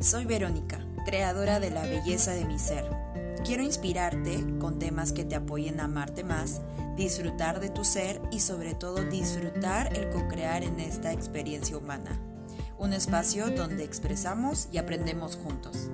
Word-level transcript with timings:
Soy 0.00 0.26
Verónica, 0.26 0.80
creadora 1.06 1.60
de 1.60 1.70
la 1.70 1.82
belleza 1.82 2.32
de 2.32 2.44
mi 2.44 2.58
ser. 2.58 2.84
Quiero 3.44 3.62
inspirarte 3.62 4.44
con 4.58 4.78
temas 4.78 5.12
que 5.12 5.24
te 5.24 5.34
apoyen 5.34 5.80
a 5.80 5.84
amarte 5.84 6.24
más, 6.24 6.60
disfrutar 6.96 7.60
de 7.60 7.70
tu 7.70 7.84
ser 7.84 8.20
y 8.30 8.40
sobre 8.40 8.74
todo 8.74 9.02
disfrutar 9.04 9.96
el 9.96 10.10
co-crear 10.10 10.62
en 10.62 10.80
esta 10.80 11.12
experiencia 11.12 11.76
humana. 11.76 12.20
Un 12.78 12.92
espacio 12.92 13.50
donde 13.50 13.84
expresamos 13.84 14.68
y 14.72 14.78
aprendemos 14.78 15.36
juntos. 15.36 15.90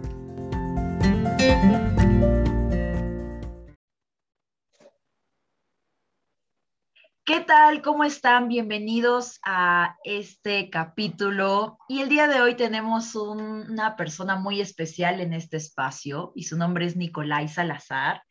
¿Qué 7.33 7.39
tal? 7.43 7.81
¿Cómo 7.81 8.03
están? 8.03 8.49
Bienvenidos 8.49 9.39
a 9.45 9.97
este 10.03 10.69
capítulo. 10.69 11.79
Y 11.89 12.01
el 12.01 12.09
día 12.09 12.27
de 12.27 12.41
hoy 12.41 12.57
tenemos 12.57 13.15
una 13.15 13.95
persona 13.95 14.35
muy 14.35 14.61
especial 14.61 15.21
en 15.21 15.33
este 15.33 15.57
espacio 15.57 16.33
y 16.35 16.43
su 16.43 16.59
nombre 16.59 16.87
es 16.87 16.97
Nicolai 16.97 17.47
Salazar. 17.47 18.25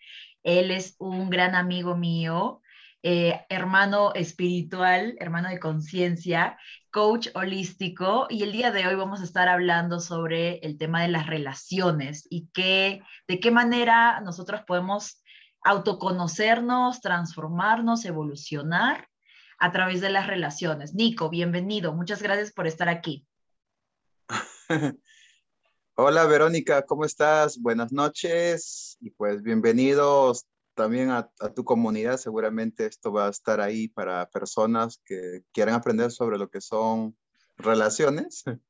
Él 0.44 0.70
es 0.70 0.98
un 1.00 1.30
gran 1.30 1.56
amigo 1.56 1.96
mío, 1.96 2.62
eh, 3.02 3.40
hermano 3.48 4.14
espiritual, 4.16 5.16
hermano 5.22 5.48
de 5.48 5.62
conciencia, 5.62 6.58
coach 6.92 7.30
holístico. 7.36 8.28
Y 8.30 8.44
el 8.44 8.52
día 8.52 8.72
de 8.72 8.86
hoy 8.86 8.96
vamos 8.96 9.22
a 9.22 9.24
estar 9.24 9.48
hablando 9.48 10.02
sobre 10.02 10.58
el 10.58 10.78
tema 10.78 11.04
de 11.04 11.08
las 11.08 11.26
relaciones 11.26 12.28
y 12.30 12.50
qué, 12.52 13.02
de 13.30 13.40
qué 13.40 13.50
manera 13.50 14.20
nosotros 14.20 14.60
podemos 14.68 15.19
autoconocernos, 15.62 17.02
transformarnos, 17.02 18.06
evolucionar 18.06 19.08
a 19.58 19.72
través 19.72 20.02
de 20.02 20.10
las 20.10 20.28
relaciones. 20.28 20.94
Nico, 20.94 21.30
bienvenido. 21.30 21.94
Muchas 21.94 22.22
gracias 22.22 22.52
por 22.52 22.68
estar 22.68 22.90
aquí. 22.90 23.28
Hola 25.96 26.26
Verónica, 26.26 26.86
¿cómo 26.86 27.04
estás? 27.04 27.60
Buenas 27.60 27.92
noches 27.92 28.98
y 29.02 29.10
pues 29.10 29.44
bienvenidos 29.44 30.48
también 30.74 31.10
a, 31.10 31.30
tu 31.54 31.66
comunidad. 31.66 32.16
Seguramente 32.16 32.86
esto 32.86 33.12
va 33.12 33.28
a 33.28 33.32
estar 33.32 33.60
ahí 33.60 33.90
para 33.90 34.30
personas 34.30 35.02
que 35.04 35.44
quieran 35.52 35.76
aprender 35.76 36.10
sobre 36.10 36.38
lo 36.38 36.50
que 36.50 36.62
son 36.62 37.18
relaciones. 37.58 38.44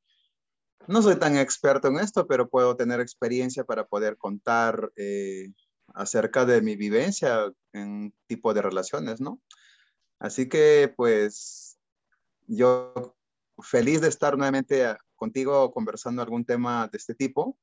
No 0.88 1.02
soy 1.02 1.16
tan 1.16 1.36
experto 1.36 1.88
en 1.88 1.98
esto, 1.98 2.26
pero 2.26 2.48
puedo 2.48 2.74
tener 2.74 3.00
experiencia 3.00 3.64
para 3.64 3.86
poder 3.86 4.16
contar 4.16 4.90
eh, 4.96 5.52
acerca 5.94 6.44
de 6.44 6.62
mi 6.62 6.76
vivencia 6.76 7.52
en 7.72 8.14
tipo 8.26 8.54
de 8.54 8.62
relaciones, 8.62 9.20
¿no? 9.20 9.40
Así 10.18 10.48
que 10.48 10.92
pues 10.96 11.78
yo 12.46 13.16
feliz 13.62 14.00
de 14.00 14.08
estar 14.08 14.36
nuevamente 14.36 14.96
contigo 15.16 15.70
conversando 15.72 16.22
algún 16.22 16.44
tema 16.44 16.88
de 16.88 16.98
este 16.98 17.14
tipo, 17.14 17.58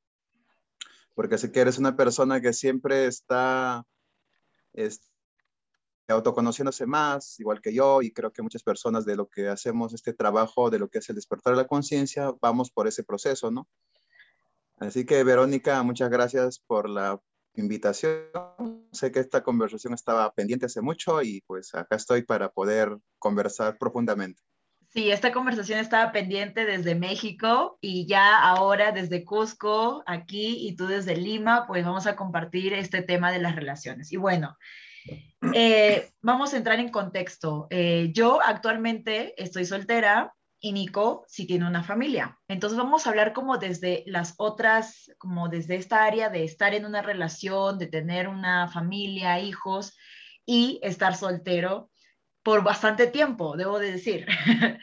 porque 1.14 1.38
sé 1.38 1.52
que 1.52 1.62
eres 1.62 1.78
una 1.78 1.96
persona 1.96 2.40
que 2.40 2.54
siempre 2.54 3.08
está 3.08 3.84
este, 4.74 5.08
autoconociéndose 6.08 6.86
más, 6.86 7.40
igual 7.40 7.62
que 7.62 7.74
yo, 7.74 8.02
y 8.02 8.12
creo 8.12 8.32
que 8.32 8.44
muchas 8.44 8.64
personas 8.64 9.06
de 9.06 9.16
lo 9.16 9.28
que 9.28 9.50
hacemos 9.50 9.94
este 9.94 10.14
trabajo, 10.14 10.70
de 10.70 10.80
lo 10.80 10.90
que 10.90 11.00
es 11.00 11.10
el 11.10 11.16
despertar 11.16 11.54
de 11.54 11.64
la 11.64 11.68
conciencia, 11.68 12.34
vamos 12.42 12.72
por 12.72 12.88
ese 12.88 13.04
proceso, 13.04 13.52
¿no? 13.52 13.68
Así 14.78 15.06
que 15.06 15.24
Verónica, 15.24 15.82
muchas 15.82 16.10
gracias 16.10 16.60
por 16.60 16.88
la 16.88 17.20
invitación. 17.58 18.88
Sé 18.92 19.12
que 19.12 19.20
esta 19.20 19.44
conversación 19.44 19.94
estaba 19.94 20.32
pendiente 20.34 20.66
hace 20.66 20.82
mucho 20.82 21.22
y 21.22 21.42
pues 21.48 21.74
acá 21.76 21.96
estoy 21.96 22.24
para 22.24 22.50
poder 22.50 22.98
conversar 23.20 23.78
profundamente. 23.78 24.42
Sí, 24.90 25.12
esta 25.12 25.34
conversación 25.34 25.80
estaba 25.80 26.12
pendiente 26.12 26.66
desde 26.66 26.96
México 26.96 27.78
y 27.82 28.08
ya 28.08 28.40
ahora 28.40 28.92
desde 28.92 29.26
Cusco, 29.26 30.02
aquí 30.08 30.66
y 30.68 30.76
tú 30.76 30.88
desde 30.88 31.18
Lima, 31.18 31.68
pues 31.68 31.86
vamos 31.86 32.08
a 32.08 32.16
compartir 32.16 32.74
este 32.74 33.02
tema 33.02 33.32
de 33.32 33.40
las 33.40 33.56
relaciones. 33.56 34.14
Y 34.14 34.18
bueno, 34.18 34.58
eh, 35.54 36.10
vamos 36.22 36.54
a 36.54 36.58
entrar 36.58 36.80
en 36.80 36.90
contexto. 36.90 37.68
Eh, 37.70 38.12
yo 38.14 38.40
actualmente 38.42 39.34
estoy 39.42 39.66
soltera, 39.66 40.34
y 40.60 40.72
Nico 40.72 41.26
sí 41.28 41.46
tiene 41.46 41.68
una 41.68 41.84
familia. 41.84 42.40
Entonces 42.48 42.78
vamos 42.78 43.06
a 43.06 43.10
hablar 43.10 43.34
como 43.34 43.58
desde 43.58 44.04
las 44.08 44.34
otras, 44.38 45.12
como 45.18 45.50
desde 45.50 45.76
esta 45.76 46.04
área 46.04 46.30
de 46.30 46.44
estar 46.44 46.74
en 46.74 46.86
una 46.86 47.02
relación, 47.02 47.78
de 47.78 47.88
tener 47.88 48.28
una 48.28 48.68
familia, 48.68 49.40
hijos 49.40 49.96
y 50.46 50.80
estar 50.82 51.16
soltero 51.16 51.92
por 52.48 52.64
bastante 52.64 53.08
tiempo, 53.08 53.58
debo 53.58 53.78
de 53.78 53.92
decir. 53.92 54.26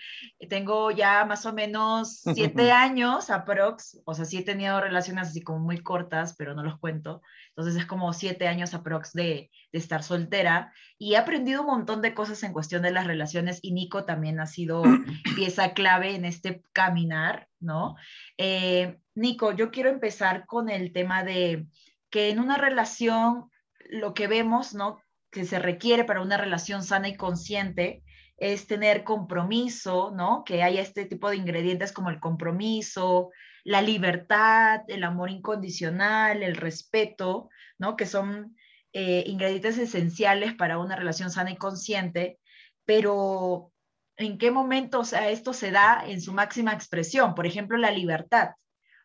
Tengo 0.51 0.91
ya 0.91 1.25
más 1.25 1.47
o 1.47 1.53
menos 1.55 2.21
siete 2.35 2.71
años 2.73 3.31
aprox, 3.31 4.03
o 4.05 4.13
sea, 4.13 4.27
sí 4.27 4.37
he 4.37 4.45
tenido 4.45 4.81
relaciones 4.83 5.29
así 5.29 5.41
como 5.41 5.61
muy 5.61 5.79
cortas, 5.79 6.35
pero 6.37 6.55
no 6.55 6.63
los 6.63 6.79
cuento. 6.79 7.23
Entonces 7.57 7.81
es 7.81 7.87
como 7.87 8.13
siete 8.13 8.49
años 8.49 8.75
aprox 8.75 9.13
de, 9.13 9.51
de 9.73 9.79
estar 9.79 10.03
soltera 10.03 10.73
y 10.99 11.15
he 11.15 11.17
aprendido 11.17 11.61
un 11.61 11.69
montón 11.69 12.03
de 12.03 12.15
cosas 12.15 12.43
en 12.43 12.53
cuestión 12.53 12.83
de 12.83 12.91
las 12.91 13.07
relaciones 13.07 13.61
y 13.63 13.73
Nico 13.73 14.05
también 14.05 14.41
ha 14.41 14.47
sido 14.47 14.83
pieza 15.37 15.73
clave 15.73 16.15
en 16.15 16.25
este 16.25 16.65
caminar, 16.73 17.49
¿no? 17.61 17.97
Eh, 18.39 18.99
Nico, 19.15 19.53
yo 19.53 19.71
quiero 19.71 19.91
empezar 19.91 20.47
con 20.47 20.69
el 20.69 20.93
tema 20.93 21.23
de 21.23 21.67
que 22.11 22.31
en 22.31 22.41
una 22.41 22.59
relación 22.59 23.51
lo 23.91 24.15
que 24.15 24.27
vemos, 24.27 24.75
¿no? 24.75 24.99
que 25.35 25.45
se 25.45 25.59
requiere 25.59 26.05
para 26.05 26.23
una 26.23 26.39
relación 26.39 26.85
sana 26.85 27.09
y 27.09 27.17
consciente 27.17 28.05
es 28.37 28.67
tener 28.67 29.05
compromiso, 29.05 30.13
¿no? 30.15 30.45
Que 30.45 30.63
haya 30.63 30.81
este 30.81 31.05
tipo 31.07 31.29
de 31.29 31.37
ingredientes 31.37 31.93
como 31.93 32.09
el 32.09 32.21
compromiso, 32.21 33.31
la 33.65 33.81
libertad, 33.81 34.83
el 34.89 35.03
amor 35.05 35.31
incondicional, 35.31 36.43
el 36.43 36.55
respeto, 36.55 37.49
¿no? 37.79 37.97
Que 37.97 38.07
son 38.07 38.57
eh, 38.93 39.25
ingredientes 39.27 39.79
esenciales 39.79 40.55
para 40.55 40.79
una 40.79 40.97
relación 40.97 41.31
sana 41.31 41.51
y 41.51 41.57
consciente, 41.57 42.39
pero 42.85 43.73
¿en 44.17 44.39
qué 44.39 44.51
momento, 44.51 45.01
o 45.01 45.05
sea, 45.05 45.31
esto 45.31 45.53
se 45.53 45.71
da 45.71 46.05
en 46.07 46.21
su 46.21 46.33
máxima 46.33 46.73
expresión? 46.73 47.35
Por 47.35 47.47
ejemplo, 47.47 47.79
la 47.79 47.91
libertad. 47.91 48.51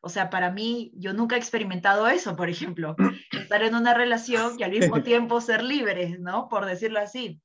O 0.01 0.09
sea, 0.09 0.29
para 0.29 0.51
mí, 0.51 0.91
yo 0.95 1.13
nunca 1.13 1.35
he 1.35 1.39
experimentado 1.39 2.07
eso, 2.07 2.35
por 2.35 2.49
ejemplo, 2.49 2.95
estar 3.31 3.63
en 3.63 3.75
una 3.75 3.93
relación 3.93 4.59
y 4.59 4.63
al 4.63 4.71
mismo 4.71 5.03
tiempo 5.03 5.41
ser 5.41 5.63
libre, 5.63 6.17
¿no? 6.19 6.49
Por 6.49 6.65
decirlo 6.65 6.99
así. 6.99 7.41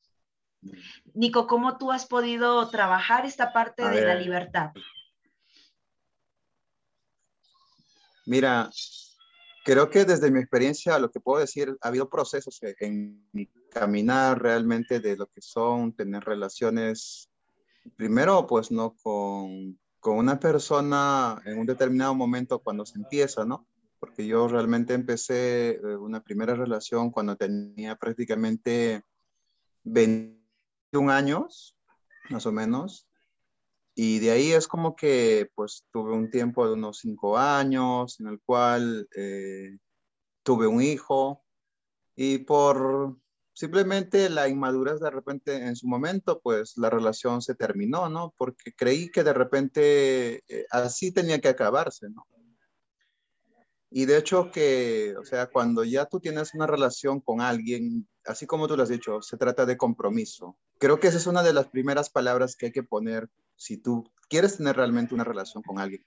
Nico, 1.14 1.46
¿cómo 1.46 1.78
tú 1.78 1.92
has 1.92 2.06
podido 2.06 2.68
trabajar 2.70 3.24
esta 3.26 3.52
parte 3.52 3.88
de 3.88 4.06
la 4.06 4.14
libertad? 4.14 4.70
Mira, 8.26 8.70
creo 9.64 9.90
que 9.90 10.04
desde 10.04 10.30
mi 10.30 10.40
experiencia, 10.40 10.98
lo 10.98 11.10
que 11.10 11.20
puedo 11.20 11.40
decir, 11.40 11.76
ha 11.80 11.88
habido 11.88 12.08
procesos 12.08 12.60
en 12.80 13.26
mi 13.32 13.46
caminar 13.70 14.40
realmente 14.40 15.00
de 15.00 15.16
lo 15.16 15.26
que 15.26 15.40
son 15.40 15.92
tener 15.94 16.24
relaciones, 16.24 17.28
primero, 17.96 18.46
pues 18.46 18.70
no 18.70 18.94
con 19.02 19.78
con 20.04 20.18
una 20.18 20.38
persona 20.38 21.40
en 21.46 21.58
un 21.58 21.64
determinado 21.64 22.14
momento 22.14 22.58
cuando 22.58 22.84
se 22.84 22.98
empieza, 22.98 23.46
¿no? 23.46 23.66
Porque 23.98 24.26
yo 24.26 24.46
realmente 24.48 24.92
empecé 24.92 25.76
eh, 25.76 25.96
una 25.96 26.22
primera 26.22 26.54
relación 26.54 27.10
cuando 27.10 27.36
tenía 27.36 27.96
prácticamente 27.96 29.02
21 29.84 31.10
años, 31.10 31.74
más 32.28 32.44
o 32.44 32.52
menos. 32.52 33.08
Y 33.94 34.18
de 34.18 34.32
ahí 34.32 34.52
es 34.52 34.66
como 34.66 34.96
que 34.96 35.50
pues 35.54 35.84
tuve 35.92 36.12
un 36.12 36.30
tiempo 36.30 36.66
de 36.66 36.74
unos 36.74 36.98
5 36.98 37.38
años 37.38 38.18
en 38.20 38.28
el 38.28 38.40
cual 38.40 39.08
eh, 39.16 39.78
tuve 40.42 40.66
un 40.66 40.82
hijo 40.82 41.44
y 42.16 42.38
por 42.38 43.16
simplemente 43.54 44.28
la 44.30 44.48
inmadurez 44.48 45.00
de 45.00 45.10
repente 45.10 45.56
en 45.56 45.76
su 45.76 45.86
momento, 45.86 46.40
pues 46.40 46.76
la 46.76 46.90
relación 46.90 47.40
se 47.40 47.54
terminó, 47.54 48.08
¿no? 48.08 48.34
Porque 48.36 48.72
creí 48.76 49.10
que 49.10 49.22
de 49.22 49.32
repente 49.32 50.42
eh, 50.48 50.66
así 50.70 51.12
tenía 51.12 51.40
que 51.40 51.48
acabarse, 51.48 52.10
¿no? 52.10 52.26
Y 53.96 54.06
de 54.06 54.18
hecho 54.18 54.50
que, 54.50 55.14
o 55.16 55.24
sea, 55.24 55.46
cuando 55.46 55.84
ya 55.84 56.06
tú 56.06 56.18
tienes 56.18 56.52
una 56.52 56.66
relación 56.66 57.20
con 57.20 57.40
alguien, 57.40 58.08
así 58.24 58.44
como 58.44 58.66
tú 58.66 58.76
lo 58.76 58.82
has 58.82 58.88
dicho, 58.88 59.22
se 59.22 59.36
trata 59.36 59.66
de 59.66 59.76
compromiso. 59.76 60.58
Creo 60.80 60.98
que 60.98 61.06
esa 61.06 61.18
es 61.18 61.28
una 61.28 61.44
de 61.44 61.52
las 61.52 61.68
primeras 61.68 62.10
palabras 62.10 62.56
que 62.56 62.66
hay 62.66 62.72
que 62.72 62.82
poner 62.82 63.28
si 63.64 63.78
tú 63.78 64.04
quieres 64.28 64.58
tener 64.58 64.76
realmente 64.76 65.14
una 65.14 65.24
relación 65.24 65.62
con 65.62 65.78
alguien. 65.78 66.04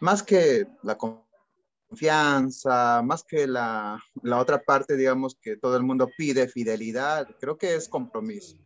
Más 0.00 0.22
que 0.22 0.68
la 0.84 0.96
confianza, 0.96 3.02
más 3.02 3.24
que 3.24 3.48
la, 3.48 4.00
la, 4.22 4.38
otra 4.38 4.62
parte, 4.62 4.96
digamos, 4.96 5.36
que 5.40 5.56
todo 5.56 5.76
el 5.76 5.82
mundo 5.82 6.08
pide, 6.16 6.46
fidelidad, 6.46 7.26
creo 7.40 7.58
que 7.58 7.74
es 7.74 7.88
compromiso. 7.88 8.56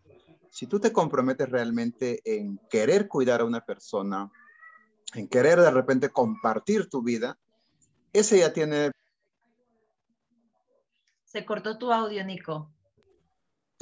Si 0.51 0.67
tú 0.67 0.79
te 0.79 0.93
comprometes 0.93 1.49
realmente 1.49 2.21
en 2.27 2.59
querer 2.69 3.09
cuidar 3.09 3.41
a 3.41 3.47
una 3.47 3.65
persona, 3.65 4.31
en 5.15 5.27
querer 5.27 5.59
de 5.59 5.71
repente 5.71 6.11
compartir 6.11 6.91
tu 6.91 7.03
vida, 7.03 7.39
ese 8.13 8.41
ya 8.41 8.53
tiene... 8.53 8.91
Se 11.25 11.47
cortó 11.47 11.79
tu 11.79 11.91
audio, 11.91 12.23
Nico. 12.27 12.71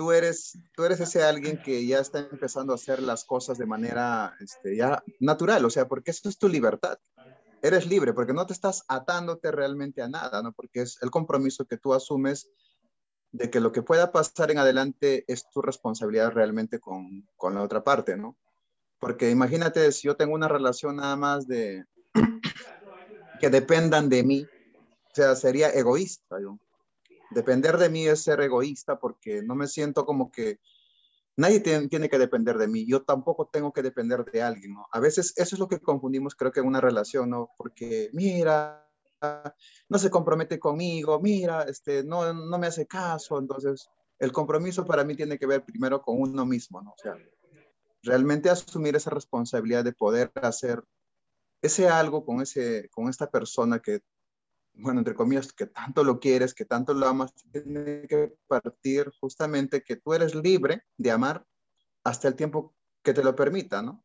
Tú 0.01 0.13
eres, 0.13 0.59
tú 0.75 0.85
eres 0.85 0.99
ese 1.01 1.23
alguien 1.23 1.61
que 1.63 1.87
ya 1.87 1.99
está 1.99 2.21
empezando 2.21 2.73
a 2.73 2.77
hacer 2.77 3.03
las 3.03 3.27
cosas 3.27 3.59
de 3.59 3.67
manera 3.67 4.35
este, 4.41 4.75
ya 4.75 5.05
natural, 5.19 5.63
o 5.63 5.69
sea, 5.69 5.89
porque 5.89 6.11
eso 6.11 6.31
es 6.31 6.39
tu 6.39 6.49
libertad. 6.49 6.97
eres 7.61 7.87
libre 7.87 8.15
porque 8.15 8.33
no 8.33 8.47
te 8.47 8.55
estás 8.55 8.83
atándote 8.89 9.53
realmente 9.53 10.01
a 10.01 10.09
nada, 10.09 10.43
¿no? 10.43 10.53
Porque 10.53 10.81
es 10.81 10.97
el 11.03 11.11
compromiso 11.11 11.67
que 11.67 11.77
tú 11.77 11.93
asumes 11.93 12.49
de 13.31 13.51
que 13.51 13.61
lo 13.61 13.73
que 13.73 13.83
pueda 13.83 14.11
pasar 14.11 14.51
en 14.51 14.57
adelante 14.57 15.27
es 15.29 15.51
tu 15.51 15.61
responsabilidad 15.61 16.33
realmente 16.33 16.81
con, 16.81 17.29
con 17.37 17.55
la 17.55 17.63
otra 17.63 17.85
parte, 17.85 18.17
¿no? 18.17 18.39
Porque 19.01 19.29
imagínate 19.29 19.93
si 19.93 20.09
yo 20.09 20.17
tengo 20.17 20.33
una 20.33 20.49
relación 20.49 20.97
nada 20.97 21.17
más 21.17 21.47
de 21.47 21.85
que 23.39 23.51
dependan 23.51 24.09
de 24.09 24.23
mí, 24.23 24.47
o 24.47 25.15
sea, 25.15 25.37
sería 25.37 25.69
egoísta, 25.69 26.41
yo. 26.41 26.59
Depender 27.31 27.79
de 27.79 27.89
mí 27.89 28.07
es 28.07 28.23
ser 28.23 28.41
egoísta 28.41 28.99
porque 28.99 29.43
no 29.43 29.55
me 29.55 29.67
siento 29.67 30.05
como 30.05 30.31
que 30.31 30.59
nadie 31.37 31.61
tiene, 31.61 32.09
que 32.09 32.19
depender 32.19 32.59
de 32.59 32.69
mí, 32.69 32.87
yo 32.87 33.03
tampoco 33.03 33.49
tengo 33.51 33.73
que 33.73 33.83
depender 33.83 34.25
de 34.25 34.43
alguien, 34.43 34.75
¿no? 34.75 34.87
A 34.93 35.01
veces 35.01 35.33
eso 35.37 35.57
es 35.57 35.59
lo 35.61 35.69
que 35.69 35.81
confundimos, 35.81 36.35
creo 36.35 36.53
que 36.53 36.61
en 36.61 36.67
una 36.67 36.81
relación, 36.81 37.31
¿no? 37.31 37.51
Porque, 37.57 38.11
mira, 38.13 38.87
no 39.89 39.99
se 39.99 40.11
compromete 40.11 40.59
conmigo, 40.59 41.21
mira, 41.21 41.63
este, 41.63 42.05
no, 42.05 42.33
no 42.33 42.59
me 42.59 42.67
hace 42.67 42.87
caso, 42.87 43.39
entonces 43.39 43.89
el 44.19 44.33
compromiso 44.33 44.85
para 44.85 45.05
mí 45.05 45.15
tiene 45.15 45.39
que 45.39 45.47
ver 45.47 45.65
primero 45.65 46.03
con 46.03 46.21
uno 46.21 46.45
mismo, 46.45 46.83
¿no? 46.83 46.91
O 46.91 46.99
sea, 46.99 47.17
realmente 48.03 48.51
asumir 48.51 48.97
esa 48.97 49.11
responsabilidad 49.11 49.85
de 49.85 49.93
poder 49.93 50.31
hacer 50.43 50.83
ese 51.63 51.89
algo 51.89 52.25
con, 52.25 52.41
ese, 52.41 52.89
con 52.91 53.09
esta 53.09 53.31
persona 53.31 53.81
que 53.81 54.01
bueno, 54.81 55.01
entre 55.01 55.15
comillas, 55.15 55.53
que 55.53 55.67
tanto 55.67 56.05
lo 56.05 56.19
quieres, 56.21 56.55
que 56.55 56.65
tanto 56.65 56.95
lo 56.95 57.07
amas, 57.07 57.35
tiene 57.53 58.07
que 58.09 58.35
partir 58.47 59.11
justamente 59.21 59.83
que 59.83 59.97
tú 59.97 60.15
eres 60.15 60.35
libre 60.35 60.85
de 60.97 61.11
amar 61.11 61.45
hasta 62.05 62.29
el 62.29 62.35
tiempo 62.35 62.75
que 63.03 63.15
te 63.15 63.23
lo 63.23 63.35
permita, 63.35 63.83
¿no? 63.83 64.05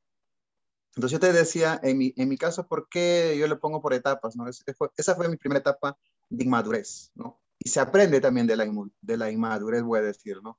Entonces 0.96 1.12
yo 1.12 1.20
te 1.20 1.34
decía, 1.34 1.80
en 1.84 1.98
mi, 1.98 2.14
en 2.16 2.30
mi 2.30 2.38
caso, 2.38 2.68
¿por 2.68 2.88
qué 2.88 3.36
yo 3.38 3.48
le 3.48 3.58
pongo 3.58 3.82
por 3.82 3.94
etapas, 3.94 4.36
¿no? 4.36 4.46
esa 4.48 5.16
fue 5.16 5.28
mi 5.28 5.36
primera 5.36 5.60
etapa 5.60 5.98
de 6.30 6.46
inmadurez, 6.46 7.12
¿no? 7.16 7.42
Y 7.60 7.70
se 7.70 7.80
aprende 7.80 8.22
también 8.22 8.48
de 8.48 8.56
la, 8.56 8.66
de 9.02 9.18
la 9.18 9.30
inmadurez, 9.30 9.84
voy 9.84 10.00
a 10.00 10.04
decir, 10.04 10.42
¿no? 10.42 10.58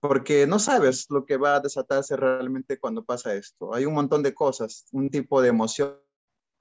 Porque 0.00 0.46
no 0.46 0.58
sabes 0.58 1.06
lo 1.10 1.26
que 1.26 1.36
va 1.36 1.56
a 1.56 1.60
desatarse 1.60 2.16
realmente 2.16 2.78
cuando 2.78 3.04
pasa 3.04 3.34
esto. 3.34 3.74
Hay 3.74 3.84
un 3.84 3.94
montón 3.94 4.22
de 4.22 4.32
cosas, 4.32 4.86
un 4.92 5.10
tipo 5.10 5.42
de 5.42 5.48
emoción 5.48 5.98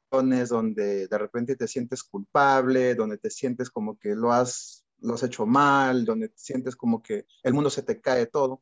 donde 0.09 1.07
de 1.07 1.18
repente 1.18 1.56
te 1.56 1.68
sientes 1.68 2.04
culpable, 2.04 2.95
donde 2.95 3.18
te 3.18 3.30
sientes 3.30 3.69
como 3.69 3.98
que 3.98 4.15
lo 4.15 4.31
has, 4.31 4.86
lo 5.00 5.15
has 5.15 5.24
hecho 5.24 5.45
mal, 5.45 6.06
donde 6.06 6.30
te 6.30 6.38
sientes 6.38 6.75
como 6.75 7.01
que 7.01 7.25
el 7.44 7.54
mundo 7.54 7.69
se 7.69 7.83
te 7.83 8.00
cae 8.01 8.25
todo. 8.25 8.62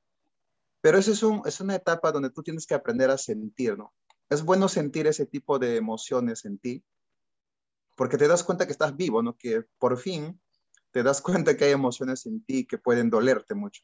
Pero 0.81 0.97
eso 0.97 1.12
es, 1.12 1.24
un, 1.24 1.42
es 1.45 1.59
una 1.62 1.75
etapa 1.75 2.12
donde 2.12 2.30
tú 2.30 2.44
tienes 2.44 2.65
que 2.65 2.75
aprender 2.75 3.09
a 3.09 3.18
sentir, 3.18 3.77
¿no? 3.77 3.94
Es 4.30 4.44
bueno 4.44 4.68
sentir 4.68 5.07
ese 5.07 5.25
tipo 5.25 5.59
de 5.59 5.77
emociones 5.77 6.45
en 6.45 6.57
ti, 6.57 6.83
porque 7.95 8.18
te 8.18 8.27
das 8.27 8.44
cuenta 8.44 8.65
que 8.65 8.71
estás 8.71 8.95
vivo, 8.95 9.21
¿no? 9.24 9.38
Que 9.38 9.63
por 9.80 9.97
fin 9.97 10.39
te 10.92 11.03
das 11.03 11.21
cuenta 11.21 11.56
que 11.56 11.65
hay 11.65 11.71
emociones 11.71 12.25
en 12.25 12.44
ti 12.44 12.65
que 12.65 12.77
pueden 12.77 13.09
dolerte 13.09 13.56
mucho. 13.56 13.83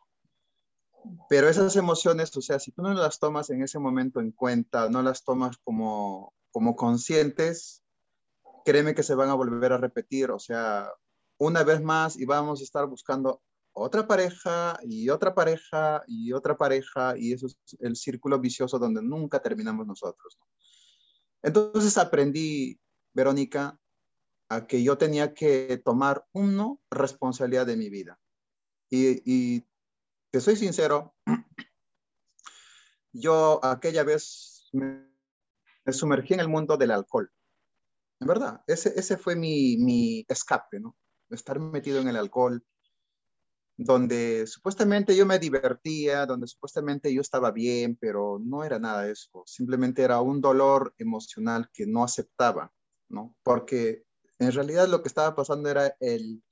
Pero 1.29 1.49
esas 1.49 1.75
emociones, 1.75 2.35
o 2.37 2.41
sea, 2.41 2.59
si 2.59 2.71
tú 2.71 2.83
no 2.83 2.93
las 2.93 3.19
tomas 3.19 3.49
en 3.49 3.63
ese 3.63 3.79
momento 3.79 4.19
en 4.19 4.31
cuenta, 4.31 4.89
no 4.89 5.01
las 5.01 5.23
tomas 5.23 5.57
como, 5.57 6.33
como 6.51 6.75
conscientes, 6.75 7.83
créeme 8.65 8.95
que 8.95 9.03
se 9.03 9.15
van 9.15 9.29
a 9.29 9.35
volver 9.35 9.73
a 9.73 9.77
repetir, 9.77 10.31
o 10.31 10.39
sea, 10.39 10.89
una 11.37 11.63
vez 11.63 11.81
más 11.81 12.17
y 12.17 12.25
vamos 12.25 12.61
a 12.61 12.63
estar 12.63 12.85
buscando 12.85 13.41
otra 13.73 14.05
pareja 14.07 14.77
y 14.83 15.09
otra 15.09 15.33
pareja 15.33 16.03
y 16.07 16.33
otra 16.33 16.57
pareja 16.57 17.17
y 17.17 17.33
eso 17.33 17.47
es 17.47 17.57
el 17.79 17.95
círculo 17.95 18.39
vicioso 18.39 18.77
donde 18.77 19.01
nunca 19.01 19.41
terminamos 19.41 19.87
nosotros. 19.87 20.37
Entonces 21.41 21.97
aprendí, 21.97 22.79
Verónica, 23.13 23.79
a 24.49 24.67
que 24.67 24.83
yo 24.83 24.97
tenía 24.97 25.33
que 25.33 25.81
tomar 25.83 26.25
uno 26.33 26.81
responsabilidad 26.91 27.65
de 27.65 27.77
mi 27.77 27.89
vida. 27.89 28.19
Y, 28.89 29.21
y 29.25 29.65
te 30.29 30.41
soy 30.41 30.57
sincero, 30.57 31.15
yo 33.13 33.63
aquella 33.63 34.03
vez 34.03 34.69
me 34.73 35.10
me 35.85 35.93
sumergí 35.93 36.33
en 36.33 36.39
el 36.41 36.47
mundo 36.47 36.77
del 36.77 36.91
alcohol. 36.91 37.31
En 38.19 38.27
verdad, 38.27 38.61
ese, 38.67 38.93
ese 38.95 39.17
fue 39.17 39.35
mi, 39.35 39.77
mi 39.77 40.25
escape, 40.27 40.79
¿no? 40.79 40.95
Estar 41.29 41.59
metido 41.59 41.99
en 41.99 42.07
el 42.07 42.17
alcohol, 42.17 42.63
donde 43.77 44.45
supuestamente 44.45 45.15
yo 45.15 45.25
me 45.25 45.39
divertía, 45.39 46.25
donde 46.25 46.45
supuestamente 46.47 47.13
yo 47.13 47.21
estaba 47.21 47.51
bien, 47.51 47.95
pero 47.99 48.39
no 48.39 48.63
era 48.63 48.77
nada 48.77 49.03
de 49.03 49.13
eso. 49.13 49.43
Simplemente 49.45 50.03
era 50.03 50.21
un 50.21 50.39
dolor 50.39 50.93
emocional 50.97 51.69
que 51.73 51.87
no 51.87 52.03
aceptaba, 52.03 52.71
¿no? 53.09 53.35
Porque 53.41 54.05
en 54.39 54.51
realidad 54.51 54.87
lo 54.87 55.01
que 55.01 55.07
estaba 55.07 55.35
pasando 55.35 55.69
era 55.69 55.95
el 55.99 56.43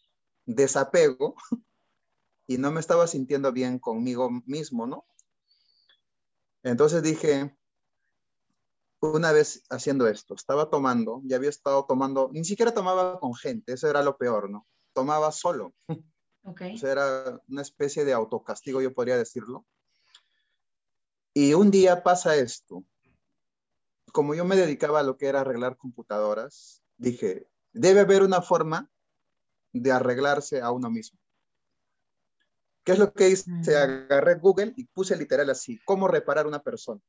desapego 0.45 1.35
y 2.47 2.57
no 2.57 2.71
me 2.71 2.79
estaba 2.79 3.05
sintiendo 3.05 3.51
bien 3.51 3.77
conmigo 3.77 4.29
mismo, 4.45 4.87
¿no? 4.87 5.05
Entonces 6.63 7.03
dije, 7.03 7.55
una 9.01 9.31
vez 9.31 9.63
haciendo 9.69 10.07
esto, 10.07 10.35
estaba 10.35 10.69
tomando, 10.69 11.21
ya 11.23 11.37
había 11.37 11.49
estado 11.49 11.85
tomando, 11.85 12.29
ni 12.33 12.43
siquiera 12.43 12.73
tomaba 12.73 13.19
con 13.19 13.33
gente, 13.33 13.73
eso 13.73 13.89
era 13.89 14.03
lo 14.03 14.17
peor, 14.17 14.49
¿no? 14.49 14.67
Tomaba 14.93 15.31
solo. 15.31 15.73
Okay. 16.41 16.75
O 16.75 16.77
sea, 16.77 16.93
era 16.93 17.41
una 17.49 17.61
especie 17.61 18.05
de 18.05 18.13
autocastigo, 18.13 18.81
yo 18.81 18.93
podría 18.93 19.17
decirlo. 19.17 19.67
Y 21.33 21.53
un 21.53 21.69
día 21.69 22.01
pasa 22.01 22.37
esto. 22.37 22.85
Como 24.13 24.33
yo 24.33 24.45
me 24.45 24.55
dedicaba 24.55 25.01
a 25.01 25.03
lo 25.03 25.17
que 25.17 25.27
era 25.27 25.41
arreglar 25.41 25.77
computadoras, 25.77 26.81
dije, 26.97 27.45
debe 27.73 27.99
haber 27.99 28.23
una 28.23 28.41
forma 28.41 28.89
de 29.73 29.91
arreglarse 29.91 30.61
a 30.61 30.71
uno 30.71 30.89
mismo. 30.89 31.19
¿Qué 32.83 32.93
es 32.93 32.99
lo 32.99 33.13
que 33.13 33.29
hice? 33.29 33.51
Mm. 33.51 33.69
Agarré 33.75 34.35
Google 34.35 34.73
y 34.75 34.85
puse 34.85 35.15
literal 35.15 35.49
así, 35.49 35.79
¿cómo 35.85 36.07
reparar 36.07 36.47
una 36.47 36.63
persona? 36.63 37.01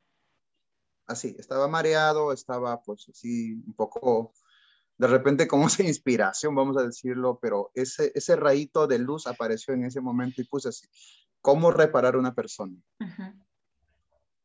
Así, 1.11 1.37
estaba 1.39 1.69
mareado, 1.69 2.33
estaba 2.33 2.81
pues 2.83 3.09
así 3.09 3.53
un 3.53 3.75
poco, 3.75 4.33
de 4.99 5.07
repente 5.07 5.47
como 5.47 5.67
esa 5.67 5.83
inspiración, 5.83 6.55
vamos 6.55 6.77
a 6.77 6.85
decirlo, 6.85 7.39
pero 7.41 7.71
ese, 7.75 8.13
ese 8.15 8.37
rayito 8.37 8.87
de 8.87 8.99
luz 8.99 9.27
apareció 9.27 9.75
en 9.75 9.85
ese 9.85 10.01
momento 10.01 10.41
y 10.41 10.45
puse 10.45 10.69
así, 10.69 10.87
¿cómo 11.41 11.71
reparar 11.71 12.17
una 12.17 12.35
persona? 12.35 12.77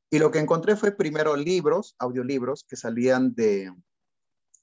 Y 0.10 0.20
lo 0.20 0.32
que 0.32 0.40
encontré 0.40 0.76
fue 0.76 0.92
primero 0.92 1.36
libros, 1.36 1.96
audiolibros 2.00 2.64
que 2.64 2.76
salían 2.76 3.34
de, 3.34 3.72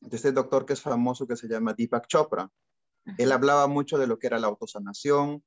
de 0.00 0.16
este 0.16 0.32
doctor 0.32 0.66
que 0.66 0.72
es 0.72 0.80
famoso 0.80 1.26
que 1.26 1.36
se 1.36 1.48
llama 1.48 1.74
Deepak 1.74 2.06
Chopra. 2.06 2.50
Él 3.18 3.32
hablaba 3.32 3.66
mucho 3.66 3.98
de 3.98 4.06
lo 4.06 4.18
que 4.18 4.28
era 4.28 4.38
la 4.38 4.46
autosanación, 4.46 5.42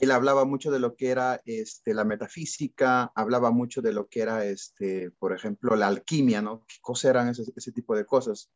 él 0.00 0.10
hablaba 0.12 0.44
mucho 0.44 0.70
de 0.70 0.78
lo 0.78 0.94
que 0.94 1.08
era 1.08 1.40
este, 1.44 1.92
la 1.92 2.04
metafísica, 2.04 3.10
hablaba 3.14 3.50
mucho 3.50 3.82
de 3.82 3.92
lo 3.92 4.08
que 4.08 4.20
era, 4.20 4.44
este, 4.44 5.10
por 5.12 5.32
ejemplo, 5.32 5.74
la 5.74 5.88
alquimia, 5.88 6.40
¿no? 6.40 6.64
¿Qué 6.66 6.76
cosas 6.80 7.38
ese 7.56 7.72
tipo 7.72 7.96
de 7.96 8.06
cosas? 8.06 8.50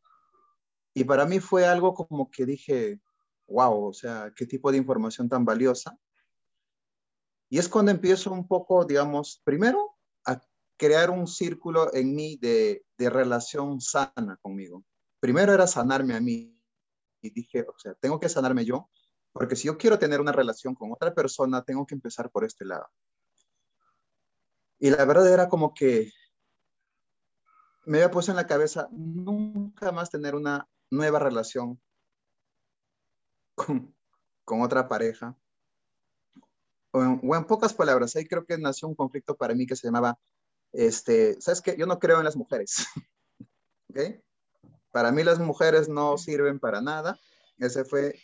Y 0.94 1.04
para 1.04 1.26
mí 1.26 1.40
fue 1.40 1.66
algo 1.66 1.94
como 1.94 2.30
que 2.30 2.46
dije, 2.46 3.00
wow, 3.48 3.86
o 3.86 3.92
sea, 3.92 4.32
qué 4.36 4.46
tipo 4.46 4.70
de 4.70 4.78
información 4.78 5.28
tan 5.28 5.44
valiosa. 5.44 5.98
Y 7.48 7.58
es 7.58 7.68
cuando 7.68 7.90
empiezo 7.90 8.32
un 8.32 8.46
poco, 8.46 8.84
digamos, 8.84 9.40
primero 9.44 9.96
a 10.24 10.40
crear 10.76 11.10
un 11.10 11.26
círculo 11.26 11.92
en 11.92 12.14
mí 12.14 12.36
de, 12.36 12.84
de 12.96 13.10
relación 13.10 13.80
sana 13.80 14.38
conmigo. 14.40 14.84
Primero 15.18 15.52
era 15.52 15.66
sanarme 15.66 16.14
a 16.14 16.20
mí. 16.20 16.56
Y 17.20 17.30
dije, 17.30 17.62
o 17.62 17.78
sea, 17.78 17.94
tengo 17.94 18.18
que 18.18 18.28
sanarme 18.28 18.64
yo 18.64 18.90
porque 19.32 19.56
si 19.56 19.66
yo 19.66 19.78
quiero 19.78 19.98
tener 19.98 20.20
una 20.20 20.32
relación 20.32 20.74
con 20.74 20.92
otra 20.92 21.14
persona, 21.14 21.62
tengo 21.62 21.86
que 21.86 21.94
empezar 21.94 22.30
por 22.30 22.44
este 22.44 22.64
lado. 22.64 22.86
Y 24.78 24.90
la 24.90 25.04
verdad 25.04 25.32
era 25.32 25.48
como 25.48 25.72
que 25.72 26.10
me 27.84 27.98
había 27.98 28.10
puesto 28.10 28.32
en 28.32 28.36
la 28.36 28.46
cabeza 28.46 28.88
nunca 28.90 29.90
más 29.92 30.10
tener 30.10 30.34
una 30.34 30.68
nueva 30.90 31.18
relación 31.18 31.80
con, 33.54 33.94
otra 34.44 34.88
pareja. 34.88 35.36
O 36.90 37.02
en, 37.02 37.44
pocas 37.46 37.72
palabras, 37.72 38.14
ahí 38.16 38.26
creo 38.26 38.44
que 38.44 38.58
nació 38.58 38.86
un 38.88 38.94
conflicto 38.94 39.34
para 39.34 39.54
mí 39.54 39.66
que 39.66 39.76
se 39.76 39.86
llamaba, 39.86 40.18
este, 40.72 41.40
¿sabes 41.40 41.62
qué? 41.62 41.74
Yo 41.76 41.86
no 41.86 41.98
creo 41.98 42.18
en 42.18 42.24
las 42.24 42.36
mujeres. 42.36 42.84
Para 44.90 45.10
mí 45.10 45.24
las 45.24 45.38
mujeres 45.38 45.88
no 45.88 46.18
sirven 46.18 46.58
para 46.58 46.82
nada. 46.82 47.18
Ese 47.58 47.84
fue 47.84 48.14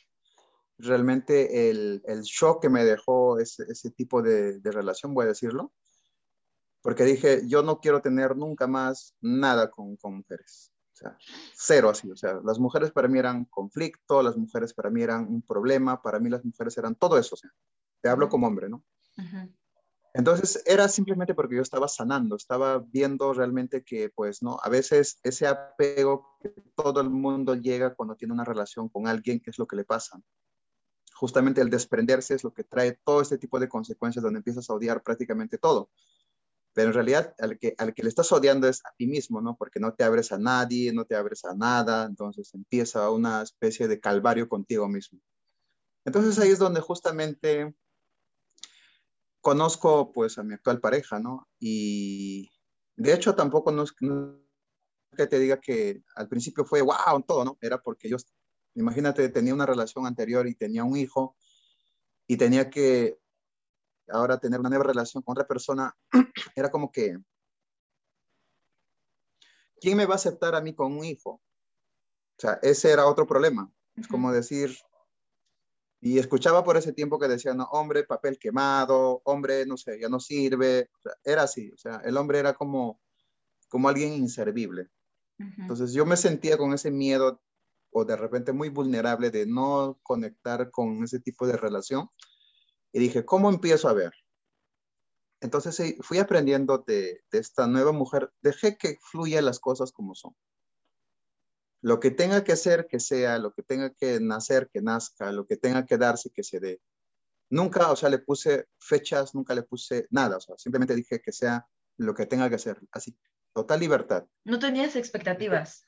realmente 0.79 1.71
el, 1.71 2.03
el 2.07 2.23
shock 2.23 2.63
que 2.63 2.69
me 2.69 2.85
dejó 2.85 3.39
ese, 3.39 3.65
ese 3.69 3.91
tipo 3.91 4.23
de, 4.23 4.61
de, 4.61 4.71
relación, 4.73 5.15
voy 5.15 5.25
a 5.25 5.29
decirlo, 5.29 5.73
porque 6.83 7.05
dije, 7.05 7.43
yo 7.47 7.63
no 7.63 7.81
quiero 7.81 8.01
tener 8.01 8.37
nunca 8.37 8.67
más 8.67 9.15
nada 9.21 9.71
con, 9.71 9.97
con, 9.97 10.17
mujeres. 10.19 10.73
O 10.95 10.97
sea, 10.97 11.19
cero 11.55 11.91
así. 11.91 12.11
O 12.11 12.17
sea, 12.17 12.41
las 12.45 12.59
mujeres 12.59 12.93
para 12.93 13.09
mí 13.09 13.19
eran 13.19 13.45
conflicto, 13.47 14.23
las 14.23 14.37
mujeres 14.37 14.73
para 14.73 14.91
mí 14.91 15.03
eran 15.03 15.27
un 15.29 15.43
problema, 15.43 16.01
para 16.01 16.19
mí 16.19 16.31
las 16.31 16.45
mujeres 16.45 16.77
eran 16.79 16.95
todo 16.95 17.19
eso. 17.19 17.35
O 17.35 17.39
sea, 17.39 17.51
te 18.01 18.09
hablo 18.09 18.29
como 18.29 18.47
hombre, 18.47 18.69
¿no? 18.69 18.85
Entonces 20.15 20.63
era 20.67 20.89
simplemente 20.89 21.35
porque 21.35 21.57
yo 21.57 21.63
estaba 21.63 21.87
sanando, 21.89 22.37
estaba 22.37 22.79
viendo 22.79 23.33
realmente 23.33 23.85
que, 23.85 24.09
pues, 24.11 24.43
no, 24.43 24.59
a 24.63 24.69
veces 24.69 25.21
ese 25.23 25.47
apego 25.47 26.39
que 26.41 26.55
todo 26.75 27.01
el 27.01 27.11
mundo 27.11 27.55
llega 27.55 27.95
cuando 27.95 28.17
tiene 28.17 28.35
una 28.35 28.45
relación 28.45 28.89
con 28.89 29.07
alguien, 29.07 29.41
¿qué 29.41 29.51
es 29.51 29.59
lo 29.59 29.67
que 29.67 29.77
le 29.77 29.85
pasa? 29.85 30.21
Justamente 31.19 31.61
el 31.61 31.69
desprenderse 31.69 32.35
es 32.35 32.45
lo 32.45 32.55
que 32.55 32.63
trae 32.63 32.97
todo 33.05 33.21
este 33.21 33.39
tipo 33.39 33.59
de 33.59 33.69
consecuencias 33.69 34.23
donde 34.23 34.39
empiezas 34.39 34.71
a 34.71 34.75
odiar 34.75 35.03
prácticamente 35.03 35.59
todo. 35.59 35.91
Pero 36.75 36.91
en 36.91 36.95
realidad 36.95 37.35
al 37.41 37.59
que, 37.59 37.75
al 37.77 37.93
que 37.93 38.05
le 38.05 38.09
estás 38.09 38.31
odiando 38.31 38.69
es 38.69 38.87
a 38.87 38.93
ti 38.97 39.09
mismo, 39.09 39.41
¿no? 39.41 39.57
Porque 39.57 39.81
no 39.81 39.93
te 39.95 40.05
abres 40.05 40.31
a 40.31 40.39
nadie, 40.39 40.93
no 40.93 41.07
te 41.07 41.17
abres 41.17 41.45
a 41.45 41.55
nada, 41.55 42.05
entonces 42.05 42.55
empieza 42.55 43.11
una 43.11 43.43
especie 43.43 43.89
de 43.89 43.99
calvario 43.99 44.49
contigo 44.49 44.87
mismo. 44.87 45.19
Entonces 46.05 46.39
ahí 46.39 46.51
es 46.51 46.61
donde 46.61 46.81
justamente 46.81 47.75
conozco 49.41 50.13
pues 50.13 50.39
a 50.39 50.45
mi 50.45 50.55
actual 50.55 50.79
pareja, 50.79 51.19
¿no? 51.19 51.49
Y 51.59 52.49
de 52.95 53.13
hecho 53.13 53.35
tampoco 53.35 53.73
no 53.73 53.83
es 53.83 53.93
que 53.93 55.27
te 55.27 55.41
diga 55.41 55.61
que 55.61 56.01
al 56.15 56.29
principio 56.29 56.65
fue 56.65 56.81
wow, 56.81 57.25
todo, 57.27 57.45
¿no? 57.45 57.59
Era 57.61 57.83
porque 57.83 58.09
yo, 58.09 58.19
imagínate, 58.79 59.29
tenía 59.29 59.55
una 59.55 59.67
relación 59.67 60.07
anterior 60.07 60.47
y 60.47 60.55
tenía 60.55 60.85
un 60.85 60.97
hijo 60.97 61.37
y 62.27 62.37
tenía 62.37 62.71
que 62.71 63.19
ahora 64.09 64.39
tener 64.39 64.61
una 64.61 64.69
nueva 64.69 64.85
relación 64.85 65.23
con 65.23 65.33
otra 65.33 65.47
persona, 65.47 65.95
era 66.57 66.71
como 66.71 66.91
que, 66.91 67.19
¿quién 69.81 69.97
me 69.97 70.07
va 70.07 70.15
a 70.15 70.17
aceptar 70.17 70.55
a 70.55 70.61
mí 70.61 70.75
con 70.75 70.97
un 70.97 71.05
hijo? 71.05 71.31
O 71.31 72.41
sea, 72.41 72.59
ese 72.63 72.93
era 72.93 73.07
otro 73.07 73.27
problema. 73.27 73.71
Es 73.97 74.07
como 74.07 74.33
decir, 74.33 74.77
y 76.01 76.19
escuchaba 76.19 76.63
por 76.63 76.77
ese 76.77 76.93
tiempo 76.93 77.19
que 77.19 77.27
decían, 77.27 77.57
no, 77.57 77.65
hombre, 77.65 78.05
papel 78.05 78.39
quemado, 78.39 79.21
hombre, 79.25 79.67
no 79.67 79.77
sé, 79.77 79.99
ya 80.01 80.09
no 80.09 80.21
sirve. 80.21 80.91
era 81.25 81.43
así, 81.43 81.73
o 81.73 81.77
sea, 81.77 81.97
el 82.05 82.17
hombre 82.17 82.39
era 82.39 82.55
como, 82.55 83.01
como 83.69 83.89
alguien 83.89 84.13
inservible. 84.13 84.89
Entonces 85.39 85.93
yo 85.93 86.05
me 86.05 86.17
sentía 86.17 86.57
con 86.59 86.73
ese 86.73 86.91
miedo 86.91 87.41
o 87.99 88.05
de 88.05 88.17
repente 88.17 88.53
muy 88.53 88.69
vulnerable 88.69 89.31
de 89.31 89.47
no 89.47 89.99
conectar 90.03 90.71
con 90.71 91.05
ese 91.05 91.21
tipo 91.21 91.47
de 91.47 91.57
relación. 91.57 92.09
Y 92.93 92.99
dije, 93.01 93.25
¿cómo 93.25 93.51
empiezo 93.51 93.89
a 93.89 93.93
ver? 93.93 94.13
Entonces 95.41 95.97
fui 96.01 96.19
aprendiendo 96.19 96.79
de, 96.79 97.23
de 97.31 97.39
esta 97.39 97.67
nueva 97.67 97.93
mujer, 97.93 98.33
dejé 98.41 98.77
que 98.77 98.99
fluyan 99.01 99.45
las 99.45 99.61
cosas 99.61 99.93
como 99.93 100.15
son. 100.15 100.35
Lo 101.81 102.01
que 102.01 102.11
tenga 102.11 102.43
que 102.43 102.57
ser, 102.57 102.89
que 102.89 102.99
sea, 102.99 103.39
lo 103.39 103.53
que 103.53 103.63
tenga 103.63 103.91
que 103.95 104.19
nacer, 104.21 104.69
que 104.73 104.83
nazca, 104.83 105.31
lo 105.31 105.47
que 105.47 105.57
tenga 105.57 105.87
que 105.87 105.97
darse, 105.97 106.31
que 106.31 106.43
se 106.43 106.59
dé. 106.59 106.81
Nunca, 107.51 107.91
o 107.93 107.97
sea, 107.97 108.09
le 108.09 108.19
puse 108.19 108.67
fechas, 108.79 109.35
nunca 109.35 109.55
le 109.55 109.63
puse 109.63 110.07
nada, 110.11 110.37
o 110.37 110.41
sea, 110.41 110.57
simplemente 110.59 110.95
dije 110.95 111.21
que 111.21 111.33
sea 111.33 111.67
lo 111.97 112.15
que 112.15 112.27
tenga 112.27 112.51
que 112.51 112.59
ser, 112.59 112.81
así, 112.93 113.17
total 113.55 113.81
libertad. 113.81 114.27
¿No 114.45 114.59
tenías 114.59 114.97
expectativas? 114.97 115.88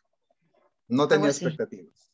No 0.90 1.08
tenía 1.08 1.28
expectativas, 1.28 2.12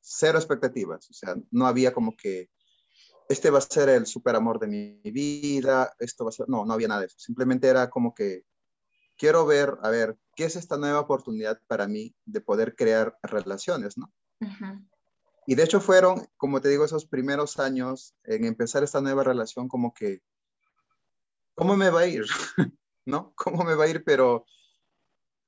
cero 0.00 0.38
expectativas, 0.38 1.10
o 1.10 1.12
sea, 1.12 1.34
no 1.50 1.66
había 1.66 1.92
como 1.92 2.16
que 2.16 2.50
este 3.28 3.50
va 3.50 3.58
a 3.58 3.62
ser 3.62 3.88
el 3.88 4.06
super 4.06 4.36
amor 4.36 4.58
de 4.58 4.66
mi 4.66 5.10
vida, 5.10 5.94
esto 5.98 6.24
va 6.24 6.30
a 6.30 6.32
ser, 6.32 6.48
no, 6.48 6.64
no 6.64 6.72
había 6.72 6.88
nada 6.88 7.00
de 7.00 7.06
eso, 7.06 7.18
simplemente 7.18 7.68
era 7.68 7.90
como 7.90 8.14
que 8.14 8.44
quiero 9.16 9.46
ver, 9.46 9.76
a 9.82 9.90
ver, 9.90 10.16
¿qué 10.34 10.44
es 10.44 10.56
esta 10.56 10.76
nueva 10.76 11.00
oportunidad 11.00 11.60
para 11.66 11.86
mí 11.86 12.14
de 12.24 12.40
poder 12.40 12.74
crear 12.74 13.16
relaciones, 13.22 13.96
no? 13.96 14.12
Y 15.46 15.54
de 15.54 15.64
hecho 15.64 15.80
fueron, 15.80 16.28
como 16.36 16.60
te 16.60 16.68
digo, 16.68 16.84
esos 16.84 17.06
primeros 17.06 17.58
años 17.58 18.14
en 18.24 18.44
empezar 18.44 18.82
esta 18.82 19.00
nueva 19.00 19.24
relación 19.24 19.68
como 19.68 19.92
que, 19.92 20.22
¿cómo 21.54 21.76
me 21.76 21.90
va 21.90 22.00
a 22.00 22.06
ir? 22.06 22.24
¿No? 23.04 23.32
¿Cómo 23.34 23.64
me 23.64 23.74
va 23.74 23.84
a 23.84 23.88
ir? 23.88 24.04
Pero 24.04 24.46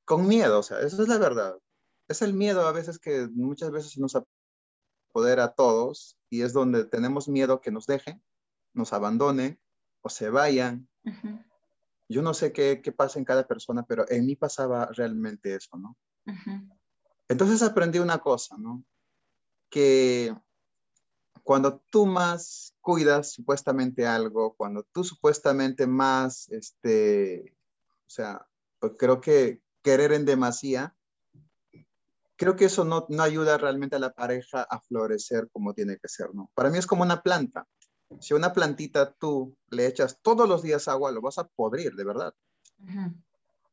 con 0.04 0.26
miedo, 0.26 0.58
o 0.58 0.62
sea, 0.62 0.80
eso 0.80 1.02
es 1.02 1.08
la 1.08 1.18
verdad. 1.18 1.56
Es 2.08 2.22
el 2.22 2.34
miedo 2.34 2.66
a 2.66 2.72
veces 2.72 2.98
que 2.98 3.28
muchas 3.32 3.70
veces 3.70 3.96
nos 3.98 4.16
apodera 4.16 5.44
a 5.44 5.54
todos 5.54 6.18
y 6.28 6.42
es 6.42 6.52
donde 6.52 6.84
tenemos 6.84 7.28
miedo 7.28 7.60
que 7.60 7.70
nos 7.70 7.86
dejen, 7.86 8.22
nos 8.72 8.92
abandonen 8.92 9.60
o 10.02 10.08
se 10.08 10.28
vayan. 10.30 10.88
Yo 12.08 12.22
no 12.22 12.34
sé 12.34 12.52
qué, 12.52 12.82
qué, 12.82 12.92
pasa 12.92 13.18
en 13.18 13.24
cada 13.24 13.46
persona, 13.46 13.84
pero 13.84 14.04
en 14.10 14.26
mí 14.26 14.36
pasaba 14.36 14.86
realmente 14.92 15.54
eso, 15.54 15.76
¿no? 15.78 15.96
Entonces 17.28 17.62
aprendí 17.62 17.98
una 17.98 18.18
cosa, 18.18 18.56
¿no? 18.58 18.84
Que 19.70 20.34
cuando 21.42 21.80
tú 21.90 22.06
más 22.06 22.74
cuidas 22.80 23.32
supuestamente 23.32 24.06
algo, 24.06 24.54
cuando 24.54 24.82
tú 24.82 25.04
supuestamente 25.04 25.86
más, 25.86 26.50
este, 26.50 27.56
o 28.06 28.10
sea, 28.10 28.46
pues 28.78 28.92
creo 28.98 29.20
que 29.20 29.62
querer 29.82 30.12
en 30.12 30.24
demasía, 30.24 30.96
creo 32.36 32.56
que 32.56 32.66
eso 32.66 32.84
no, 32.84 33.06
no 33.08 33.22
ayuda 33.22 33.58
realmente 33.58 33.96
a 33.96 34.00
la 34.00 34.12
pareja 34.12 34.62
a 34.62 34.80
florecer 34.80 35.48
como 35.52 35.74
tiene 35.74 35.98
que 35.98 36.08
ser, 36.08 36.34
¿no? 36.34 36.50
Para 36.54 36.70
mí 36.70 36.78
es 36.78 36.86
como 36.86 37.02
una 37.02 37.22
planta 37.22 37.66
si 38.20 38.34
una 38.34 38.52
plantita 38.52 39.12
tú 39.12 39.56
le 39.70 39.86
echas 39.86 40.20
todos 40.22 40.48
los 40.48 40.62
días 40.62 40.88
agua, 40.88 41.12
lo 41.12 41.20
vas 41.20 41.38
a 41.38 41.48
podrir, 41.48 41.94
de 41.94 42.04
verdad. 42.04 42.34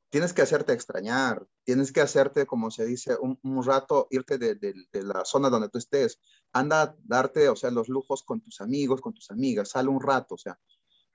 Tienes 0.09 0.33
que 0.33 0.41
hacerte 0.41 0.73
extrañar, 0.73 1.47
tienes 1.63 1.91
que 1.91 2.01
hacerte, 2.01 2.45
como 2.45 2.69
se 2.71 2.85
dice, 2.85 3.17
un, 3.19 3.63
rato, 3.63 4.07
irte 4.09 4.37
de, 4.37 4.73
la 4.91 5.23
zona 5.25 5.49
donde 5.49 5.69
tú 5.69 5.77
estés. 5.77 6.19
Anda 6.51 6.81
a 6.81 6.95
darte, 7.03 7.49
o 7.49 7.55
sea, 7.55 7.71
los 7.71 7.87
lujos 7.87 8.23
con 8.23 8.41
tus 8.41 8.61
amigos, 8.61 9.01
con 9.01 9.13
tus 9.13 9.31
amigas, 9.31 9.69
sale 9.69 9.89
un 9.89 10.01
rato, 10.01 10.35
o 10.35 10.37
sea, 10.37 10.59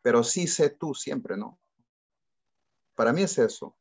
pero 0.03 0.23
sí 0.23 0.47
sé 0.47 0.71
tú 0.71 0.95
siempre, 0.95 1.37
¿no? 1.37 1.59
Para 2.95 3.13
mí 3.13 3.23
es 3.23 3.37
eso. 3.39 3.77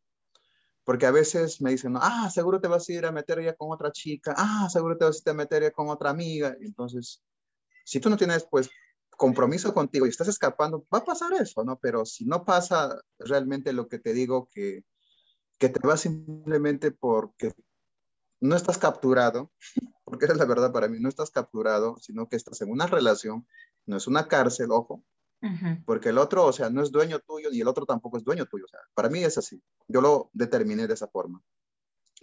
Porque 0.85 1.05
a 1.07 1.11
veces 1.11 1.61
me 1.61 1.71
dicen, 1.71 1.95
ah, 1.97 2.29
seguro 2.29 2.61
te 2.61 2.69
vas 2.69 2.87
a 2.87 2.93
ir 2.93 3.05
a 3.05 3.11
meter 3.11 3.43
ya 3.43 3.53
con 3.55 3.71
otra 3.71 3.91
chica, 3.91 4.33
ah, 4.37 4.69
seguro 4.71 4.97
te 4.97 5.05
vas 5.05 5.17
a 5.17 5.29
ir 5.29 5.31
a 5.31 5.33
meter 5.33 5.63
ya 5.63 5.71
con 5.71 5.89
otra 5.89 6.11
amiga. 6.11 6.55
Entonces, 6.61 7.21
si 7.83 7.99
tú 7.99 8.09
no 8.09 8.17
tienes, 8.17 8.47
pues, 8.49 8.69
compromiso 9.17 9.73
contigo 9.73 10.05
y 10.05 10.09
estás 10.09 10.27
escapando, 10.27 10.85
va 10.93 10.99
a 10.99 11.05
pasar 11.05 11.33
eso, 11.33 11.63
¿no? 11.63 11.77
Pero 11.79 12.05
si 12.05 12.25
no 12.25 12.45
pasa 12.45 13.01
realmente 13.17 13.73
lo 13.73 13.87
que 13.87 13.99
te 13.99 14.13
digo, 14.13 14.49
que, 14.53 14.83
que 15.57 15.69
te 15.69 15.85
vas 15.85 16.01
simplemente 16.01 16.91
porque 16.91 17.53
no 18.39 18.55
estás 18.55 18.77
capturado, 18.77 19.51
porque 20.03 20.25
es 20.25 20.37
la 20.37 20.45
verdad 20.45 20.71
para 20.71 20.87
mí, 20.87 20.99
no 20.99 21.09
estás 21.09 21.31
capturado, 21.31 21.97
sino 21.99 22.27
que 22.27 22.35
estás 22.35 22.61
en 22.61 22.69
una 22.71 22.87
relación, 22.87 23.47
no 23.85 23.97
es 23.97 24.07
una 24.07 24.27
cárcel, 24.27 24.71
ojo, 24.71 25.03
porque 25.85 26.09
el 26.09 26.17
otro, 26.17 26.45
o 26.45 26.53
sea, 26.53 26.69
no 26.69 26.81
es 26.81 26.91
dueño 26.91 27.19
tuyo 27.19 27.49
y 27.51 27.61
el 27.61 27.67
otro 27.67 27.85
tampoco 27.85 28.17
es 28.17 28.23
dueño 28.23 28.45
tuyo, 28.45 28.65
o 28.65 28.67
sea, 28.67 28.79
para 28.93 29.09
mí 29.09 29.23
es 29.23 29.37
así, 29.37 29.61
yo 29.87 30.01
lo 30.01 30.29
determiné 30.33 30.87
de 30.87 30.93
esa 30.93 31.07
forma. 31.07 31.41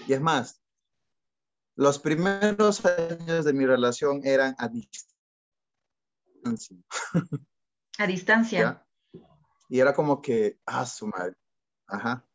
Y 0.07 0.12
es 0.12 0.21
más, 0.21 0.61
los 1.76 1.99
primeros 1.99 2.85
años 2.85 3.45
de 3.45 3.52
mi 3.52 3.66
relación 3.66 4.21
eran 4.25 4.54
a 4.59 4.71
A 7.99 8.07
distancia. 8.07 8.85
Y 9.69 9.81
era 9.81 9.95
como 9.95 10.21
que, 10.21 10.59
ah, 10.66 10.85
su 10.85 11.07
madre. 11.07 11.35
Ajá. 11.87 12.26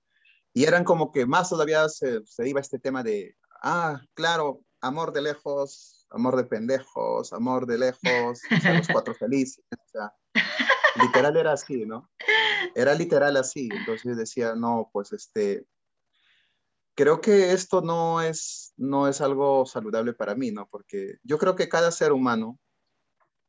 Y 0.53 0.63
eran 0.63 0.83
como 0.83 1.11
que 1.11 1.25
más 1.25 1.49
todavía 1.49 1.87
se, 1.87 2.23
iba 2.39 2.59
este 2.59 2.79
tema 2.79 3.03
de, 3.03 3.37
ah, 3.61 4.01
claro, 4.15 4.61
amor 4.81 5.13
de 5.13 5.21
lejos, 5.21 6.07
amor 6.09 6.35
de 6.35 6.45
pendejos, 6.45 7.31
amor 7.33 7.67
de 7.67 7.77
lejos, 7.77 8.41
los 8.49 8.87
cuatro 8.87 9.13
felices. 9.19 9.63
O 9.71 9.89
sea, 9.89 10.13
literal 11.01 11.37
era 11.37 11.53
así, 11.53 11.85
¿no? 11.85 12.09
Era 12.75 12.93
literal 12.93 13.37
así. 13.37 13.69
Entonces 13.71 14.17
decía, 14.17 14.55
no, 14.55 14.89
pues 14.91 15.13
este, 15.13 15.65
creo 16.95 17.21
que 17.21 17.51
esto 17.51 17.81
no 17.81 18.21
es, 18.21 18.73
no 18.77 19.07
es 19.07 19.21
algo 19.21 19.65
saludable 19.65 20.13
para 20.13 20.35
mí, 20.35 20.51
¿no? 20.51 20.67
Porque 20.67 21.17
yo 21.23 21.37
creo 21.37 21.55
que 21.55 21.69
cada 21.69 21.91
ser 21.91 22.11
humano 22.11 22.59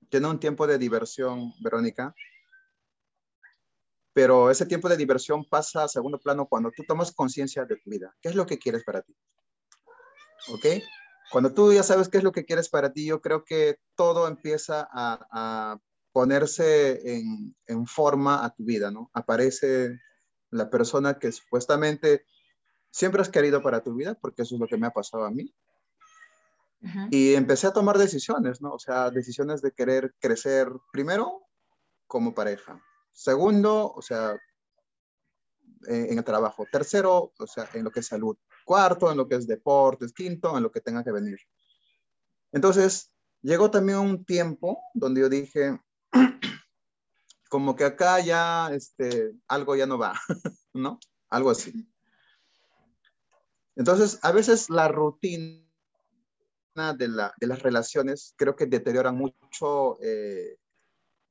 tiene 0.09 0.29
un 0.29 0.41
tiempo 0.41 0.67
de 0.67 0.79
diversión, 0.79 1.53
Verónica, 1.61 2.15
pero 4.13 4.51
ese 4.51 4.67
tiempo 4.67 4.89
de 4.89 4.97
diversión 4.97 5.45
pasa 5.45 5.85
a 5.85 5.89
segundo 5.89 6.19
plano 6.19 6.47
cuando 6.47 6.73
tú 6.73 6.83
tomas 6.83 7.13
conciencia 7.13 7.65
de 7.65 7.77
tu 7.77 7.89
vida. 7.91 8.15
¿Qué 8.21 8.29
es 8.29 8.35
lo 8.35 8.47
que 8.47 8.59
quieres 8.59 8.83
para 8.85 9.03
ti? 9.03 9.15
¿Ok? 10.49 10.83
Cuando 11.31 11.53
tú 11.53 11.73
ya 11.73 11.83
sabes 11.83 12.09
qué 12.09 12.19
es 12.19 12.25
lo 12.25 12.33
que 12.33 12.45
quieres 12.45 12.69
para 12.69 12.93
ti, 12.93 13.07
yo 13.07 13.21
creo 13.21 13.45
que 13.45 13.79
todo 13.95 14.27
empieza 14.27 14.89
a, 14.91 15.79
ponerse 16.19 17.15
en, 17.15 17.55
en, 17.69 17.87
forma 17.87 18.45
a 18.45 18.53
tu 18.53 18.65
vida, 18.65 18.91
¿no? 18.91 19.09
Aparece 19.13 20.01
la 20.51 20.69
persona 20.69 21.17
que 21.17 21.31
supuestamente 21.31 22.27
siempre 22.91 23.23
has 23.23 23.29
querido 23.29 23.63
para 23.63 23.85
tu 23.85 23.95
vida, 23.95 24.19
porque 24.21 24.43
eso 24.43 24.57
es 24.57 24.61
lo 24.61 24.67
que 24.67 24.77
me 24.77 24.89
ha 24.89 24.91
pasado 24.91 25.25
a 25.25 25.31
mí. 25.31 25.55
Y 27.13 27.35
empecé 27.35 27.69
a 27.69 27.73
tomar 27.73 27.99
decisiones, 27.99 28.61
¿no? 28.61 28.73
O 28.73 28.81
sea, 28.81 29.11
decisiones 29.11 29.63
de 29.63 29.71
querer 29.71 30.13
crecer 30.19 30.69
primero 30.91 31.47
como 32.09 32.35
pareja. 32.35 32.83
Segundo, 33.13 33.93
o 33.93 34.03
sea, 34.03 34.37
en, 35.87 36.19
el 36.19 36.25
trabajo. 36.25 36.67
Tercero, 36.73 37.33
o 37.39 37.47
sea, 37.47 37.69
en 37.75 37.85
lo 37.85 37.93
que 37.93 38.01
es 38.01 38.09
salud. 38.09 38.37
Cuarto, 38.65 39.09
en 39.09 39.19
lo 39.19 39.29
que 39.29 39.37
es 39.37 39.47
deportes. 39.47 40.13
Quinto, 40.13 40.57
en 40.57 40.65
lo 40.65 40.73
que 40.73 40.81
tenga 40.81 41.05
que 41.05 41.13
venir. 41.13 41.39
Entonces, 42.51 43.13
llegó 43.41 43.71
también 43.71 43.99
un 43.99 44.25
tiempo 44.25 44.83
donde 44.95 45.21
yo 45.21 45.29
dije, 45.29 45.79
como 47.49 47.77
que 47.77 47.85
acá 47.85 48.21
ya, 48.21 48.71
este, 48.73 49.33
algo 49.49 49.77
ya 49.77 49.87
no 49.87 49.99
va, 49.99 50.19
¿no? 50.75 50.99
Algo 51.31 51.51
así. 51.51 51.89
Entonces, 53.77 54.19
a 54.23 54.33
veces 54.33 54.71
la 54.71 54.89
rutina 54.89 55.63
de, 56.97 57.09
la, 57.09 57.33
de 57.39 57.47
las 57.47 57.63
relaciones 57.63 58.35
creo 58.37 58.57
que 58.57 58.67
deterioran 58.67 59.17
mucho, 59.17 59.99
eh, 60.03 60.59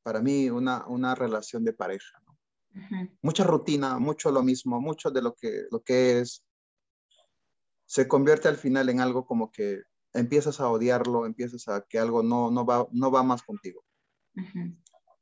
para 0.03 0.22
mí, 0.22 0.50
una, 0.50 0.86
una 0.88 1.13
relación 1.15 1.63
de 1.63 1.74
pareja. 1.74 2.22
¿no? 2.25 2.38
Mucha 3.22 3.43
rutina, 3.43 4.00
mucho 4.00 4.31
lo 4.31 4.43
mismo, 4.43 4.79
mucho 4.79 5.12
de 5.12 5.22
lo 5.22 5.34
que, 5.36 5.65
lo 5.72 5.81
que 5.81 6.19
es, 6.19 6.43
se 7.86 8.07
convierte 8.07 8.48
al 8.48 8.57
final 8.57 8.89
en 8.89 9.00
algo 9.00 9.25
como 9.25 9.51
que 9.51 9.81
empiezas 10.13 10.60
a 10.60 10.69
odiarlo, 10.69 11.25
empiezas 11.25 11.67
a 11.67 11.81
que 11.81 12.00
algo 12.00 12.24
no, 12.24 12.51
no, 12.51 12.65
va, 12.65 12.88
no 12.91 13.12
va 13.12 13.24
más 13.24 13.43
contigo. 13.43 13.84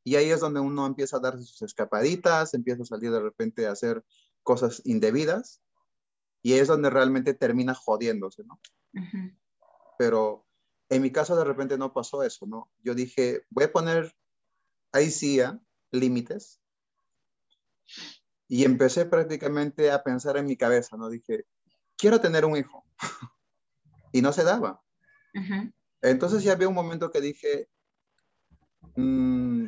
Y 0.04 0.16
ahí 0.16 0.30
es 0.30 0.40
donde 0.40 0.60
uno 0.60 0.86
empieza 0.86 1.18
a 1.18 1.20
darse 1.20 1.44
sus 1.44 1.62
escapaditas, 1.64 2.54
empieza 2.54 2.84
a 2.84 2.86
salir 2.86 3.12
de 3.12 3.22
repente 3.22 3.68
a 3.68 3.72
hacer 3.72 4.04
cosas 4.44 4.82
indebidas 4.86 5.62
y 6.44 6.54
es 6.54 6.68
donde 6.68 6.90
realmente 6.90 7.34
termina 7.34 7.74
jodiéndose, 7.74 8.44
¿no? 8.44 8.60
Pero 9.98 10.46
en 10.90 11.02
mi 11.02 11.12
caso 11.12 11.36
de 11.36 11.44
repente 11.44 11.78
no 11.78 11.94
pasó 11.94 12.24
eso, 12.24 12.46
¿no? 12.46 12.70
Yo 12.84 12.94
dije, 12.94 13.46
voy 13.50 13.66
a 13.66 13.72
poner 13.72 14.16
ahí 14.92 15.10
sí 15.10 15.40
límites 15.92 16.62
y 18.48 18.64
empecé 18.64 19.06
prácticamente 19.06 19.92
a 19.92 20.04
pensar 20.04 20.38
en 20.38 20.46
mi 20.46 20.56
cabeza, 20.56 20.98
¿no? 20.98 21.10
Dije, 21.10 21.46
quiero 21.98 22.22
tener 22.22 22.46
un 22.46 22.58
hijo. 22.58 22.86
y 24.16 24.22
no 24.22 24.32
se 24.32 24.44
daba. 24.44 24.82
Entonces 26.02 26.44
ya 26.44 26.54
había 26.54 26.70
un 26.70 26.74
momento 26.74 27.12
que 27.12 27.20
dije, 27.20 27.68
mmm, 28.96 29.68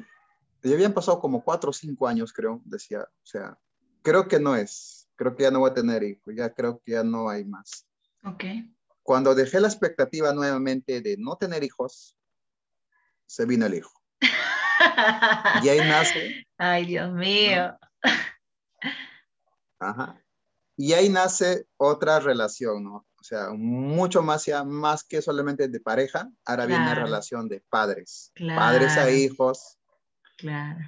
ya 0.64 0.74
habían 0.74 0.94
pasado 0.94 1.20
como 1.20 1.44
cuatro 1.44 1.70
o 1.70 1.74
cinco 1.74 2.08
años, 2.08 2.34
creo, 2.34 2.62
decía, 2.66 3.02
o 3.02 3.26
sea, 3.26 3.58
creo 4.02 4.28
que 4.28 4.40
no 4.40 4.56
es, 4.56 5.10
creo 5.16 5.36
que 5.36 5.44
ya 5.44 5.52
no 5.52 5.60
voy 5.60 5.72
a 5.72 5.74
tener 5.74 6.04
hijos, 6.04 6.34
ya 6.36 6.54
creo 6.54 6.82
que 6.84 6.94
ya 6.94 7.04
no 7.04 7.30
hay 7.30 7.46
más. 7.46 7.88
Ok. 8.24 8.44
Cuando 9.04 9.34
dejé 9.34 9.60
la 9.60 9.68
expectativa 9.68 10.34
nuevamente 10.34 11.02
de 11.02 11.16
no 11.18 11.38
tener 11.38 11.64
hijos, 11.64 12.18
se 13.26 13.46
vino 13.46 13.66
el 13.66 13.76
hijo. 13.76 13.92
y 15.64 15.70
ahí 15.70 15.80
nace. 15.80 16.46
Ay, 16.58 16.86
Dios 16.86 17.14
mío. 17.14 17.78
Ajá. 19.80 20.22
Y 20.76 20.94
ahí 20.94 21.10
nace 21.10 21.68
otra 21.78 22.20
relación, 22.20 22.84
¿no? 22.84 23.07
O 23.20 23.24
sea, 23.24 23.50
mucho 23.52 24.22
más, 24.22 24.46
ya, 24.46 24.64
más 24.64 25.04
que 25.04 25.22
solamente 25.22 25.68
de 25.68 25.80
pareja, 25.80 26.30
ahora 26.46 26.66
viene 26.66 26.96
relación 26.96 27.50
de 27.50 27.64
padres. 27.70 28.32
Padres 28.56 28.96
a 28.98 29.10
hijos. 29.12 29.78
Claro. 30.38 30.80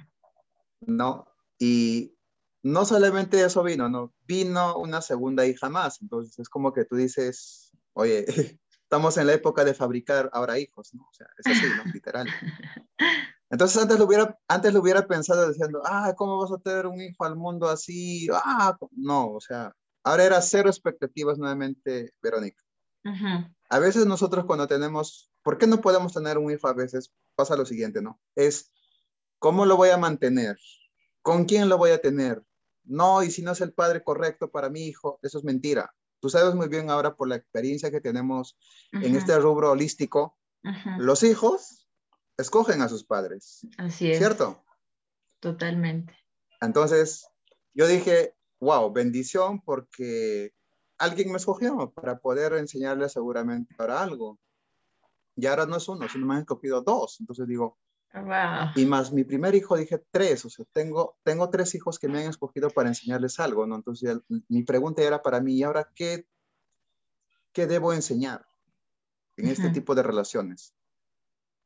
¿No? 0.80 1.26
Y 1.58 2.14
no 2.62 2.84
solamente 2.84 3.42
eso 3.42 3.62
vino, 3.62 3.88
¿no? 3.88 4.14
Vino 4.26 4.76
una 4.78 5.02
segunda 5.02 5.44
hija 5.46 5.68
más. 5.68 6.00
Entonces 6.00 6.38
es 6.38 6.48
como 6.48 6.72
que 6.72 6.84
tú 6.84 6.96
dices, 6.96 7.72
oye, 7.94 8.24
estamos 8.82 9.16
en 9.16 9.26
la 9.26 9.34
época 9.34 9.64
de 9.64 9.74
fabricar 9.74 10.30
ahora 10.32 10.58
hijos, 10.58 10.94
¿no? 10.94 11.02
O 11.02 11.12
sea, 11.12 11.26
es 11.38 11.46
así, 11.46 11.66
¿no? 11.76 11.84
Literal. 11.92 12.28
Entonces 13.50 13.82
antes 13.82 13.98
lo 13.98 14.04
hubiera, 14.04 14.38
antes 14.46 14.72
lo 14.72 14.80
hubiera 14.80 15.06
pensado 15.06 15.48
diciendo, 15.48 15.82
ah, 15.84 16.14
¿cómo 16.16 16.38
vas 16.38 16.52
a 16.52 16.58
tener 16.58 16.86
un 16.86 17.00
hijo 17.00 17.24
al 17.24 17.36
mundo 17.36 17.68
así? 17.68 18.28
Ah, 18.32 18.76
no, 18.92 19.32
o 19.32 19.40
sea, 19.40 19.74
ahora 20.04 20.24
era 20.24 20.42
cero 20.42 20.68
expectativas 20.68 21.38
nuevamente, 21.38 22.12
Verónica. 22.22 22.62
A 23.70 23.78
veces 23.78 24.06
nosotros 24.06 24.44
cuando 24.44 24.66
tenemos, 24.66 25.30
¿por 25.42 25.58
qué 25.58 25.66
no 25.66 25.80
podemos 25.80 26.12
tener 26.12 26.38
un 26.38 26.50
hijo 26.50 26.68
a 26.68 26.74
veces? 26.74 27.12
Pasa 27.34 27.56
lo 27.56 27.64
siguiente, 27.64 28.02
¿no? 28.02 28.20
Es, 28.34 28.72
¿cómo 29.38 29.64
lo 29.64 29.76
voy 29.76 29.90
a 29.90 29.96
mantener? 29.96 30.58
¿Con 31.22 31.44
quién 31.44 31.68
lo 31.68 31.78
voy 31.78 31.90
a 31.90 32.00
tener? 32.00 32.42
No, 32.84 33.22
y 33.22 33.30
si 33.30 33.42
no 33.42 33.52
es 33.52 33.60
el 33.60 33.72
padre 33.72 34.02
correcto 34.02 34.50
para 34.50 34.68
mi 34.68 34.86
hijo, 34.86 35.18
eso 35.22 35.38
es 35.38 35.44
mentira. 35.44 35.94
Tú 36.20 36.28
sabes 36.28 36.54
muy 36.54 36.68
bien 36.68 36.90
ahora 36.90 37.14
por 37.14 37.28
la 37.28 37.36
experiencia 37.36 37.90
que 37.90 38.00
tenemos 38.00 38.58
en 38.92 39.16
este 39.16 39.38
rubro 39.38 39.70
holístico, 39.70 40.36
los 40.98 41.22
hijos 41.22 41.88
escogen 42.36 42.82
a 42.82 42.88
sus 42.88 43.04
padres. 43.04 43.66
Así 43.78 44.10
es. 44.10 44.18
¿Cierto? 44.18 44.62
Totalmente. 45.40 46.14
Entonces, 46.60 47.26
yo 47.72 47.86
dije, 47.86 48.34
wow, 48.60 48.92
bendición 48.92 49.60
porque 49.62 50.52
alguien 50.98 51.30
me 51.30 51.38
escogió 51.38 51.90
para 51.90 52.18
poder 52.18 52.52
enseñarle 52.54 53.08
seguramente 53.08 53.74
para 53.74 54.00
algo. 54.00 54.38
Y 55.34 55.46
ahora 55.46 55.66
no 55.66 55.76
es 55.76 55.88
uno, 55.88 56.08
sino 56.08 56.26
me 56.26 56.34
han 56.34 56.40
escogido 56.40 56.82
dos. 56.82 57.18
Entonces 57.20 57.46
digo, 57.46 57.78
wow. 58.12 58.70
y 58.76 58.84
más 58.84 59.12
mi 59.12 59.24
primer 59.24 59.54
hijo 59.54 59.76
dije 59.76 60.02
tres, 60.10 60.44
o 60.44 60.50
sea, 60.50 60.66
tengo, 60.72 61.16
tengo 61.22 61.48
tres 61.48 61.74
hijos 61.74 61.98
que 61.98 62.08
me 62.08 62.20
han 62.20 62.30
escogido 62.30 62.68
para 62.70 62.88
enseñarles 62.88 63.40
algo, 63.40 63.66
¿no? 63.66 63.76
Entonces 63.76 64.18
mi 64.48 64.62
pregunta 64.62 65.02
era 65.02 65.22
para 65.22 65.40
mí, 65.40 65.54
¿y 65.54 65.62
ahora 65.62 65.90
qué, 65.94 66.26
qué 67.52 67.66
debo 67.66 67.92
enseñar 67.92 68.46
en 69.36 69.48
este 69.48 69.70
tipo 69.70 69.94
de 69.94 70.02
relaciones? 70.02 70.74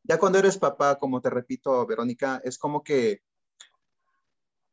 Ya 0.04 0.18
cuando 0.18 0.38
eres 0.38 0.58
papá, 0.58 0.98
como 0.98 1.20
te 1.20 1.30
repito, 1.30 1.84
Verónica, 1.86 2.40
es 2.44 2.58
como 2.58 2.84
que 2.84 3.22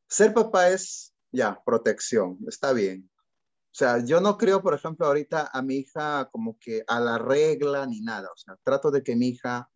ser 0.07 0.33
papá 0.33 0.69
es, 0.69 1.15
ya, 1.31 1.61
protección, 1.63 2.37
está 2.47 2.73
bien. 2.73 3.09
O 3.13 3.73
sea, 3.73 4.03
yo 4.03 4.19
no 4.19 4.37
creo, 4.37 4.61
por 4.61 4.73
ejemplo, 4.73 5.05
ahorita 5.05 5.49
a 5.53 5.61
mi 5.61 5.77
hija 5.77 6.29
como 6.31 6.57
que 6.59 6.83
a 6.87 6.99
la 6.99 7.17
regla 7.17 7.85
ni 7.85 8.01
nada. 8.01 8.29
O 8.33 8.37
sea, 8.37 8.57
trato 8.63 8.91
de 8.91 9.01
que 9.01 9.15
mi 9.15 9.29
hija 9.29 9.69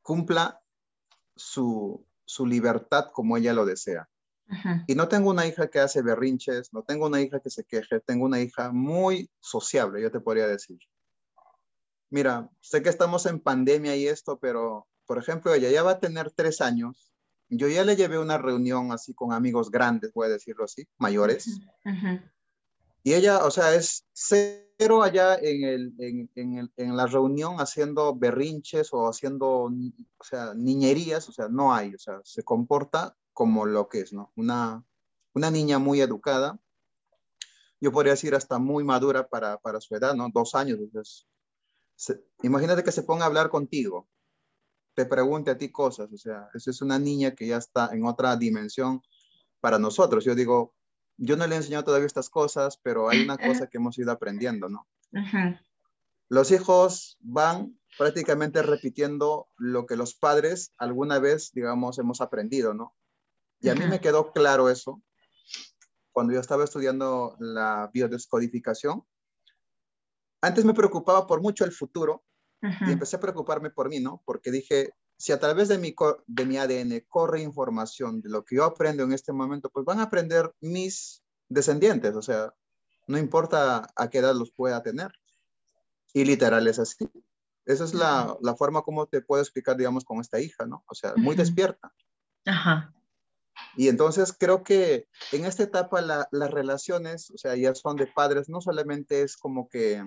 cumpla 0.00 0.60
su, 1.34 2.06
su 2.24 2.46
libertad 2.46 3.10
como 3.12 3.36
ella 3.36 3.52
lo 3.52 3.66
desea. 3.66 4.08
Y 4.86 4.94
no 4.94 5.08
tengo 5.08 5.30
una 5.30 5.44
hija 5.44 5.68
que 5.68 5.80
hace 5.80 6.02
berrinches, 6.02 6.72
no 6.72 6.84
tengo 6.84 7.06
una 7.06 7.20
hija 7.20 7.40
que 7.40 7.50
se 7.50 7.64
queje, 7.64 7.98
tengo 7.98 8.26
una 8.26 8.40
hija 8.40 8.70
muy 8.70 9.28
sociable, 9.40 10.00
yo 10.00 10.12
te 10.12 10.20
podría 10.20 10.46
decir 10.46 10.78
mira, 12.10 12.48
sé 12.60 12.82
que 12.82 12.88
estamos 12.88 13.26
en 13.26 13.40
pandemia 13.40 13.96
y 13.96 14.06
esto, 14.06 14.38
pero, 14.38 14.88
por 15.06 15.18
ejemplo, 15.18 15.52
ella 15.54 15.70
ya 15.70 15.82
va 15.82 15.92
a 15.92 16.00
tener 16.00 16.30
tres 16.30 16.60
años. 16.60 17.12
Yo 17.48 17.68
ya 17.68 17.84
le 17.84 17.96
llevé 17.96 18.18
una 18.18 18.38
reunión 18.38 18.92
así 18.92 19.14
con 19.14 19.32
amigos 19.32 19.70
grandes, 19.70 20.12
voy 20.12 20.26
a 20.26 20.30
decirlo 20.30 20.64
así, 20.64 20.86
mayores. 20.98 21.60
Y 23.02 23.14
ella, 23.14 23.44
o 23.44 23.50
sea, 23.52 23.74
es 23.74 24.04
cero 24.12 25.02
allá 25.02 25.36
en, 25.36 25.64
el, 25.64 25.94
en, 25.98 26.30
en, 26.34 26.72
en, 26.76 26.96
la 26.96 27.06
reunión 27.06 27.60
haciendo 27.60 28.16
berrinches 28.16 28.92
o 28.92 29.08
haciendo, 29.08 29.70
o 30.18 30.24
sea, 30.24 30.54
niñerías, 30.54 31.28
o 31.28 31.32
sea, 31.32 31.48
no 31.48 31.72
hay, 31.72 31.94
o 31.94 31.98
sea, 31.98 32.20
se 32.24 32.42
comporta 32.42 33.16
como 33.32 33.64
lo 33.64 33.88
que 33.88 34.00
es, 34.00 34.12
¿no? 34.12 34.32
Una, 34.34 34.84
una 35.34 35.50
niña 35.50 35.78
muy 35.78 36.00
educada, 36.00 36.58
yo 37.80 37.92
podría 37.92 38.14
decir 38.14 38.34
hasta 38.34 38.58
muy 38.58 38.82
madura 38.82 39.28
para, 39.28 39.58
para 39.58 39.80
su 39.80 39.94
edad, 39.94 40.14
¿no? 40.14 40.28
Dos 40.32 40.56
años, 40.56 40.78
entonces 40.80 41.28
imagínate 42.42 42.82
que 42.82 42.92
se 42.92 43.04
ponga 43.04 43.24
a 43.24 43.28
hablar 43.28 43.50
contigo, 43.50 44.08
te 44.96 45.04
pregunte 45.04 45.50
a 45.50 45.58
ti 45.58 45.70
cosas, 45.70 46.10
o 46.10 46.16
sea, 46.16 46.48
esa 46.54 46.70
es 46.70 46.80
una 46.80 46.98
niña 46.98 47.34
que 47.34 47.46
ya 47.46 47.58
está 47.58 47.90
en 47.92 48.06
otra 48.06 48.34
dimensión 48.36 49.02
para 49.60 49.78
nosotros. 49.78 50.24
Yo 50.24 50.34
digo, 50.34 50.74
yo 51.18 51.36
no 51.36 51.46
le 51.46 51.54
he 51.54 51.58
enseñado 51.58 51.84
todavía 51.84 52.06
estas 52.06 52.30
cosas, 52.30 52.78
pero 52.82 53.10
hay 53.10 53.22
una 53.22 53.36
cosa 53.36 53.66
que 53.66 53.76
hemos 53.76 53.98
ido 53.98 54.10
aprendiendo, 54.10 54.70
¿no? 54.70 54.88
Los 56.30 56.50
hijos 56.50 57.18
van 57.20 57.78
prácticamente 57.98 58.62
repitiendo 58.62 59.48
lo 59.58 59.84
que 59.84 59.96
los 59.96 60.14
padres 60.14 60.72
alguna 60.78 61.18
vez, 61.18 61.52
digamos, 61.52 61.98
hemos 61.98 62.22
aprendido, 62.22 62.72
¿no? 62.72 62.94
Y 63.60 63.68
a 63.68 63.74
mí 63.74 63.86
me 63.86 64.00
quedó 64.00 64.32
claro 64.32 64.70
eso 64.70 65.02
cuando 66.10 66.32
yo 66.32 66.40
estaba 66.40 66.64
estudiando 66.64 67.36
la 67.38 67.90
biodescodificación 67.92 69.04
antes 70.40 70.64
me 70.64 70.74
preocupaba 70.74 71.26
por 71.26 71.42
mucho 71.42 71.64
el 71.64 71.72
futuro 71.72 72.24
y 72.62 72.92
empecé 72.92 73.16
a 73.16 73.20
preocuparme 73.20 73.70
por 73.70 73.88
mí, 73.88 74.00
¿no? 74.00 74.22
Porque 74.24 74.50
dije, 74.50 74.92
si 75.16 75.32
a 75.32 75.40
través 75.40 75.68
de 75.68 75.78
mi, 75.78 75.94
de 76.26 76.46
mi 76.46 76.56
ADN 76.58 77.04
corre 77.08 77.40
información 77.40 78.20
de 78.20 78.28
lo 78.28 78.44
que 78.44 78.56
yo 78.56 78.64
aprendo 78.64 79.02
en 79.04 79.12
este 79.12 79.32
momento, 79.32 79.70
pues 79.70 79.84
van 79.84 80.00
a 80.00 80.04
aprender 80.04 80.52
mis 80.60 81.22
descendientes, 81.48 82.14
o 82.16 82.22
sea, 82.22 82.52
no 83.06 83.18
importa 83.18 83.88
a 83.94 84.10
qué 84.10 84.18
edad 84.18 84.34
los 84.34 84.50
pueda 84.50 84.82
tener. 84.82 85.12
Y 86.12 86.24
literal 86.24 86.66
es 86.66 86.78
así. 86.78 87.08
Esa 87.66 87.84
es 87.84 87.94
la, 87.94 88.36
la 88.40 88.56
forma 88.56 88.82
como 88.82 89.06
te 89.06 89.20
puedo 89.20 89.42
explicar, 89.42 89.76
digamos, 89.76 90.04
con 90.04 90.20
esta 90.20 90.40
hija, 90.40 90.66
¿no? 90.66 90.84
O 90.88 90.94
sea, 90.94 91.14
muy 91.16 91.36
despierta. 91.36 91.92
Ajá. 92.44 92.92
Y 93.76 93.88
entonces 93.88 94.34
creo 94.38 94.62
que 94.62 95.08
en 95.32 95.44
esta 95.44 95.62
etapa 95.62 96.00
las 96.00 96.50
relaciones, 96.50 97.30
o 97.30 97.38
sea, 97.38 97.56
ya 97.56 97.74
son 97.74 97.96
de 97.96 98.06
padres, 98.06 98.48
no 98.48 98.60
solamente 98.60 99.22
es 99.22 99.36
como 99.36 99.68
que 99.68 100.02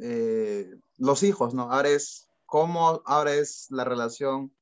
eh, 0.00 0.74
los 0.98 1.22
hijos, 1.22 1.54
¿no? 1.54 1.72
Ahora 1.72 1.88
es 1.88 2.28
cómo 2.46 3.02
ahora 3.04 3.34
es 3.34 3.66
la 3.70 3.84
relación 3.84 4.54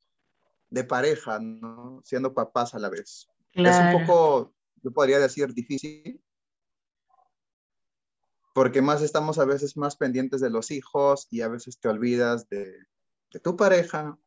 de 0.71 0.85
pareja, 0.85 1.39
¿no? 1.41 2.01
Siendo 2.05 2.35
papás 2.35 2.75
a 2.75 2.79
la 2.79 2.89
vez. 2.89 3.29
Es 3.53 3.77
un 3.79 3.93
poco, 3.93 4.55
yo 4.83 4.93
podría 4.93 5.19
decir, 5.19 5.53
difícil, 5.53 6.23
porque 8.55 8.83
más 8.83 9.03
estamos 9.03 9.39
a 9.39 9.45
veces 9.45 9.77
más 9.77 9.97
pendientes 9.97 10.41
de 10.41 10.51
los 10.51 10.71
hijos 10.71 11.27
y 11.31 11.43
a 11.43 11.49
veces 11.49 11.79
te 11.79 11.89
olvidas 11.89 12.49
de, 12.49 12.75
tu 13.43 13.57
pareja 13.57 14.19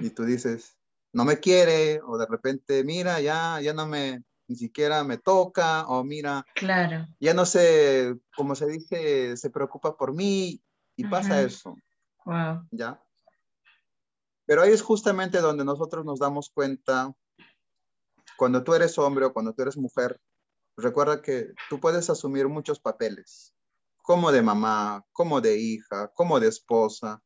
y 0.00 0.10
tú 0.10 0.24
dices, 0.24 0.76
no 1.12 1.24
me 1.24 1.40
quiere 1.40 2.00
o 2.06 2.18
de 2.18 2.26
repente, 2.26 2.84
mira, 2.84 3.20
ya, 3.20 3.60
ya 3.60 3.72
no 3.72 3.86
me, 3.86 4.22
ni 4.46 4.56
siquiera 4.56 5.04
me 5.04 5.18
toca 5.18 5.86
o 5.86 6.04
mira, 6.04 6.44
claro. 6.54 7.06
ya 7.20 7.34
no 7.34 7.46
sé, 7.46 8.14
como 8.36 8.54
se 8.54 8.66
dice, 8.66 9.36
se 9.36 9.50
preocupa 9.50 9.96
por 9.96 10.14
mí 10.14 10.62
y 10.96 11.04
pasa 11.04 11.40
eso. 11.42 11.76
Wow. 12.24 12.66
¿Ya? 12.70 13.02
Pero 14.46 14.62
ahí 14.62 14.72
es 14.72 14.82
justamente 14.82 15.40
donde 15.40 15.64
nosotros 15.64 16.04
nos 16.04 16.18
damos 16.18 16.50
cuenta, 16.50 17.12
cuando 18.36 18.62
tú 18.62 18.74
eres 18.74 18.98
hombre 18.98 19.24
o 19.24 19.32
cuando 19.32 19.54
tú 19.54 19.62
eres 19.62 19.76
mujer, 19.76 20.20
recuerda 20.76 21.22
que 21.22 21.52
tú 21.70 21.80
puedes 21.80 22.10
asumir 22.10 22.48
muchos 22.48 22.80
papeles, 22.80 23.54
como 24.02 24.32
de 24.32 24.42
mamá, 24.42 25.04
como 25.12 25.40
de 25.40 25.58
hija, 25.58 26.08
como 26.14 26.40
de 26.40 26.48
esposa, 26.48 27.22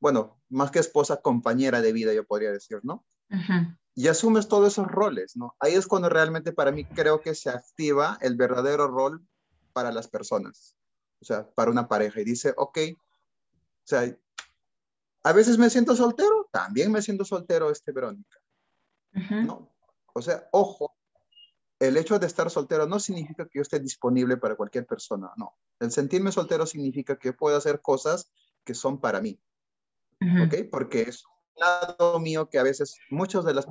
bueno, 0.00 0.40
más 0.48 0.70
que 0.70 0.78
esposa, 0.78 1.22
compañera 1.22 1.80
de 1.80 1.92
vida, 1.92 2.12
yo 2.12 2.26
podría 2.26 2.52
decir, 2.52 2.80
¿no? 2.82 3.04
Y 3.98 4.08
asumes 4.08 4.46
todos 4.46 4.74
esos 4.74 4.86
roles, 4.86 5.36
¿no? 5.36 5.56
Ahí 5.58 5.72
es 5.72 5.86
cuando 5.86 6.08
realmente 6.08 6.52
para 6.52 6.70
mí 6.70 6.84
creo 6.84 7.22
que 7.22 7.34
se 7.34 7.50
activa 7.50 8.18
el 8.20 8.36
verdadero 8.36 8.88
rol 8.88 9.26
para 9.72 9.90
las 9.90 10.06
personas, 10.06 10.76
o 11.20 11.24
sea, 11.24 11.50
para 11.50 11.70
una 11.70 11.88
pareja. 11.88 12.20
Y 12.20 12.24
dice, 12.24 12.52
ok, 12.56 12.78
o 12.94 13.86
sea, 13.86 14.16
a 15.22 15.32
veces 15.32 15.56
me 15.58 15.70
siento 15.70 15.96
soltero, 15.96 16.48
también 16.52 16.92
me 16.92 17.00
siento 17.02 17.24
soltero, 17.24 17.70
este 17.70 17.90
Verónica. 17.90 18.38
¿no? 19.12 19.72
O 20.12 20.20
sea, 20.22 20.46
ojo, 20.52 20.94
el 21.78 21.96
hecho 21.96 22.18
de 22.18 22.26
estar 22.26 22.50
soltero 22.50 22.86
no 22.86 23.00
significa 23.00 23.44
que 23.44 23.58
yo 23.58 23.62
esté 23.62 23.80
disponible 23.80 24.36
para 24.36 24.56
cualquier 24.56 24.86
persona, 24.86 25.32
no. 25.36 25.56
El 25.80 25.90
sentirme 25.90 26.32
soltero 26.32 26.66
significa 26.66 27.18
que 27.18 27.32
puedo 27.32 27.56
hacer 27.56 27.80
cosas 27.80 28.30
que 28.64 28.74
son 28.74 29.00
para 29.00 29.20
mí. 29.20 29.40
¿Ok? 30.20 30.54
Porque 30.70 31.02
es 31.02 31.24
lado 31.58 32.18
mío 32.20 32.48
que 32.48 32.58
a 32.58 32.62
veces 32.62 32.96
muchas 33.10 33.44
de 33.44 33.54
las 33.54 33.66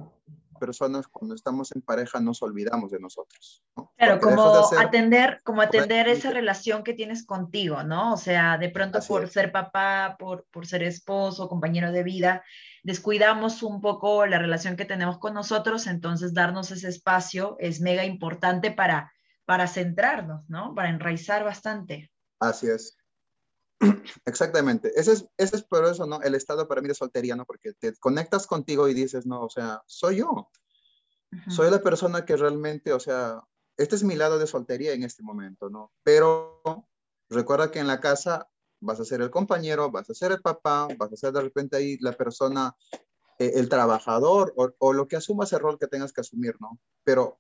personas 0.56 1.08
cuando 1.08 1.36
estamos 1.36 1.72
en 1.76 1.82
pareja 1.82 2.20
nos 2.20 2.42
olvidamos 2.42 2.92
de 2.92 3.00
nosotros. 3.00 3.64
Claro, 3.98 4.20
como 4.20 4.70
atender, 4.78 5.42
como 5.44 5.62
atender 5.62 6.08
esa 6.08 6.32
relación 6.32 6.84
que 6.84 6.94
tienes 6.94 7.26
contigo, 7.26 7.84
¿no? 7.84 8.14
O 8.14 8.18
sea, 8.18 8.58
de 8.58 8.70
pronto 8.70 9.00
por 9.08 9.30
ser 9.30 9.52
papá, 9.52 10.16
por, 10.18 10.46
por 10.52 10.66
ser 10.66 10.84
esposo, 10.84 11.48
compañero 11.48 11.92
de 11.92 12.04
vida, 12.04 12.44
descuidamos 12.84 13.64
un 13.64 13.82
poco 13.82 14.26
la 14.26 14.40
relación 14.40 14.76
que 14.76 14.86
tenemos 14.86 15.20
con 15.20 15.34
nosotros, 15.34 15.88
entonces 15.88 16.34
darnos 16.34 16.72
ese 16.72 16.90
espacio 16.90 17.56
es 17.60 17.82
mega 17.82 18.06
importante 18.06 18.72
para, 18.72 19.12
para 19.46 19.68
centrarnos, 19.68 20.50
¿no? 20.50 20.74
Para 20.74 20.90
enraizar 20.90 21.44
bastante. 21.44 22.12
Así 22.40 22.68
es. 22.68 22.98
Exactamente. 24.26 24.92
Ese 24.96 25.14
es, 25.14 25.28
ese 25.38 25.58
es 25.58 25.64
por 25.64 25.86
eso, 25.86 26.06
¿no? 26.06 26.22
El 26.22 26.36
estado 26.36 26.68
para 26.68 26.82
mí 26.82 26.88
de 26.88 26.96
soltería, 26.96 27.36
¿no? 27.36 27.46
Porque 27.46 27.74
te 27.74 27.96
conectas 27.98 28.48
contigo 28.48 28.88
y 28.88 28.94
dices, 28.94 29.26
no, 29.26 29.42
o 29.42 29.50
sea, 29.50 29.82
soy 29.86 30.18
yo. 30.18 30.50
Soy 31.50 31.70
la 31.70 31.82
persona 31.82 32.24
que 32.24 32.38
realmente, 32.38 32.94
o 32.94 33.00
sea, 33.00 33.42
este 33.78 33.96
es 33.96 34.04
mi 34.04 34.16
lado 34.16 34.40
de 34.40 34.48
soltería 34.48 34.94
en 34.94 35.04
este 35.04 35.22
momento, 35.22 35.70
¿no? 35.70 35.92
Pero 36.04 36.62
recuerda 37.30 37.72
que 37.72 37.80
en 37.80 37.88
la 37.88 38.00
casa 38.00 38.48
vas 38.80 39.00
a 39.00 39.06
ser 39.06 39.22
el 39.22 39.32
compañero, 39.32 39.92
vas 39.92 40.10
a 40.10 40.14
ser 40.14 40.32
el 40.32 40.42
papá, 40.42 40.88
vas 40.98 41.12
a 41.12 41.18
ser 41.18 41.34
de 41.34 41.42
repente 41.42 41.76
ahí 41.76 41.98
la 42.00 42.14
persona, 42.14 42.76
eh, 43.40 43.52
el 43.56 43.68
trabajador 43.68 44.54
o, 44.56 44.72
o, 44.78 44.94
lo 44.94 45.08
que 45.08 45.18
asumas 45.18 45.52
el 45.52 45.60
rol 45.60 45.78
que 45.78 45.88
tengas 45.88 46.14
que 46.14 46.22
asumir, 46.22 46.56
¿no? 46.62 46.80
Pero 47.04 47.40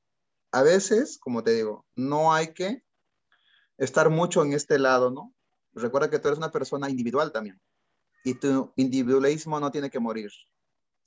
a 0.51 0.61
veces, 0.61 1.17
como 1.17 1.43
te 1.43 1.51
digo, 1.51 1.85
no 1.95 2.33
hay 2.33 2.53
que 2.53 2.83
estar 3.77 4.09
mucho 4.09 4.43
en 4.43 4.53
este 4.53 4.79
lado, 4.79 5.11
¿no? 5.11 5.34
Recuerda 5.75 6.09
que 6.09 6.19
tú 6.19 6.29
eres 6.29 6.37
una 6.37 6.51
persona 6.51 6.89
individual 6.89 7.31
también. 7.31 7.61
Y 8.23 8.35
tu 8.35 8.73
individualismo 8.75 9.59
no 9.59 9.71
tiene 9.71 9.89
que 9.89 9.99
morir. 9.99 10.31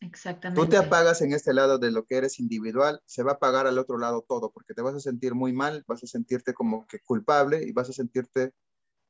Exactamente. 0.00 0.60
Tú 0.60 0.68
te 0.68 0.76
apagas 0.76 1.22
en 1.22 1.32
este 1.32 1.52
lado 1.52 1.78
de 1.78 1.90
lo 1.90 2.04
que 2.04 2.16
eres 2.16 2.38
individual, 2.38 3.02
se 3.04 3.24
va 3.24 3.32
a 3.32 3.34
apagar 3.34 3.66
al 3.66 3.78
otro 3.78 3.98
lado 3.98 4.24
todo, 4.26 4.52
porque 4.52 4.74
te 4.74 4.82
vas 4.82 4.94
a 4.94 5.00
sentir 5.00 5.34
muy 5.34 5.52
mal, 5.52 5.84
vas 5.88 6.04
a 6.04 6.06
sentirte 6.06 6.54
como 6.54 6.86
que 6.86 7.00
culpable 7.00 7.64
y 7.64 7.72
vas 7.72 7.88
a 7.88 7.92
sentirte 7.92 8.54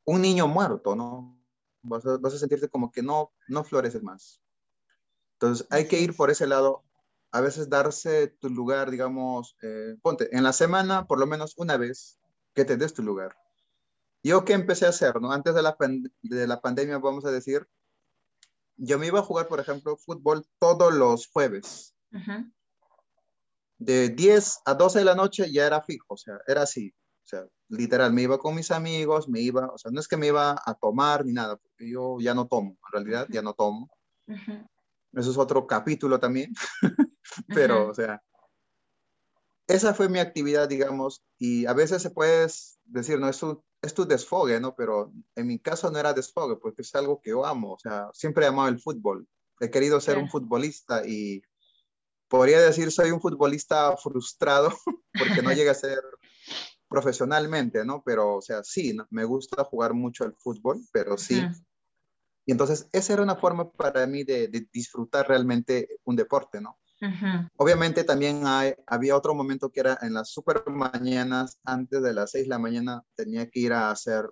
un 0.04 0.22
niño 0.22 0.48
muerto, 0.48 0.96
¿no? 0.96 1.38
Vas 1.82 2.06
a, 2.06 2.16
vas 2.16 2.34
a 2.34 2.38
sentirte 2.38 2.68
como 2.68 2.90
que 2.90 3.02
no, 3.02 3.32
no 3.48 3.64
floreces 3.64 4.02
más. 4.02 4.40
Entonces 5.34 5.66
hay 5.70 5.86
que 5.86 6.00
ir 6.00 6.16
por 6.16 6.30
ese 6.30 6.46
lado, 6.46 6.84
a 7.30 7.42
veces 7.42 7.68
darse 7.68 8.28
tu 8.28 8.48
lugar, 8.48 8.90
digamos, 8.90 9.56
eh, 9.62 9.96
ponte, 10.00 10.34
en 10.34 10.42
la 10.42 10.54
semana 10.54 11.06
por 11.06 11.18
lo 11.18 11.26
menos 11.26 11.54
una 11.58 11.76
vez 11.76 12.18
que 12.54 12.64
te 12.64 12.78
des 12.78 12.94
tu 12.94 13.02
lugar. 13.02 13.36
Yo 14.28 14.44
qué 14.44 14.52
empecé 14.52 14.84
a 14.84 14.90
hacer, 14.90 15.22
¿no? 15.22 15.32
Antes 15.32 15.54
de 15.54 15.62
la, 15.62 15.74
de 16.20 16.46
la 16.46 16.60
pandemia, 16.60 16.98
vamos 16.98 17.24
a 17.24 17.30
decir, 17.30 17.66
yo 18.76 18.98
me 18.98 19.06
iba 19.06 19.20
a 19.20 19.22
jugar, 19.22 19.48
por 19.48 19.58
ejemplo, 19.58 19.96
fútbol 19.96 20.44
todos 20.58 20.92
los 20.92 21.28
jueves. 21.28 21.94
De 23.78 24.10
10 24.10 24.60
a 24.66 24.74
12 24.74 24.98
de 24.98 25.04
la 25.06 25.14
noche 25.14 25.50
ya 25.50 25.66
era 25.66 25.80
fijo, 25.80 26.04
o 26.08 26.16
sea, 26.18 26.34
era 26.46 26.62
así. 26.62 26.94
O 27.24 27.26
sea, 27.26 27.46
literal, 27.68 28.12
me 28.12 28.20
iba 28.20 28.36
con 28.36 28.54
mis 28.54 28.70
amigos, 28.70 29.30
me 29.30 29.40
iba, 29.40 29.68
o 29.68 29.78
sea, 29.78 29.90
no 29.90 29.98
es 29.98 30.06
que 30.06 30.18
me 30.18 30.26
iba 30.26 30.60
a 30.62 30.74
tomar 30.74 31.24
ni 31.24 31.32
nada, 31.32 31.56
porque 31.56 31.90
yo 31.90 32.18
ya 32.20 32.34
no 32.34 32.46
tomo, 32.48 32.72
en 32.72 32.92
realidad 32.92 33.26
ya 33.30 33.40
no 33.40 33.54
tomo. 33.54 33.88
Eso 34.26 35.30
es 35.30 35.38
otro 35.38 35.66
capítulo 35.66 36.20
también, 36.20 36.52
pero, 37.48 37.88
o 37.88 37.94
sea, 37.94 38.22
esa 39.66 39.94
fue 39.94 40.10
mi 40.10 40.18
actividad, 40.18 40.68
digamos, 40.68 41.24
y 41.38 41.64
a 41.64 41.72
veces 41.72 42.02
se 42.02 42.10
puede 42.10 42.46
decir, 42.84 43.18
no, 43.18 43.28
es 43.28 43.42
un, 43.42 43.62
es 43.82 43.94
tu 43.94 44.06
desfogue, 44.06 44.60
¿no? 44.60 44.74
Pero 44.74 45.12
en 45.34 45.46
mi 45.46 45.58
caso 45.58 45.90
no 45.90 45.98
era 45.98 46.12
desfogue, 46.12 46.56
porque 46.56 46.82
es 46.82 46.94
algo 46.94 47.20
que 47.20 47.30
yo 47.30 47.46
amo, 47.46 47.74
o 47.74 47.78
sea, 47.78 48.10
siempre 48.12 48.44
he 48.44 48.48
amado 48.48 48.68
el 48.68 48.80
fútbol. 48.80 49.26
He 49.60 49.70
querido 49.70 50.00
ser 50.00 50.18
un 50.18 50.28
futbolista 50.28 51.06
y 51.06 51.42
podría 52.28 52.60
decir 52.60 52.92
soy 52.92 53.10
un 53.10 53.20
futbolista 53.20 53.96
frustrado 53.96 54.70
porque 55.18 55.42
no 55.42 55.52
llegué 55.52 55.70
a 55.70 55.74
ser 55.74 56.00
profesionalmente, 56.88 57.84
¿no? 57.84 58.02
Pero, 58.04 58.36
o 58.36 58.42
sea, 58.42 58.62
sí, 58.62 58.96
me 59.10 59.24
gusta 59.24 59.64
jugar 59.64 59.94
mucho 59.94 60.24
el 60.24 60.34
fútbol, 60.34 60.80
pero 60.92 61.18
sí. 61.18 61.42
Y 62.46 62.52
entonces 62.52 62.88
esa 62.92 63.12
era 63.12 63.22
una 63.22 63.36
forma 63.36 63.70
para 63.70 64.06
mí 64.06 64.24
de, 64.24 64.48
de 64.48 64.66
disfrutar 64.72 65.28
realmente 65.28 66.00
un 66.04 66.16
deporte, 66.16 66.60
¿no? 66.60 66.78
Obviamente 67.56 68.02
también 68.04 68.42
hay, 68.44 68.74
había 68.86 69.16
otro 69.16 69.34
momento 69.34 69.70
que 69.70 69.80
era 69.80 69.98
en 70.02 70.14
las 70.14 70.30
super 70.30 70.64
mañanas, 70.68 71.58
antes 71.64 72.02
de 72.02 72.12
las 72.12 72.32
6 72.32 72.44
de 72.44 72.48
la 72.48 72.58
mañana, 72.58 73.02
tenía 73.14 73.48
que 73.48 73.60
ir 73.60 73.72
a 73.72 73.90
hacer 73.90 74.28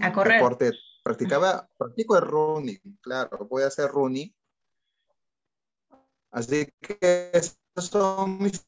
a 0.00 0.12
correr. 0.12 0.34
deporte. 0.34 0.72
Practicaba, 1.02 1.66
practico 1.78 2.16
el 2.18 2.24
running, 2.24 2.98
claro, 3.00 3.46
voy 3.48 3.62
a 3.62 3.68
hacer 3.68 3.90
running. 3.90 4.34
Así 6.30 6.68
que 6.80 7.30
esos 7.32 7.56
son 7.76 8.38
mis 8.38 8.62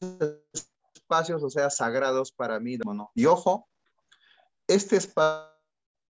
espacios, 0.93 1.43
o 1.43 1.49
sea, 1.49 1.69
sagrados 1.69 2.31
para 2.31 2.59
mí. 2.59 2.77
¿no? 2.77 3.11
Y 3.13 3.25
ojo, 3.27 3.69
este 4.67 4.97
espacio 4.97 5.52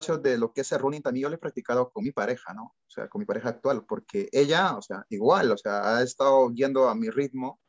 de 0.07 0.39
lo 0.39 0.53
que 0.53 0.61
es 0.61 0.73
el 0.73 0.79
running 0.79 1.03
también 1.03 1.25
yo 1.25 1.29
lo 1.29 1.35
he 1.35 1.39
practicado 1.39 1.91
con 1.91 2.05
mi 2.05 2.13
pareja, 2.13 2.55
¿no? 2.55 2.65
O 2.65 2.91
sea, 2.91 3.09
con 3.09 3.21
mi 3.21 3.27
pareja 3.27 3.51
actual, 3.51 3.85
porque 3.87 4.29
ella, 4.33 4.77
o 4.77 4.83
sea, 4.83 5.05
igual, 5.09 5.51
o 5.51 5.59
sea, 5.59 5.97
ha 5.97 6.03
estado 6.03 6.51
yendo 6.53 6.89
a 6.89 6.95
mi 6.95 7.11
ritmo 7.11 7.61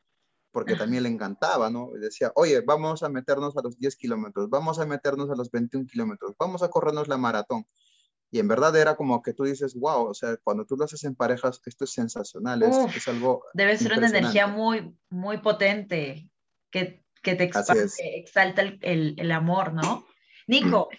porque 0.52 0.76
también 0.76 1.04
le 1.04 1.10
encantaba, 1.10 1.70
¿no? 1.70 1.90
Y 1.96 2.00
decía, 2.00 2.32
oye, 2.36 2.62
vamos 2.62 3.04
a 3.04 3.10
meternos 3.10 3.56
a 3.56 3.62
los 3.62 3.78
10 3.78 3.96
kilómetros, 3.98 4.50
vamos 4.50 4.80
a 4.80 4.86
meternos 4.86 5.30
a 5.30 5.36
los 5.36 5.52
21 5.52 5.86
kilómetros, 5.86 6.34
vamos 6.40 6.64
a 6.64 6.70
corrernos 6.70 7.08
la 7.08 7.18
maratón. 7.18 7.66
Y 8.32 8.40
en 8.40 8.48
verdad 8.48 8.76
era 8.76 8.96
como 8.96 9.22
que 9.22 9.34
tú 9.34 9.44
dices, 9.44 9.76
wow, 9.76 10.08
o 10.08 10.14
sea, 10.14 10.38
cuando 10.44 10.66
tú 10.66 10.76
lo 10.76 10.86
haces 10.86 11.04
en 11.04 11.16
parejas, 11.16 11.62
esto 11.66 11.84
es 11.84 11.92
sensacional, 11.92 12.64
es, 12.64 13.08
algo... 13.08 13.44
Debe 13.54 13.78
ser 13.78 13.98
una 13.98 14.08
energía 14.08 14.48
muy, 14.48 14.96
muy 15.10 15.38
potente 15.38 16.30
que, 16.72 17.04
que 17.22 17.36
te 17.36 17.44
exalta 17.44 18.62
el, 18.62 18.80
el, 18.82 19.16
el, 19.18 19.32
amor, 19.32 19.74
¿no? 19.74 20.06
Nico, 20.48 20.90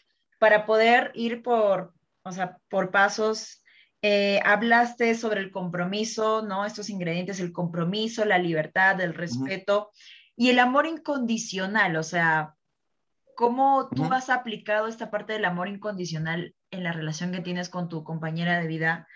para 0.40 0.64
poder 0.64 1.12
ir 1.14 1.42
por, 1.42 1.92
o 2.22 2.32
sea, 2.32 2.56
por 2.70 2.90
pasos. 2.90 3.62
Eh, 4.02 4.40
hablaste 4.42 5.14
sobre 5.14 5.40
el 5.40 5.50
compromiso, 5.50 6.40
¿no? 6.40 6.64
Estos 6.64 6.88
ingredientes, 6.88 7.38
el 7.38 7.52
compromiso, 7.52 8.24
la 8.24 8.38
libertad, 8.38 8.98
el 9.02 9.12
respeto 9.12 9.90
y 10.34 10.48
el 10.48 10.58
amor 10.58 10.86
incondicional, 10.86 11.96
o 11.96 12.02
sea, 12.02 12.54
¿cómo 13.36 13.90
tú 13.94 14.04
has 14.04 14.30
aplicado 14.30 14.88
esta 14.88 15.10
parte 15.10 15.34
del 15.34 15.44
amor 15.44 15.68
incondicional 15.68 16.54
en 16.70 16.82
la 16.82 16.92
relación 16.92 17.30
que 17.30 17.42
tienes 17.42 17.68
con 17.68 17.90
tu 17.90 18.02
compañera 18.04 18.58
de 18.58 18.66
vida? 18.66 19.06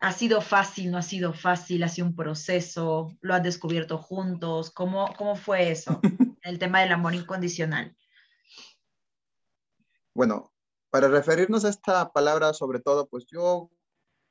¿Ha 0.00 0.10
sido 0.10 0.40
fácil, 0.40 0.90
no 0.90 0.98
ha 0.98 1.02
sido 1.02 1.32
fácil? 1.32 1.84
¿Ha 1.84 1.88
sido 1.88 2.08
un 2.08 2.16
proceso? 2.16 3.16
¿Lo 3.20 3.34
has 3.34 3.44
descubierto 3.44 3.98
juntos? 3.98 4.72
¿Cómo, 4.72 5.14
cómo 5.16 5.36
fue 5.36 5.70
eso? 5.70 6.00
el 6.42 6.58
tema 6.58 6.80
del 6.80 6.90
amor 6.90 7.14
incondicional. 7.14 7.96
Bueno, 10.18 10.52
para 10.90 11.06
referirnos 11.06 11.64
a 11.64 11.68
esta 11.68 12.10
palabra, 12.10 12.52
sobre 12.52 12.80
todo, 12.80 13.06
pues 13.06 13.24
yo 13.30 13.70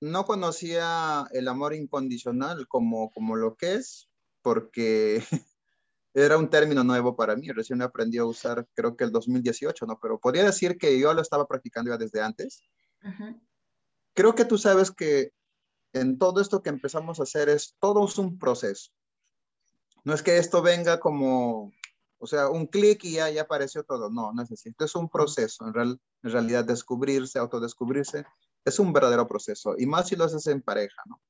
no 0.02 0.26
conocía 0.26 1.26
el 1.32 1.48
amor 1.48 1.74
incondicional 1.74 2.68
como, 2.68 3.10
como 3.12 3.38
lo 3.38 3.56
que 3.56 3.76
es, 3.76 4.10
porque 4.42 5.24
era 6.14 6.38
un 6.38 6.50
término 6.50 6.84
nuevo 6.84 7.16
para 7.16 7.38
mí, 7.38 7.48
recién 7.54 7.82
aprendí 7.82 8.18
a 8.18 8.26
usar 8.26 8.68
creo 8.74 8.98
que 8.98 9.06
el 9.06 9.14
2018, 9.14 9.86
¿no? 9.86 9.98
Pero 10.02 10.20
podría 10.20 10.44
decir 10.44 10.78
que 10.78 11.00
yo 11.00 11.14
lo 11.14 11.22
estaba 11.22 11.48
practicando 11.48 11.90
ya 11.90 11.98
desde 11.98 12.22
antes. 12.22 12.64
Creo 14.14 14.36
que 14.36 14.44
tú 14.44 14.58
sabes 14.58 14.92
que 14.92 15.32
en 15.94 16.18
todo 16.18 16.42
esto 16.42 16.62
que 16.62 16.70
empezamos 16.70 17.22
a 17.22 17.24
hacer 17.24 17.48
es 17.48 17.78
todo 17.80 18.06
es 18.06 18.18
un 18.18 18.38
proceso. 18.38 18.92
No 20.04 20.14
es 20.14 20.22
que 20.22 20.38
esto 20.38 20.62
venga 20.62 21.00
como, 21.00 21.72
o 22.20 22.28
sea, 22.28 22.50
un 22.50 22.68
clic 22.68 23.04
y 23.04 23.14
ya, 23.14 23.30
ya 23.30 23.44
apareció 23.44 23.84
todo. 23.84 24.10
No, 24.10 24.34
no 24.34 24.42
es 24.42 24.52
así. 24.52 24.70
Esto 24.70 24.86
es 24.86 24.96
un 24.96 25.10
proceso. 25.10 25.66
En, 25.68 25.74
real, 25.74 26.00
en 26.24 26.32
realidad, 26.32 26.66
descubrirse, 26.66 27.40
autodescubrirse, 27.40 28.26
es 28.66 28.80
un 28.80 28.94
verdadero 28.94 29.28
proceso. 29.28 29.76
Y 29.78 29.86
más 29.86 30.08
si 30.08 30.16
lo 30.16 30.26
haces 30.26 30.48
en 30.48 30.62
pareja, 30.62 31.02
¿no? 31.06 31.22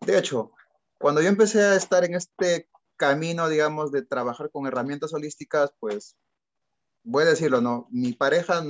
De 0.00 0.18
hecho, 0.18 0.52
cuando 0.98 1.20
yo 1.20 1.28
empecé 1.28 1.62
a 1.62 1.76
estar 1.76 2.04
en 2.04 2.14
este 2.14 2.68
camino, 2.96 3.48
digamos, 3.48 3.92
de 3.92 4.02
trabajar 4.02 4.50
con 4.50 4.66
herramientas 4.66 5.12
holísticas, 5.12 5.72
pues, 5.78 6.16
voy 7.02 7.24
a 7.24 7.26
decirlo, 7.26 7.60
¿no? 7.60 7.86
Mi 7.90 8.12
pareja 8.12 8.62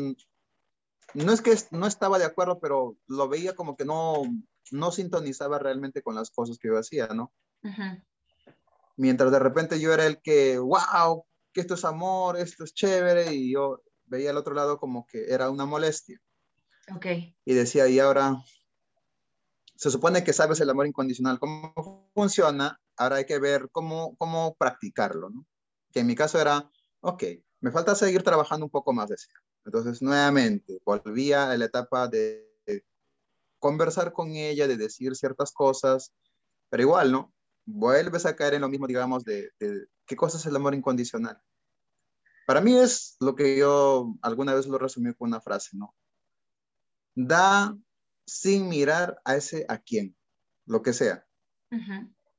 no 1.14 1.32
es 1.32 1.40
que 1.40 1.56
no 1.70 1.86
estaba 1.86 2.18
de 2.18 2.24
acuerdo, 2.24 2.58
pero 2.60 2.96
lo 3.06 3.28
veía 3.28 3.54
como 3.54 3.76
que 3.76 3.84
no, 3.84 4.22
no 4.70 4.90
sintonizaba 4.90 5.58
realmente 5.58 6.02
con 6.02 6.14
las 6.14 6.30
cosas 6.30 6.58
que 6.58 6.68
yo 6.68 6.78
hacía, 6.78 7.08
¿no? 7.08 7.32
Mientras 8.96 9.30
de 9.30 9.38
repente 9.38 9.78
yo 9.78 9.92
era 9.92 10.06
el 10.06 10.20
que, 10.20 10.58
wow, 10.58 11.24
que 11.52 11.60
esto 11.60 11.74
es 11.74 11.84
amor, 11.84 12.38
esto 12.38 12.64
es 12.64 12.74
chévere, 12.74 13.32
y 13.34 13.52
yo 13.52 13.82
veía 14.04 14.30
al 14.30 14.36
otro 14.36 14.54
lado 14.54 14.78
como 14.78 15.06
que 15.06 15.26
era 15.32 15.50
una 15.50 15.66
molestia. 15.66 16.20
Ok. 16.94 17.06
Y 17.44 17.54
decía, 17.54 17.88
y 17.88 17.98
ahora, 17.98 18.36
se 19.74 19.90
supone 19.90 20.24
que 20.24 20.32
sabes 20.32 20.60
el 20.60 20.70
amor 20.70 20.86
incondicional, 20.86 21.38
cómo 21.38 22.10
funciona, 22.14 22.80
ahora 22.96 23.16
hay 23.16 23.26
que 23.26 23.38
ver 23.38 23.68
cómo, 23.70 24.16
cómo 24.16 24.54
practicarlo, 24.54 25.30
¿no? 25.30 25.46
Que 25.92 26.00
en 26.00 26.06
mi 26.06 26.14
caso 26.14 26.40
era, 26.40 26.70
ok, 27.00 27.24
me 27.60 27.70
falta 27.70 27.94
seguir 27.94 28.22
trabajando 28.22 28.66
un 28.66 28.70
poco 28.70 28.92
más 28.92 29.08
de 29.08 29.16
eso. 29.16 29.28
Entonces, 29.64 30.00
nuevamente, 30.00 30.80
volvía 30.84 31.50
a 31.50 31.56
la 31.56 31.64
etapa 31.64 32.08
de 32.08 32.46
conversar 33.58 34.12
con 34.12 34.30
ella, 34.30 34.68
de 34.68 34.76
decir 34.76 35.16
ciertas 35.16 35.52
cosas, 35.52 36.12
pero 36.68 36.82
igual, 36.82 37.10
¿no? 37.10 37.32
Vuelves 37.66 38.24
a 38.26 38.36
caer 38.36 38.54
en 38.54 38.62
lo 38.62 38.68
mismo, 38.68 38.86
digamos, 38.86 39.24
de, 39.24 39.50
qué 40.06 40.16
cosa 40.16 40.38
es 40.38 40.46
el 40.46 40.56
amor 40.56 40.74
incondicional. 40.74 41.40
Para 42.46 42.60
mí 42.60 42.78
es 42.78 43.16
lo 43.20 43.34
que 43.34 43.58
yo 43.58 44.14
alguna 44.22 44.54
vez 44.54 44.66
lo 44.66 44.78
resumí 44.78 45.12
con 45.14 45.28
una 45.28 45.40
frase, 45.40 45.76
¿no? 45.76 45.94
Da 47.16 47.76
sin 48.24 48.68
mirar 48.68 49.20
a 49.24 49.36
ese 49.36 49.66
a 49.68 49.78
quién, 49.78 50.16
lo 50.64 50.80
que 50.80 50.92
sea. 50.92 51.26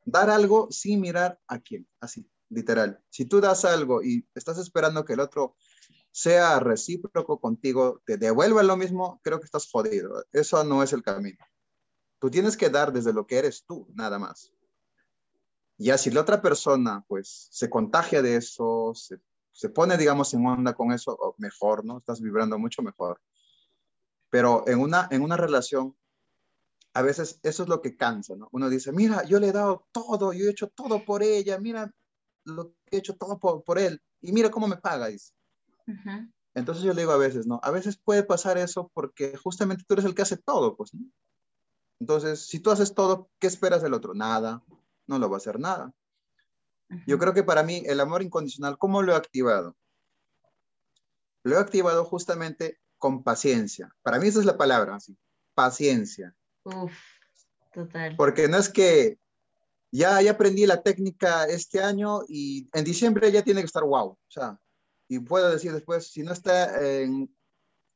Dar 0.05 0.29
algo 0.29 0.71
sin 0.71 1.01
mirar 1.01 1.39
a 1.47 1.59
quién, 1.59 1.87
así, 1.99 2.29
literal. 2.49 3.03
Si 3.09 3.25
tú 3.25 3.41
das 3.41 3.65
algo 3.65 4.01
y 4.01 4.25
estás 4.33 4.57
esperando 4.57 5.03
que 5.03 5.13
el 5.13 5.19
otro 5.19 5.57
sea 6.11 6.59
recíproco 6.59 7.39
contigo, 7.39 8.01
te 8.05 8.17
devuelva 8.17 8.63
lo 8.63 8.77
mismo, 8.77 9.19
creo 9.23 9.39
que 9.39 9.45
estás 9.45 9.69
jodido. 9.69 10.25
Eso 10.31 10.63
no 10.63 10.81
es 10.81 10.93
el 10.93 11.03
camino. 11.03 11.37
Tú 12.19 12.31
tienes 12.31 12.57
que 12.57 12.69
dar 12.69 12.91
desde 12.93 13.13
lo 13.13 13.27
que 13.27 13.37
eres 13.37 13.65
tú, 13.65 13.87
nada 13.93 14.17
más. 14.17 14.51
Ya 15.77 15.97
si 15.97 16.09
la 16.11 16.21
otra 16.21 16.41
persona, 16.41 17.05
pues, 17.07 17.47
se 17.51 17.69
contagia 17.69 18.21
de 18.21 18.35
eso, 18.35 18.93
se, 18.95 19.19
se 19.51 19.69
pone, 19.69 19.97
digamos, 19.97 20.33
en 20.33 20.45
onda 20.45 20.73
con 20.73 20.91
eso, 20.91 21.35
mejor, 21.37 21.85
¿no? 21.85 21.99
Estás 21.99 22.21
vibrando 22.21 22.57
mucho 22.57 22.81
mejor. 22.81 23.21
Pero 24.29 24.67
en 24.67 24.79
una, 24.79 25.07
en 25.11 25.21
una 25.21 25.37
relación, 25.37 25.95
a 26.93 27.01
veces 27.01 27.39
eso 27.43 27.63
es 27.63 27.69
lo 27.69 27.81
que 27.81 27.95
cansa, 27.95 28.35
¿no? 28.35 28.49
Uno 28.51 28.69
dice, 28.69 28.91
mira, 28.91 29.23
yo 29.23 29.39
le 29.39 29.49
he 29.49 29.51
dado 29.51 29.87
todo, 29.91 30.33
yo 30.33 30.47
he 30.47 30.51
hecho 30.51 30.67
todo 30.69 31.05
por 31.05 31.21
ella, 31.21 31.59
mira 31.59 31.91
lo 32.43 32.73
he 32.89 32.97
hecho 32.97 33.15
todo 33.15 33.39
por, 33.39 33.63
por 33.63 33.77
él, 33.77 34.01
y 34.21 34.31
mira 34.31 34.49
cómo 34.49 34.67
me 34.67 34.77
paga, 34.77 35.07
dice. 35.07 35.33
Entonces 36.53 36.83
yo 36.83 36.93
le 36.93 37.01
digo 37.01 37.11
a 37.11 37.17
veces, 37.17 37.45
¿no? 37.45 37.59
A 37.61 37.71
veces 37.71 37.97
puede 37.97 38.23
pasar 38.23 38.57
eso 38.57 38.89
porque 38.93 39.37
justamente 39.37 39.83
tú 39.87 39.93
eres 39.93 40.05
el 40.05 40.15
que 40.15 40.23
hace 40.23 40.37
todo, 40.37 40.75
pues, 40.75 40.93
¿no? 40.93 41.05
Entonces, 41.99 42.47
si 42.47 42.59
tú 42.59 42.71
haces 42.71 42.93
todo, 42.93 43.29
¿qué 43.39 43.47
esperas 43.47 43.81
del 43.81 43.93
otro? 43.93 44.13
Nada, 44.13 44.63
no 45.07 45.19
lo 45.19 45.29
va 45.29 45.37
a 45.37 45.37
hacer 45.37 45.59
nada. 45.59 45.93
Yo 47.05 47.17
creo 47.17 47.33
que 47.33 47.43
para 47.43 47.63
mí 47.63 47.83
el 47.85 47.99
amor 47.99 48.21
incondicional, 48.21 48.77
¿cómo 48.77 49.01
lo 49.01 49.13
he 49.13 49.15
activado? 49.15 49.75
Lo 51.43 51.57
he 51.57 51.59
activado 51.59 52.05
justamente 52.05 52.79
con 52.97 53.23
paciencia. 53.23 53.93
Para 54.01 54.19
mí 54.19 54.27
esa 54.27 54.39
es 54.39 54.45
la 54.45 54.57
palabra, 54.57 54.95
así, 54.95 55.17
paciencia. 55.53 56.33
Uf, 56.63 56.93
total. 57.73 58.15
Porque 58.15 58.47
no 58.47 58.57
es 58.57 58.69
que 58.69 59.19
ya, 59.91 60.21
ya 60.21 60.31
aprendí 60.31 60.65
la 60.65 60.81
técnica 60.81 61.45
este 61.45 61.81
año 61.81 62.21
y 62.27 62.69
en 62.73 62.83
diciembre 62.83 63.31
ya 63.31 63.43
tiene 63.43 63.61
que 63.61 63.67
estar 63.67 63.83
wow. 63.83 64.09
O 64.09 64.19
sea, 64.27 64.59
y 65.07 65.19
puedo 65.19 65.49
decir 65.49 65.73
después, 65.73 66.07
si 66.11 66.23
no 66.23 66.33
está 66.33 66.81
en, 66.81 67.33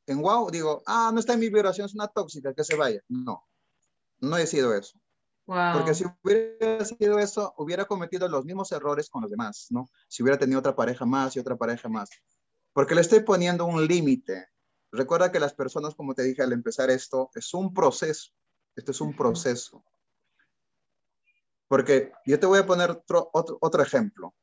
en 0.06 0.22
wow, 0.22 0.50
digo, 0.50 0.82
ah, 0.86 1.10
no 1.12 1.20
está 1.20 1.34
en 1.34 1.40
mi 1.40 1.48
vibración, 1.48 1.86
es 1.86 1.94
una 1.94 2.08
tóxica, 2.08 2.54
que 2.54 2.64
se 2.64 2.76
vaya. 2.76 3.00
No, 3.08 3.46
no 4.20 4.36
he 4.36 4.46
sido 4.46 4.74
eso. 4.74 4.98
Porque 5.44 5.94
si 5.94 6.04
hubiera 6.22 6.84
sido 6.84 7.18
eso, 7.18 7.52
hubiera 7.56 7.84
cometido 7.84 8.28
los 8.28 8.44
mismos 8.44 8.70
errores 8.72 9.10
con 9.10 9.22
los 9.22 9.30
demás, 9.30 9.66
¿no? 9.70 9.88
Si 10.08 10.22
hubiera 10.22 10.38
tenido 10.38 10.60
otra 10.60 10.76
pareja 10.76 11.04
más 11.04 11.36
y 11.36 11.40
otra 11.40 11.56
pareja 11.56 11.88
más. 11.88 12.10
Porque 12.72 12.94
le 12.94 13.00
estoy 13.00 13.20
poniendo 13.20 13.66
un 13.66 13.86
límite. 13.86 14.48
Recuerda 14.92 15.32
que 15.32 15.40
las 15.40 15.54
personas, 15.54 15.94
como 15.94 16.14
te 16.14 16.22
dije 16.22 16.42
al 16.42 16.52
empezar 16.52 16.90
esto, 16.90 17.30
es 17.34 17.52
un 17.54 17.74
proceso. 17.74 18.30
Esto 18.76 18.92
es 18.92 19.00
un 19.00 19.14
proceso. 19.14 19.84
Porque 21.68 22.12
yo 22.24 22.38
te 22.38 22.46
voy 22.46 22.60
a 22.60 22.66
poner 22.66 22.90
otro, 22.90 23.30
otro, 23.32 23.58
otro 23.60 23.82
ejemplo. 23.82 24.34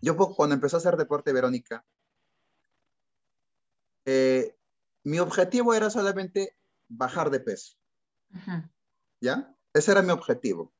Yo 0.00 0.16
cuando 0.16 0.54
empecé 0.54 0.76
a 0.76 0.78
hacer 0.78 0.96
deporte, 0.96 1.32
Verónica, 1.32 1.84
eh, 4.04 4.56
mi 5.04 5.18
objetivo 5.18 5.74
era 5.74 5.90
solamente 5.90 6.56
bajar 6.88 7.30
de 7.30 7.40
peso. 7.40 7.76
¿Ya? 9.20 9.54
Ese 9.72 9.92
era 9.92 10.02
mi 10.02 10.10
objetivo. 10.10 10.72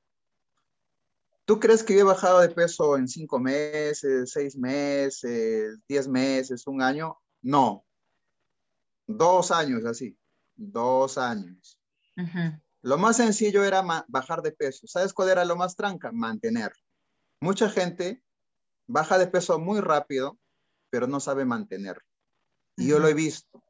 ¿Tú 1.45 1.59
crees 1.59 1.83
que 1.83 1.95
yo 1.95 2.01
he 2.01 2.05
bajado 2.05 2.41
de 2.41 2.49
peso 2.49 2.97
en 2.97 3.09
cinco 3.09 3.39
meses, 3.39 4.31
seis 4.31 4.57
meses, 4.57 5.79
diez 5.89 6.07
meses, 6.07 6.67
un 6.67 6.81
año? 6.81 7.19
No. 7.43 7.85
Dos 9.07 9.51
años 9.51 9.85
así. 9.85 10.17
Dos 10.55 11.19
años. 11.19 11.79
Lo 12.83 12.99
más 12.99 13.17
sencillo 13.17 13.65
era 13.65 13.83
bajar 14.09 14.43
de 14.43 14.53
peso. 14.53 14.87
¿Sabes 14.87 15.13
cuál 15.13 15.31
era 15.31 15.45
lo 15.45 15.57
más 15.57 15.75
tranca? 15.75 16.13
Mantener. 16.13 16.73
Mucha 17.41 17.69
gente 17.69 18.23
baja 18.87 19.19
de 19.19 19.27
peso 19.27 19.59
muy 19.59 19.81
rápido, 19.81 20.39
pero 20.91 21.07
no 21.07 21.21
sabe 21.21 21.45
mantener. 21.45 22.03
Y 22.77 22.89
yo 22.89 22.99
lo 22.99 23.09
he 23.09 23.15
visto. 23.15 23.63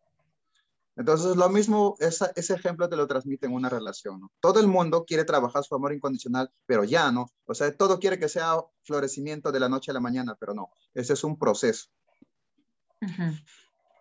Entonces, 0.96 1.37
lo 1.37 1.48
mismo, 1.48 1.96
ese 1.98 2.55
ejemplo 2.55 2.88
te 2.88 2.96
lo 2.96 3.07
transmite 3.07 3.46
en 3.46 3.55
una 3.55 3.68
relación. 3.68 4.20
¿no? 4.20 4.33
Todo 4.40 4.61
el 4.61 4.66
mundo 4.66 5.05
quiere 5.07 5.24
trabajar 5.24 5.64
su 5.64 5.74
amor 5.74 5.92
incondicional, 5.92 6.50
pero 6.66 6.85
ya 6.85 7.11
no. 7.11 7.29
O 7.46 7.55
sea, 7.55 7.74
todo 7.76 7.98
quiere 7.98 8.18
que 8.18 8.29
sea 8.29 8.57
florecimiento 8.83 9.53
de 9.53 9.61
la 9.61 9.68
noche 9.68 9.90
a 9.90 9.94
la 9.94 10.00
mañana, 10.00 10.37
pero 10.38 10.53
no. 10.53 10.70
Ese 10.92 11.14
es 11.14 11.24
un 11.24 11.38
proceso. 11.38 11.88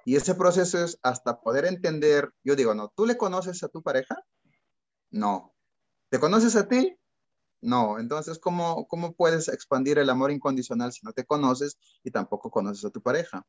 Y 0.05 0.15
ese 0.15 0.35
proceso 0.35 0.83
es 0.83 0.99
hasta 1.03 1.39
poder 1.39 1.65
entender, 1.65 2.33
yo 2.43 2.55
digo, 2.55 2.73
no, 2.73 2.91
¿tú 2.95 3.05
le 3.05 3.17
conoces 3.17 3.63
a 3.63 3.69
tu 3.69 3.81
pareja? 3.81 4.17
No. 5.11 5.53
¿Te 6.09 6.19
conoces 6.19 6.55
a 6.55 6.67
ti? 6.67 6.97
No, 7.61 7.99
entonces, 7.99 8.39
¿cómo, 8.39 8.87
¿cómo 8.87 9.13
puedes 9.13 9.47
expandir 9.49 9.99
el 9.99 10.09
amor 10.09 10.31
incondicional 10.31 10.91
si 10.93 11.05
no 11.05 11.11
te 11.11 11.25
conoces 11.25 11.77
y 12.03 12.11
tampoco 12.11 12.49
conoces 12.49 12.85
a 12.85 12.89
tu 12.89 13.01
pareja? 13.01 13.45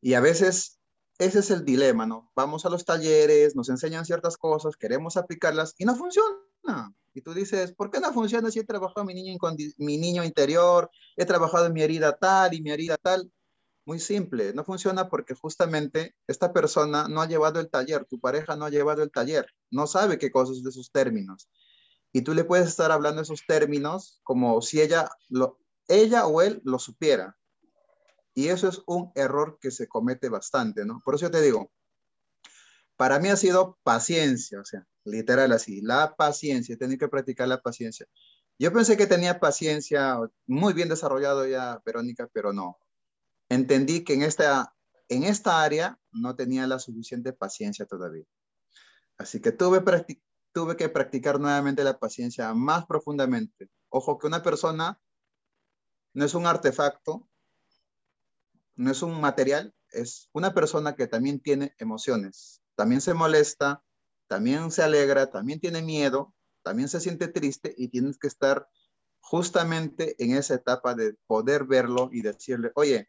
Y 0.00 0.14
a 0.14 0.20
veces 0.20 0.80
ese 1.24 1.40
es 1.40 1.50
el 1.50 1.64
dilema, 1.64 2.06
¿no? 2.06 2.30
Vamos 2.34 2.66
a 2.66 2.70
los 2.70 2.84
talleres, 2.84 3.56
nos 3.56 3.68
enseñan 3.68 4.04
ciertas 4.04 4.36
cosas, 4.36 4.76
queremos 4.76 5.16
aplicarlas 5.16 5.74
y 5.78 5.84
no 5.84 5.94
funciona. 5.96 6.94
Y 7.14 7.22
tú 7.22 7.34
dices, 7.34 7.72
¿por 7.72 7.90
qué 7.90 8.00
no 8.00 8.12
funciona 8.12 8.50
si 8.50 8.60
he 8.60 8.64
trabajado 8.64 9.04
mi 9.04 9.14
niño, 9.14 9.38
mi 9.78 9.98
niño 9.98 10.24
interior, 10.24 10.90
he 11.16 11.24
trabajado 11.24 11.66
en 11.66 11.72
mi 11.72 11.82
herida 11.82 12.16
tal 12.16 12.54
y 12.54 12.62
mi 12.62 12.70
herida 12.70 12.96
tal? 12.96 13.30
Muy 13.84 13.98
simple, 13.98 14.54
no 14.54 14.64
funciona 14.64 15.08
porque 15.08 15.34
justamente 15.34 16.14
esta 16.28 16.52
persona 16.52 17.08
no 17.08 17.20
ha 17.20 17.26
llevado 17.26 17.58
el 17.60 17.68
taller, 17.68 18.04
tu 18.04 18.20
pareja 18.20 18.54
no 18.54 18.64
ha 18.64 18.70
llevado 18.70 19.02
el 19.02 19.10
taller, 19.10 19.46
no 19.70 19.86
sabe 19.86 20.18
qué 20.18 20.30
cosas 20.30 20.62
de 20.62 20.70
sus 20.70 20.92
términos 20.92 21.48
y 22.12 22.22
tú 22.22 22.34
le 22.34 22.44
puedes 22.44 22.68
estar 22.68 22.92
hablando 22.92 23.22
esos 23.22 23.44
términos 23.46 24.20
como 24.22 24.60
si 24.60 24.80
ella, 24.80 25.10
lo, 25.28 25.58
ella 25.88 26.26
o 26.26 26.42
él 26.42 26.60
lo 26.64 26.78
supiera. 26.78 27.36
Y 28.34 28.48
eso 28.48 28.68
es 28.68 28.82
un 28.86 29.12
error 29.14 29.58
que 29.60 29.70
se 29.70 29.88
comete 29.88 30.28
bastante, 30.28 30.84
¿no? 30.84 31.00
Por 31.04 31.14
eso 31.14 31.26
yo 31.26 31.30
te 31.30 31.42
digo, 31.42 31.70
para 32.96 33.18
mí 33.18 33.28
ha 33.28 33.36
sido 33.36 33.78
paciencia, 33.82 34.60
o 34.60 34.64
sea, 34.64 34.86
literal 35.04 35.52
así, 35.52 35.80
la 35.80 36.14
paciencia, 36.14 36.76
tengo 36.76 36.96
que 36.96 37.08
practicar 37.08 37.48
la 37.48 37.60
paciencia. 37.60 38.06
Yo 38.58 38.72
pensé 38.72 38.96
que 38.96 39.06
tenía 39.06 39.40
paciencia 39.40 40.18
muy 40.46 40.72
bien 40.72 40.88
desarrollado 40.88 41.46
ya, 41.46 41.82
Verónica, 41.84 42.28
pero 42.32 42.52
no. 42.52 42.78
Entendí 43.48 44.04
que 44.04 44.14
en 44.14 44.22
esta, 44.22 44.74
en 45.08 45.24
esta 45.24 45.62
área 45.62 45.98
no 46.12 46.36
tenía 46.36 46.66
la 46.66 46.78
suficiente 46.78 47.32
paciencia 47.32 47.86
todavía. 47.86 48.24
Así 49.18 49.40
que 49.40 49.52
tuve, 49.52 49.82
tuve 50.52 50.76
que 50.76 50.88
practicar 50.88 51.40
nuevamente 51.40 51.84
la 51.84 51.98
paciencia 51.98 52.54
más 52.54 52.86
profundamente. 52.86 53.68
Ojo 53.88 54.18
que 54.18 54.26
una 54.26 54.42
persona 54.42 55.00
no 56.14 56.24
es 56.24 56.34
un 56.34 56.46
artefacto, 56.46 57.28
no 58.76 58.90
es 58.90 59.02
un 59.02 59.20
material, 59.20 59.74
es 59.90 60.28
una 60.32 60.54
persona 60.54 60.94
que 60.94 61.06
también 61.06 61.40
tiene 61.40 61.74
emociones, 61.78 62.62
también 62.74 63.00
se 63.00 63.14
molesta, 63.14 63.82
también 64.26 64.70
se 64.70 64.82
alegra, 64.82 65.30
también 65.30 65.60
tiene 65.60 65.82
miedo, 65.82 66.34
también 66.62 66.88
se 66.88 67.00
siente 67.00 67.28
triste 67.28 67.74
y 67.76 67.88
tienes 67.88 68.18
que 68.18 68.28
estar 68.28 68.68
justamente 69.20 70.16
en 70.18 70.36
esa 70.36 70.54
etapa 70.54 70.94
de 70.94 71.14
poder 71.26 71.64
verlo 71.64 72.08
y 72.12 72.22
decirle, 72.22 72.72
oye, 72.74 73.08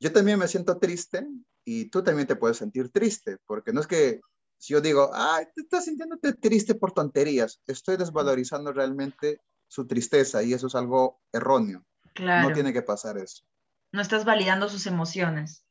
yo 0.00 0.12
también 0.12 0.38
me 0.38 0.48
siento 0.48 0.78
triste 0.78 1.26
y 1.64 1.86
tú 1.90 2.02
también 2.02 2.26
te 2.26 2.36
puedes 2.36 2.58
sentir 2.58 2.90
triste, 2.90 3.38
porque 3.46 3.72
no 3.72 3.80
es 3.80 3.86
que 3.86 4.20
si 4.58 4.72
yo 4.72 4.80
digo, 4.80 5.10
ay, 5.14 5.46
te 5.54 5.62
estás 5.62 5.84
sintiéndote 5.84 6.32
triste 6.34 6.74
por 6.74 6.92
tonterías, 6.92 7.60
estoy 7.66 7.96
desvalorizando 7.96 8.72
realmente 8.72 9.40
su 9.68 9.86
tristeza 9.86 10.42
y 10.42 10.52
eso 10.52 10.66
es 10.66 10.74
algo 10.74 11.20
erróneo. 11.32 11.84
Claro. 12.14 12.48
No 12.48 12.54
tiene 12.54 12.72
que 12.72 12.82
pasar 12.82 13.18
eso. 13.18 13.44
No 13.92 14.00
estás 14.00 14.24
validando 14.24 14.68
sus 14.68 14.86
emociones. 14.86 15.64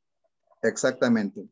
Exactamente. 0.61 1.47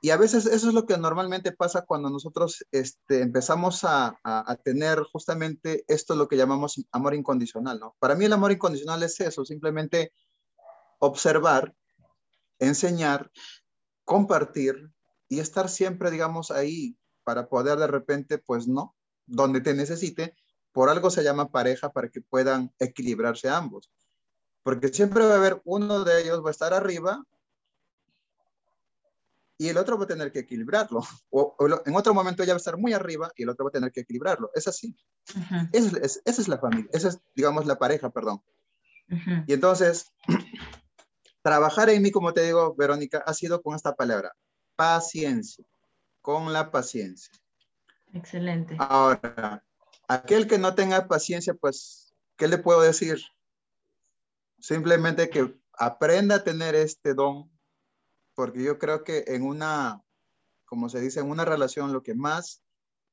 Y 0.00 0.10
a 0.10 0.18
veces 0.18 0.44
eso 0.44 0.68
es 0.68 0.74
lo 0.74 0.84
que 0.84 0.98
normalmente 0.98 1.52
pasa 1.52 1.86
cuando 1.86 2.10
nosotros 2.10 2.66
este, 2.72 3.22
empezamos 3.22 3.84
a, 3.84 4.18
a, 4.22 4.56
tener 4.56 4.98
justamente 5.00 5.84
esto 5.88 6.14
lo 6.14 6.28
que 6.28 6.36
llamamos 6.36 6.84
amor 6.92 7.14
incondicional, 7.14 7.80
¿no? 7.80 7.96
Para 7.98 8.14
mí 8.14 8.26
el 8.26 8.32
amor 8.34 8.52
incondicional 8.52 9.02
es 9.02 9.18
eso, 9.20 9.46
simplemente 9.46 10.12
observar, 10.98 11.74
enseñar, 12.58 13.30
compartir 14.04 14.90
y 15.28 15.40
estar 15.40 15.70
siempre, 15.70 16.10
digamos, 16.10 16.50
ahí 16.50 16.98
para 17.24 17.48
poder 17.48 17.78
de 17.78 17.86
repente, 17.86 18.36
pues 18.36 18.68
no, 18.68 18.94
donde 19.26 19.60
te 19.60 19.74
necesite, 19.74 20.36
por 20.72 20.90
algo 20.90 21.10
se 21.10 21.24
llama 21.24 21.50
pareja 21.50 21.90
para 21.90 22.08
que 22.08 22.20
puedan 22.20 22.72
equilibrarse 22.78 23.48
ambos. 23.48 23.90
Porque 24.64 24.88
siempre 24.88 25.24
va 25.24 25.34
a 25.34 25.36
haber 25.36 25.62
uno 25.64 26.02
de 26.02 26.22
ellos 26.22 26.42
va 26.44 26.48
a 26.48 26.50
estar 26.50 26.74
arriba 26.74 27.24
y 29.56 29.68
el 29.68 29.76
otro 29.76 29.96
va 29.96 30.04
a 30.04 30.08
tener 30.08 30.32
que 30.32 30.40
equilibrarlo. 30.40 31.02
O, 31.30 31.56
en 31.84 31.94
otro 31.94 32.12
momento 32.12 32.42
ya 32.42 32.54
va 32.54 32.56
a 32.56 32.58
estar 32.58 32.76
muy 32.76 32.92
arriba 32.92 33.30
y 33.36 33.44
el 33.44 33.50
otro 33.50 33.66
va 33.66 33.68
a 33.68 33.72
tener 33.72 33.92
que 33.92 34.00
equilibrarlo. 34.00 34.50
Es 34.54 34.66
así. 34.66 34.96
esa, 35.72 36.20
es, 36.24 36.48
la 36.48 36.58
familia, 36.58 36.90
esa 36.92 37.08
es, 37.08 37.20
digamos, 37.34 37.66
la 37.66 37.78
pareja, 37.78 38.10
perdón. 38.10 38.42
Y 39.46 39.52
entonces, 39.52 40.12
trabajar 41.42 41.90
en 41.90 42.02
mí, 42.02 42.10
como 42.10 42.32
te 42.32 42.42
digo, 42.42 42.74
Verónica, 42.74 43.22
ha 43.26 43.34
sido 43.34 43.62
con 43.62 43.76
esta 43.76 43.94
palabra, 43.94 44.34
paciencia, 44.76 45.64
con 46.22 46.52
la 46.52 46.70
paciencia. 46.70 47.32
Excelente. 48.14 48.76
Ahora, 48.78 49.62
aquel 50.08 50.46
que 50.46 50.58
no 50.58 50.74
tenga 50.74 51.06
paciencia, 51.06 51.52
pues, 51.54 52.14
¿qué 52.36 52.48
le 52.48 52.58
puedo 52.58 52.80
decir? 52.80 53.20
Simplemente 54.64 55.28
que 55.28 55.54
aprenda 55.74 56.36
a 56.36 56.42
tener 56.42 56.74
este 56.74 57.12
don, 57.12 57.50
porque 58.34 58.62
yo 58.62 58.78
creo 58.78 59.04
que 59.04 59.24
en 59.26 59.42
una, 59.42 60.00
como 60.64 60.88
se 60.88 61.02
dice, 61.02 61.20
en 61.20 61.28
una 61.28 61.44
relación 61.44 61.92
lo 61.92 62.02
que 62.02 62.14
más 62.14 62.62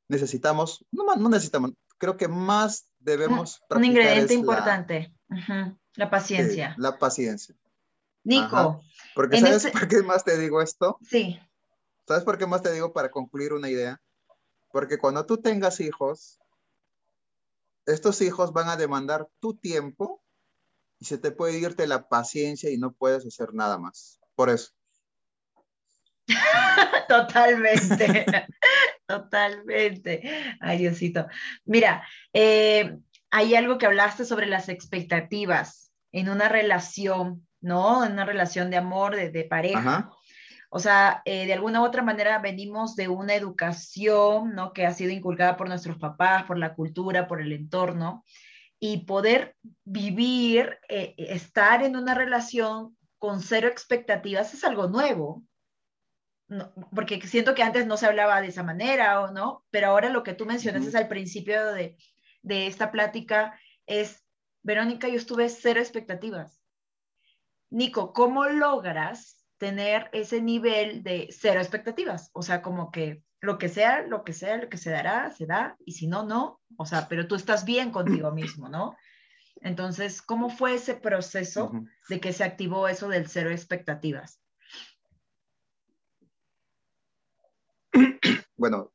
necesitamos, 0.08 0.86
no, 0.92 1.14
no 1.18 1.28
necesitamos, 1.28 1.74
creo 1.98 2.16
que 2.16 2.30
más 2.30 2.88
debemos... 3.00 3.62
Un, 3.70 3.84
ingrediente 3.84 4.34
importante, 4.34 5.14
la 5.96 6.10
paciencia. 6.10 6.74
la 6.78 6.98
paciencia. 6.98 7.54
Nico. 8.24 8.82
Porque 9.14 9.42
¿sabes 9.42 9.68
por 9.74 9.90
qué 9.90 10.04
más 10.04 10.24
te 10.24 10.38
digo 10.38 10.62
esto? 10.62 11.00
Sí. 11.02 11.38
¿Sabes 12.08 12.24
por 12.24 12.38
qué 12.38 12.48
más 12.48 12.62
te 12.62 12.72
digo 12.72 12.94
para 12.94 13.12
concluir 13.12 13.52
una 13.52 13.70
idea? 13.70 14.02
Porque 14.72 14.98
cuando 14.98 15.26
tú 15.26 15.36
tengas 15.42 15.82
hijos, 15.82 16.40
estos 17.86 18.22
hijos 18.22 18.54
van 18.54 18.70
a 18.70 18.78
demandar 18.78 19.28
tu 19.42 19.58
tiempo 19.58 20.22
y 21.02 21.06
se 21.06 21.18
te 21.18 21.32
puede 21.32 21.58
irte 21.58 21.88
la 21.88 22.08
paciencia 22.08 22.70
y 22.70 22.78
no 22.78 22.94
puedes 22.94 23.26
hacer 23.26 23.56
nada 23.56 23.80
más. 23.80 24.20
Por 24.36 24.52
eso. 24.52 24.70
Totalmente. 27.10 28.26
Totalmente. 29.08 30.22
Ay, 30.62 30.78
Diosito. 30.78 31.26
Mira, 31.66 32.08
eh, 32.34 32.98
hay 33.32 33.56
algo 33.56 33.80
que 33.80 33.88
hablaste 33.88 34.26
sobre 34.26 34.46
las 34.46 34.70
expectativas 34.70 35.92
en 36.12 36.30
una 36.30 36.48
relación, 36.48 37.48
¿no? 37.62 38.06
En 38.06 38.12
una 38.12 38.26
relación 38.26 38.70
de 38.70 38.78
amor, 38.78 39.16
de, 39.16 39.32
de 39.32 39.44
pareja. 39.44 39.80
Ajá. 39.80 40.12
O 40.70 40.80
sea, 40.80 41.24
eh, 41.26 41.48
de 41.48 41.54
alguna 41.54 41.82
u 41.82 41.84
otra 41.84 42.04
manera 42.04 42.38
venimos 42.38 42.96
de 42.96 43.08
una 43.08 43.34
educación, 43.34 44.54
¿no? 44.54 44.72
Que 44.72 44.86
ha 44.86 44.94
sido 44.94 45.12
inculcada 45.12 45.58
por 45.58 45.68
nuestros 45.68 45.98
papás, 45.98 46.44
por 46.44 46.60
la 46.60 46.76
cultura, 46.76 47.28
por 47.28 47.42
el 47.42 47.52
entorno, 47.54 48.24
y 48.84 49.06
poder 49.06 49.56
vivir, 49.86 50.80
eh, 50.90 51.14
estar 51.18 51.84
en 51.84 51.96
una 51.96 52.16
relación 52.16 52.98
con 53.20 53.40
cero 53.40 53.68
expectativas 53.68 54.54
es 54.56 54.64
algo 54.64 54.88
nuevo. 54.88 55.44
porque 56.94 57.22
siento 57.22 57.56
que 57.56 57.64
antes 57.64 57.86
no 57.88 57.96
se 57.96 58.08
hablaba 58.08 58.42
de 58.42 58.48
esa 58.48 58.64
manera, 58.64 59.22
¿o 59.22 59.32
no? 59.32 59.64
Pero 59.70 59.88
ahora 59.88 60.10
lo 60.10 60.24
que 60.24 60.34
tú 60.34 60.46
mencionaste 60.46 60.98
al 60.98 61.08
principio 61.08 61.74
de, 61.74 61.96
de 62.42 62.68
esta 62.68 62.92
plática 62.92 63.58
es, 63.86 64.26
Verónica, 64.62 65.08
yo 65.08 65.16
estuve 65.16 65.48
cero 65.48 65.80
expectativas. 65.80 66.62
Nico, 67.70 68.12
¿cómo 68.12 68.46
logras 68.48 69.46
tener 69.62 70.10
ese 70.12 70.42
nivel 70.42 71.04
de 71.04 71.30
cero 71.32 71.62
expectativas, 71.62 72.32
o 72.34 72.42
sea, 72.42 72.64
como 72.64 72.92
que 72.92 73.24
lo 73.42 73.58
que 73.58 73.70
sea, 73.70 74.04
lo 74.04 74.24
que 74.24 74.34
sea, 74.34 74.58
lo 74.58 74.70
que 74.70 74.78
se 74.78 74.92
dará, 74.92 75.32
se 75.32 75.48
da, 75.48 75.76
y 75.84 75.94
si 75.94 76.08
no, 76.08 76.24
no, 76.24 76.62
o 76.78 76.86
sea, 76.86 77.08
pero 77.10 77.28
tú 77.28 77.36
estás 77.36 77.66
bien 77.66 77.92
contigo 77.92 78.32
mismo, 78.32 78.70
¿no? 78.70 78.96
Entonces, 79.62 80.22
¿cómo 80.22 80.50
fue 80.50 80.76
ese 80.76 80.94
proceso 80.94 81.72
de 82.08 82.20
que 82.20 82.34
se 82.34 82.44
activó 82.44 82.88
eso 82.88 83.10
del 83.10 83.28
cero 83.28 83.50
expectativas? 83.50 84.40
Bueno, 88.58 88.94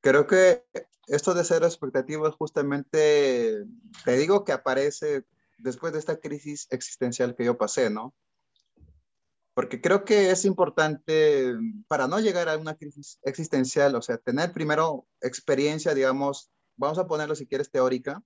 creo 0.00 0.26
que 0.26 0.64
esto 1.06 1.34
de 1.34 1.44
cero 1.44 1.66
expectativas 1.66 2.34
justamente, 2.34 3.66
te 4.06 4.16
digo 4.16 4.42
que 4.42 4.52
aparece 4.52 5.24
después 5.58 5.92
de 5.92 5.98
esta 5.98 6.16
crisis 6.16 6.66
existencial 6.70 7.36
que 7.36 7.44
yo 7.44 7.58
pasé, 7.58 7.90
¿no? 7.90 8.14
Porque 9.56 9.80
creo 9.80 10.04
que 10.04 10.30
es 10.30 10.44
importante 10.44 11.54
para 11.88 12.06
no 12.06 12.20
llegar 12.20 12.50
a 12.50 12.58
una 12.58 12.76
crisis 12.76 13.18
existencial, 13.22 13.94
o 13.94 14.02
sea, 14.02 14.18
tener 14.18 14.52
primero 14.52 15.06
experiencia, 15.22 15.94
digamos, 15.94 16.50
vamos 16.76 16.98
a 16.98 17.06
ponerlo 17.06 17.34
si 17.34 17.46
quieres 17.46 17.70
teórica, 17.70 18.22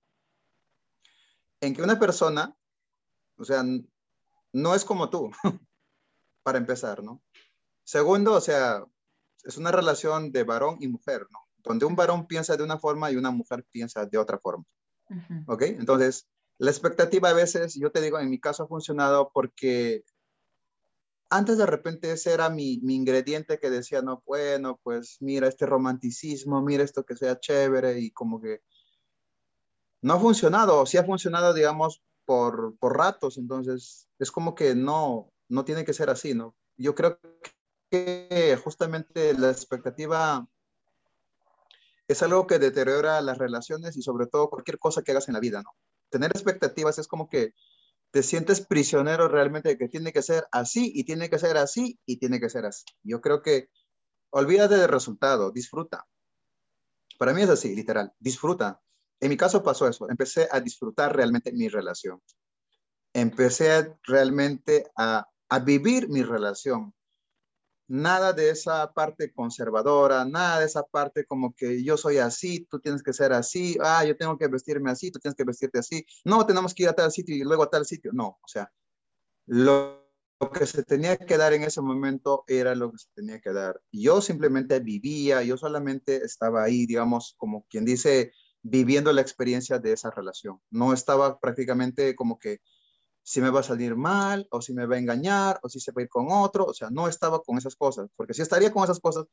en 1.61 1.73
que 1.73 1.83
una 1.83 1.97
persona, 1.97 2.53
o 3.37 3.45
sea, 3.45 3.63
no 4.51 4.75
es 4.75 4.83
como 4.83 5.09
tú, 5.09 5.31
para 6.43 6.57
empezar, 6.57 7.01
¿no? 7.01 7.23
Segundo, 7.85 8.33
o 8.33 8.41
sea, 8.41 8.83
es 9.45 9.55
una 9.55 9.71
relación 9.71 10.33
de 10.33 10.43
varón 10.43 10.79
y 10.81 10.89
mujer, 10.89 11.27
¿no? 11.31 11.39
Donde 11.59 11.85
un 11.85 11.95
varón 11.95 12.27
piensa 12.27 12.57
de 12.57 12.63
una 12.63 12.77
forma 12.77 13.09
y 13.09 13.15
una 13.15 13.31
mujer 13.31 13.65
piensa 13.71 14.05
de 14.05 14.17
otra 14.17 14.37
forma. 14.37 14.65
¿Ok? 15.47 15.61
Entonces, 15.61 16.27
la 16.57 16.71
expectativa 16.71 17.29
a 17.29 17.33
veces, 17.33 17.75
yo 17.75 17.89
te 17.89 18.01
digo, 18.01 18.19
en 18.19 18.29
mi 18.29 18.39
caso 18.39 18.63
ha 18.63 18.67
funcionado 18.67 19.31
porque 19.33 20.03
antes 21.31 21.57
de 21.57 21.65
repente 21.65 22.11
ese 22.11 22.33
era 22.33 22.49
mi, 22.49 22.73
ingrediente 22.73 23.57
que 23.57 23.69
decía, 23.69 24.01
no, 24.01 24.21
bueno, 24.25 24.79
pues 24.83 25.17
mira 25.21 25.47
este 25.47 25.65
romanticismo, 25.65 26.61
mira 26.61 26.83
esto 26.83 27.05
que 27.05 27.15
sea 27.15 27.39
chévere 27.39 27.99
y 27.99 28.11
como 28.11 28.41
que 28.41 28.61
no 30.01 30.13
ha 30.13 30.19
funcionado, 30.19 30.81
o 30.81 30.85
sí 30.85 30.97
ha 30.97 31.05
funcionado, 31.05 31.53
digamos, 31.53 32.03
por, 32.25 32.75
por 32.77 32.97
ratos, 32.97 33.37
entonces 33.37 34.09
es 34.19 34.29
como 34.29 34.55
que 34.55 34.75
no, 34.75 35.31
no 35.47 35.63
tiene 35.63 35.85
que 35.85 35.93
ser 35.93 36.09
así, 36.09 36.33
¿no? 36.33 36.53
Yo 36.75 36.95
creo 36.95 37.17
que 37.89 38.59
justamente 38.61 39.33
la 39.33 39.51
expectativa 39.51 40.45
es 42.09 42.21
algo 42.23 42.45
que 42.45 42.59
deteriora 42.59 43.21
las 43.21 43.37
relaciones 43.37 43.95
y 43.95 44.01
sobre 44.01 44.27
todo 44.27 44.49
cualquier 44.49 44.79
cosa 44.79 45.01
que 45.01 45.11
hagas 45.11 45.29
en 45.29 45.35
la 45.35 45.39
vida, 45.39 45.61
¿no? 45.61 45.71
Tener 46.09 46.31
expectativas 46.31 46.99
es 46.99 47.07
como 47.07 47.29
que 47.29 47.53
te 48.11 48.23
sientes 48.23 48.61
prisionero 48.61 49.27
realmente 49.27 49.69
de 49.69 49.77
que 49.77 49.87
tiene 49.87 50.11
que 50.11 50.21
ser 50.21 50.45
así 50.51 50.91
y 50.93 51.05
tiene 51.05 51.29
que 51.29 51.39
ser 51.39 51.57
así 51.57 51.99
y 52.05 52.17
tiene 52.17 52.39
que 52.39 52.49
ser 52.49 52.65
así. 52.65 52.85
Yo 53.03 53.21
creo 53.21 53.41
que 53.41 53.69
olvídate 54.31 54.75
del 54.77 54.89
resultado, 54.89 55.51
disfruta. 55.51 56.05
Para 57.17 57.33
mí 57.33 57.41
es 57.41 57.49
así, 57.49 57.73
literal, 57.73 58.11
disfruta. 58.19 58.81
En 59.19 59.29
mi 59.29 59.37
caso 59.37 59.63
pasó 59.63 59.87
eso, 59.87 60.09
empecé 60.09 60.47
a 60.51 60.59
disfrutar 60.59 61.15
realmente 61.15 61.51
mi 61.53 61.69
relación. 61.69 62.21
Empecé 63.13 63.95
realmente 64.03 64.91
a, 64.97 65.27
a 65.49 65.59
vivir 65.59 66.09
mi 66.09 66.23
relación 66.23 66.93
nada 67.87 68.33
de 68.33 68.49
esa 68.49 68.91
parte 68.93 69.33
conservadora, 69.33 70.25
nada 70.25 70.59
de 70.59 70.65
esa 70.65 70.83
parte 70.83 71.25
como 71.25 71.53
que 71.53 71.83
yo 71.83 71.97
soy 71.97 72.17
así, 72.17 72.65
tú 72.69 72.79
tienes 72.79 73.03
que 73.03 73.13
ser 73.13 73.33
así, 73.33 73.77
ah, 73.81 74.05
yo 74.05 74.15
tengo 74.15 74.37
que 74.37 74.47
vestirme 74.47 74.91
así, 74.91 75.11
tú 75.11 75.19
tienes 75.19 75.35
que 75.35 75.43
vestirte 75.43 75.79
así, 75.79 76.05
no, 76.23 76.45
tenemos 76.45 76.73
que 76.73 76.83
ir 76.83 76.89
a 76.89 76.93
tal 76.93 77.11
sitio 77.11 77.35
y 77.35 77.43
luego 77.43 77.63
a 77.63 77.69
tal 77.69 77.85
sitio, 77.85 78.11
no, 78.13 78.39
o 78.41 78.47
sea, 78.47 78.71
lo, 79.45 80.01
que 80.53 80.65
se 80.65 80.83
tenía 80.83 81.17
que 81.17 81.37
dar 81.37 81.53
en 81.53 81.63
ese 81.63 81.81
momento 81.81 82.43
era 82.47 82.73
lo 82.73 82.91
que 82.91 82.97
se 82.97 83.09
tenía 83.13 83.39
que 83.39 83.53
dar. 83.53 83.79
Yo 83.91 84.21
simplemente 84.21 84.79
vivía, 84.79 85.43
yo 85.43 85.55
solamente 85.55 86.23
estaba 86.25 86.63
ahí, 86.63 86.85
digamos, 86.87 87.35
como 87.37 87.65
quien 87.69 87.85
dice, 87.85 88.31
viviendo 88.63 89.13
la 89.13 89.21
experiencia 89.21 89.77
de 89.77 89.93
esa 89.93 90.09
relación. 90.09 90.59
No 90.71 90.93
estaba 90.93 91.39
prácticamente 91.39 92.15
como 92.15 92.39
que 92.39 92.61
si 93.23 93.41
me 93.41 93.49
va 93.49 93.59
a 93.59 93.63
salir 93.63 93.95
mal 93.95 94.47
o 94.49 94.61
si 94.61 94.73
me 94.73 94.85
va 94.85 94.95
a 94.95 94.99
engañar 94.99 95.59
o 95.63 95.69
si 95.69 95.79
se 95.79 95.91
va 95.91 96.01
a 96.01 96.03
ir 96.03 96.09
con 96.09 96.27
otro, 96.29 96.65
o 96.65 96.73
sea, 96.73 96.89
no 96.89 97.07
estaba 97.07 97.41
con 97.41 97.57
esas 97.57 97.75
cosas, 97.75 98.09
porque 98.15 98.33
si 98.33 98.41
estaría 98.41 98.71
con 98.71 98.83
esas 98.83 98.99
cosas, 98.99 99.25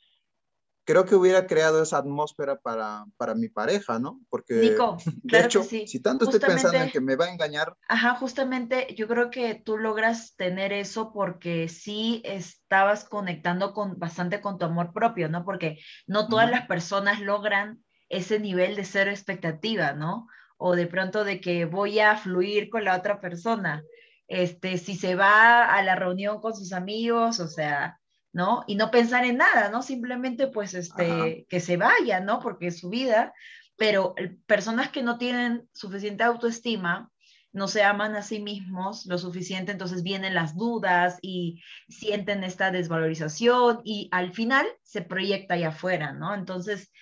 creo 0.89 1.05
que 1.05 1.14
hubiera 1.14 1.47
creado 1.47 1.82
esa 1.82 1.99
atmósfera 1.99 2.57
para, 2.61 3.05
para 3.18 3.34
mi 3.34 3.51
pareja, 3.51 3.99
¿no? 3.99 4.22
Porque, 4.30 4.55
Nico, 4.55 4.97
de 5.22 5.41
hecho, 5.41 5.62
si 5.62 6.01
tanto 6.01 6.24
estoy 6.24 6.41
pensando 6.41 6.78
en 6.78 6.91
que 6.91 7.03
me 7.03 7.14
va 7.14 7.26
a 7.26 7.30
engañar. 7.30 7.76
Ajá, 7.89 8.14
justamente 8.14 8.95
yo 8.95 9.07
creo 9.07 9.30
que 9.30 9.55
tú 9.55 9.76
logras 9.76 10.34
tener 10.36 10.72
eso 10.72 11.12
porque 11.12 11.68
sí 11.68 12.22
estabas 12.24 13.05
conectando 13.05 13.74
con, 13.74 13.99
bastante 13.99 14.41
con 14.41 14.57
tu 14.57 14.64
amor 14.64 14.95
propio, 14.95 15.28
¿no? 15.28 15.45
Porque 15.45 15.78
no 16.07 16.26
todas 16.26 16.51
las 16.51 16.66
personas 16.66 17.20
logran 17.20 17.84
ese 18.09 18.41
nivel 18.41 18.74
de 18.74 18.86
cero 18.86 19.11
expectativa, 19.11 19.93
¿no? 19.93 20.26
O 20.59 20.76
de 20.76 20.86
pronto 20.86 21.24
de 21.24 21.40
que 21.40 21.64
voy 21.64 22.00
a 22.00 22.16
fluir 22.16 22.68
con 22.68 22.84
la 22.84 22.96
otra 22.96 23.20
persona. 23.20 23.82
Este, 24.26 24.76
si 24.76 24.94
se 24.94 25.14
va 25.14 25.64
a 25.64 25.82
la 25.82 25.94
reunión 25.94 26.40
con 26.40 26.54
sus 26.54 26.74
amigos, 26.74 27.40
o 27.40 27.48
sea, 27.48 27.98
¿no? 28.32 28.64
Y 28.66 28.74
no 28.74 28.90
pensar 28.90 29.24
en 29.24 29.38
nada, 29.38 29.70
¿no? 29.70 29.82
Simplemente 29.82 30.48
pues 30.48 30.74
este, 30.74 31.46
que 31.48 31.61
se 31.61 31.76
vaya, 31.76 32.20
¿no? 32.20 32.40
Porque 32.40 32.66
es 32.66 32.78
su 32.78 32.90
vida, 32.90 33.32
pero 33.76 34.14
personas 34.46 34.90
que 34.90 35.02
no 35.02 35.16
tienen 35.16 35.68
suficiente 35.72 36.24
autoestima, 36.24 37.11
no 37.52 37.68
se 37.68 37.82
aman 37.82 38.14
a 38.14 38.22
sí 38.22 38.40
mismos 38.40 39.06
lo 39.06 39.18
suficiente, 39.18 39.72
entonces 39.72 40.02
vienen 40.02 40.34
las 40.34 40.54
dudas 40.54 41.18
y 41.22 41.62
sienten 41.88 42.44
esta 42.44 42.70
desvalorización 42.70 43.80
y 43.84 44.09
al 44.12 44.32
final 44.32 44.66
se 44.82 45.02
proyecta 45.02 45.54
allá 45.54 45.68
afuera, 45.68 46.12
¿no? 46.12 46.34
Entonces, 46.34 46.92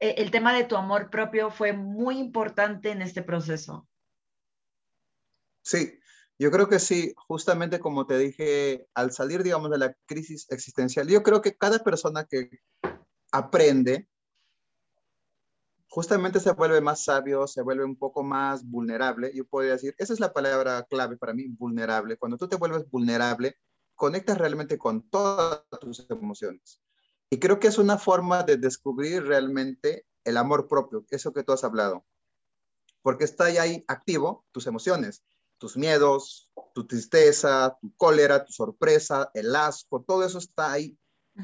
el 0.00 0.30
tema 0.30 0.54
de 0.54 0.64
tu 0.64 0.76
amor 0.76 1.10
propio 1.10 1.50
fue 1.50 1.72
muy 1.72 2.18
importante 2.18 2.90
en 2.90 3.02
este 3.02 3.22
proceso. 3.22 3.88
Sí, 5.62 5.98
yo 6.38 6.50
creo 6.50 6.68
que 6.68 6.78
sí, 6.78 7.12
justamente 7.16 7.80
como 7.80 8.06
te 8.06 8.16
dije, 8.16 8.86
al 8.94 9.10
salir, 9.12 9.42
digamos, 9.42 9.70
de 9.70 9.78
la 9.78 9.94
crisis 10.06 10.46
existencial, 10.50 11.08
yo 11.08 11.22
creo 11.22 11.42
que 11.42 11.56
cada 11.56 11.80
persona 11.80 12.24
que 12.24 12.60
aprende, 13.32 14.08
justamente 15.88 16.38
se 16.38 16.52
vuelve 16.52 16.80
más 16.80 17.04
sabio, 17.04 17.46
se 17.46 17.62
vuelve 17.62 17.84
un 17.84 17.96
poco 17.96 18.22
más 18.22 18.64
vulnerable. 18.64 19.32
Yo 19.34 19.46
podría 19.46 19.72
decir, 19.72 19.94
esa 19.98 20.12
es 20.12 20.20
la 20.20 20.32
palabra 20.32 20.86
clave 20.88 21.16
para 21.16 21.34
mí, 21.34 21.48
vulnerable. 21.48 22.16
Cuando 22.16 22.36
tú 22.36 22.48
te 22.48 22.56
vuelves 22.56 22.88
vulnerable, 22.88 23.56
conectas 23.96 24.38
realmente 24.38 24.78
con 24.78 25.08
todas 25.10 25.64
tus 25.80 26.06
emociones. 26.08 26.80
Y 27.30 27.38
creo 27.38 27.58
que 27.58 27.68
es 27.68 27.78
una 27.78 27.98
forma 27.98 28.42
de 28.42 28.56
descubrir 28.56 29.24
realmente 29.24 30.06
el 30.24 30.36
amor 30.36 30.68
propio, 30.68 31.04
eso 31.10 31.32
que 31.32 31.42
tú 31.42 31.52
has 31.52 31.64
hablado. 31.64 32.04
Porque 33.02 33.24
está 33.24 33.44
ahí 33.44 33.84
activo 33.86 34.46
tus 34.52 34.66
emociones 34.66 35.22
tus 35.58 35.76
miedos, 35.76 36.50
tu 36.72 36.86
tristeza, 36.86 37.76
tu 37.80 37.92
cólera, 37.96 38.44
tu 38.44 38.52
sorpresa, 38.52 39.30
el 39.34 39.54
asco, 39.54 40.02
todo 40.02 40.24
eso 40.24 40.38
está 40.38 40.72
ahí 40.72 40.96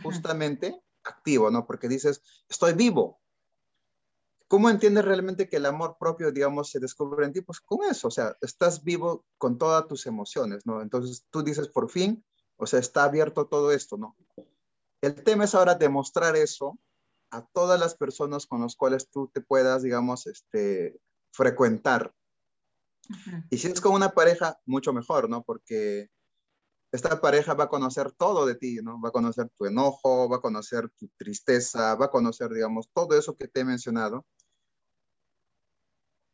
justamente 0.02 0.80
activo, 1.02 1.50
¿no? 1.50 1.66
Porque 1.66 1.88
dices, 1.88 2.22
estoy 2.48 2.72
vivo. 2.72 3.20
¿Cómo 4.48 4.70
entiendes 4.70 5.04
realmente 5.04 5.48
que 5.48 5.56
el 5.56 5.66
amor 5.66 5.96
propio, 5.98 6.30
digamos, 6.30 6.70
se 6.70 6.78
descubre 6.78 7.26
en 7.26 7.32
ti? 7.32 7.40
Pues 7.40 7.60
con 7.60 7.84
eso, 7.84 8.08
o 8.08 8.10
sea, 8.10 8.36
estás 8.40 8.84
vivo 8.84 9.24
con 9.36 9.58
todas 9.58 9.86
tus 9.86 10.06
emociones, 10.06 10.64
¿no? 10.64 10.80
Entonces 10.80 11.26
tú 11.30 11.42
dices, 11.42 11.68
por 11.68 11.90
fin, 11.90 12.24
o 12.56 12.66
sea, 12.66 12.78
está 12.78 13.04
abierto 13.04 13.46
todo 13.46 13.72
esto, 13.72 13.96
¿no? 13.96 14.16
El 15.04 15.22
tema 15.22 15.44
es 15.44 15.54
ahora 15.54 15.74
demostrar 15.74 16.36
eso 16.36 16.78
a 17.30 17.46
todas 17.52 17.78
las 17.78 17.94
personas 17.96 18.46
con 18.46 18.60
las 18.60 18.76
cuales 18.76 19.08
tú 19.10 19.30
te 19.32 19.40
puedas, 19.40 19.82
digamos, 19.82 20.26
este, 20.26 20.98
frecuentar, 21.32 22.12
y 23.50 23.58
si 23.58 23.68
es 23.68 23.80
con 23.80 23.92
una 23.92 24.10
pareja, 24.10 24.58
mucho 24.66 24.92
mejor, 24.92 25.28
¿no? 25.28 25.42
Porque 25.42 26.10
esta 26.92 27.20
pareja 27.20 27.54
va 27.54 27.64
a 27.64 27.68
conocer 27.68 28.12
todo 28.12 28.46
de 28.46 28.54
ti, 28.54 28.76
¿no? 28.82 29.00
Va 29.00 29.08
a 29.08 29.12
conocer 29.12 29.50
tu 29.56 29.66
enojo, 29.66 30.28
va 30.28 30.36
a 30.36 30.40
conocer 30.40 30.88
tu 30.90 31.08
tristeza, 31.16 31.94
va 31.96 32.06
a 32.06 32.10
conocer, 32.10 32.50
digamos, 32.50 32.88
todo 32.92 33.18
eso 33.18 33.36
que 33.36 33.48
te 33.48 33.60
he 33.60 33.64
mencionado. 33.64 34.24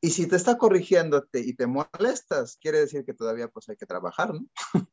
Y 0.03 0.11
si 0.11 0.27
te 0.27 0.37
está 0.37 0.57
corrigiéndote 0.57 1.41
y 1.41 1.55
te 1.55 1.67
molestas, 1.67 2.57
quiere 2.57 2.81
decir 2.81 3.05
que 3.05 3.15
todavía 3.15 3.49
pues 3.49 3.69
hay 3.69 3.77
que 3.77 3.87
trabajar, 3.87 4.33
¿no? 4.35 4.47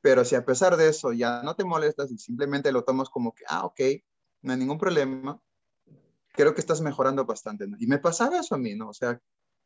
Pero 0.00 0.24
si 0.24 0.34
a 0.34 0.44
pesar 0.44 0.76
de 0.76 0.88
eso 0.88 1.12
ya 1.12 1.42
no 1.42 1.56
te 1.56 1.64
molestas 1.64 2.10
y 2.10 2.18
simplemente 2.18 2.72
lo 2.72 2.84
tomas 2.84 3.08
como 3.08 3.34
que, 3.34 3.44
ah, 3.48 3.64
ok, 3.64 3.80
no 4.42 4.52
hay 4.52 4.58
ningún 4.58 4.78
problema, 4.78 5.40
creo 6.32 6.54
que 6.54 6.60
estás 6.60 6.80
mejorando 6.80 7.24
bastante. 7.24 7.66
Y 7.78 7.86
me 7.86 7.98
pasaba 7.98 8.38
eso 8.38 8.54
a 8.54 8.58
mí, 8.58 8.74
¿no? 8.74 8.90
O 8.90 8.94
sea, 8.94 9.20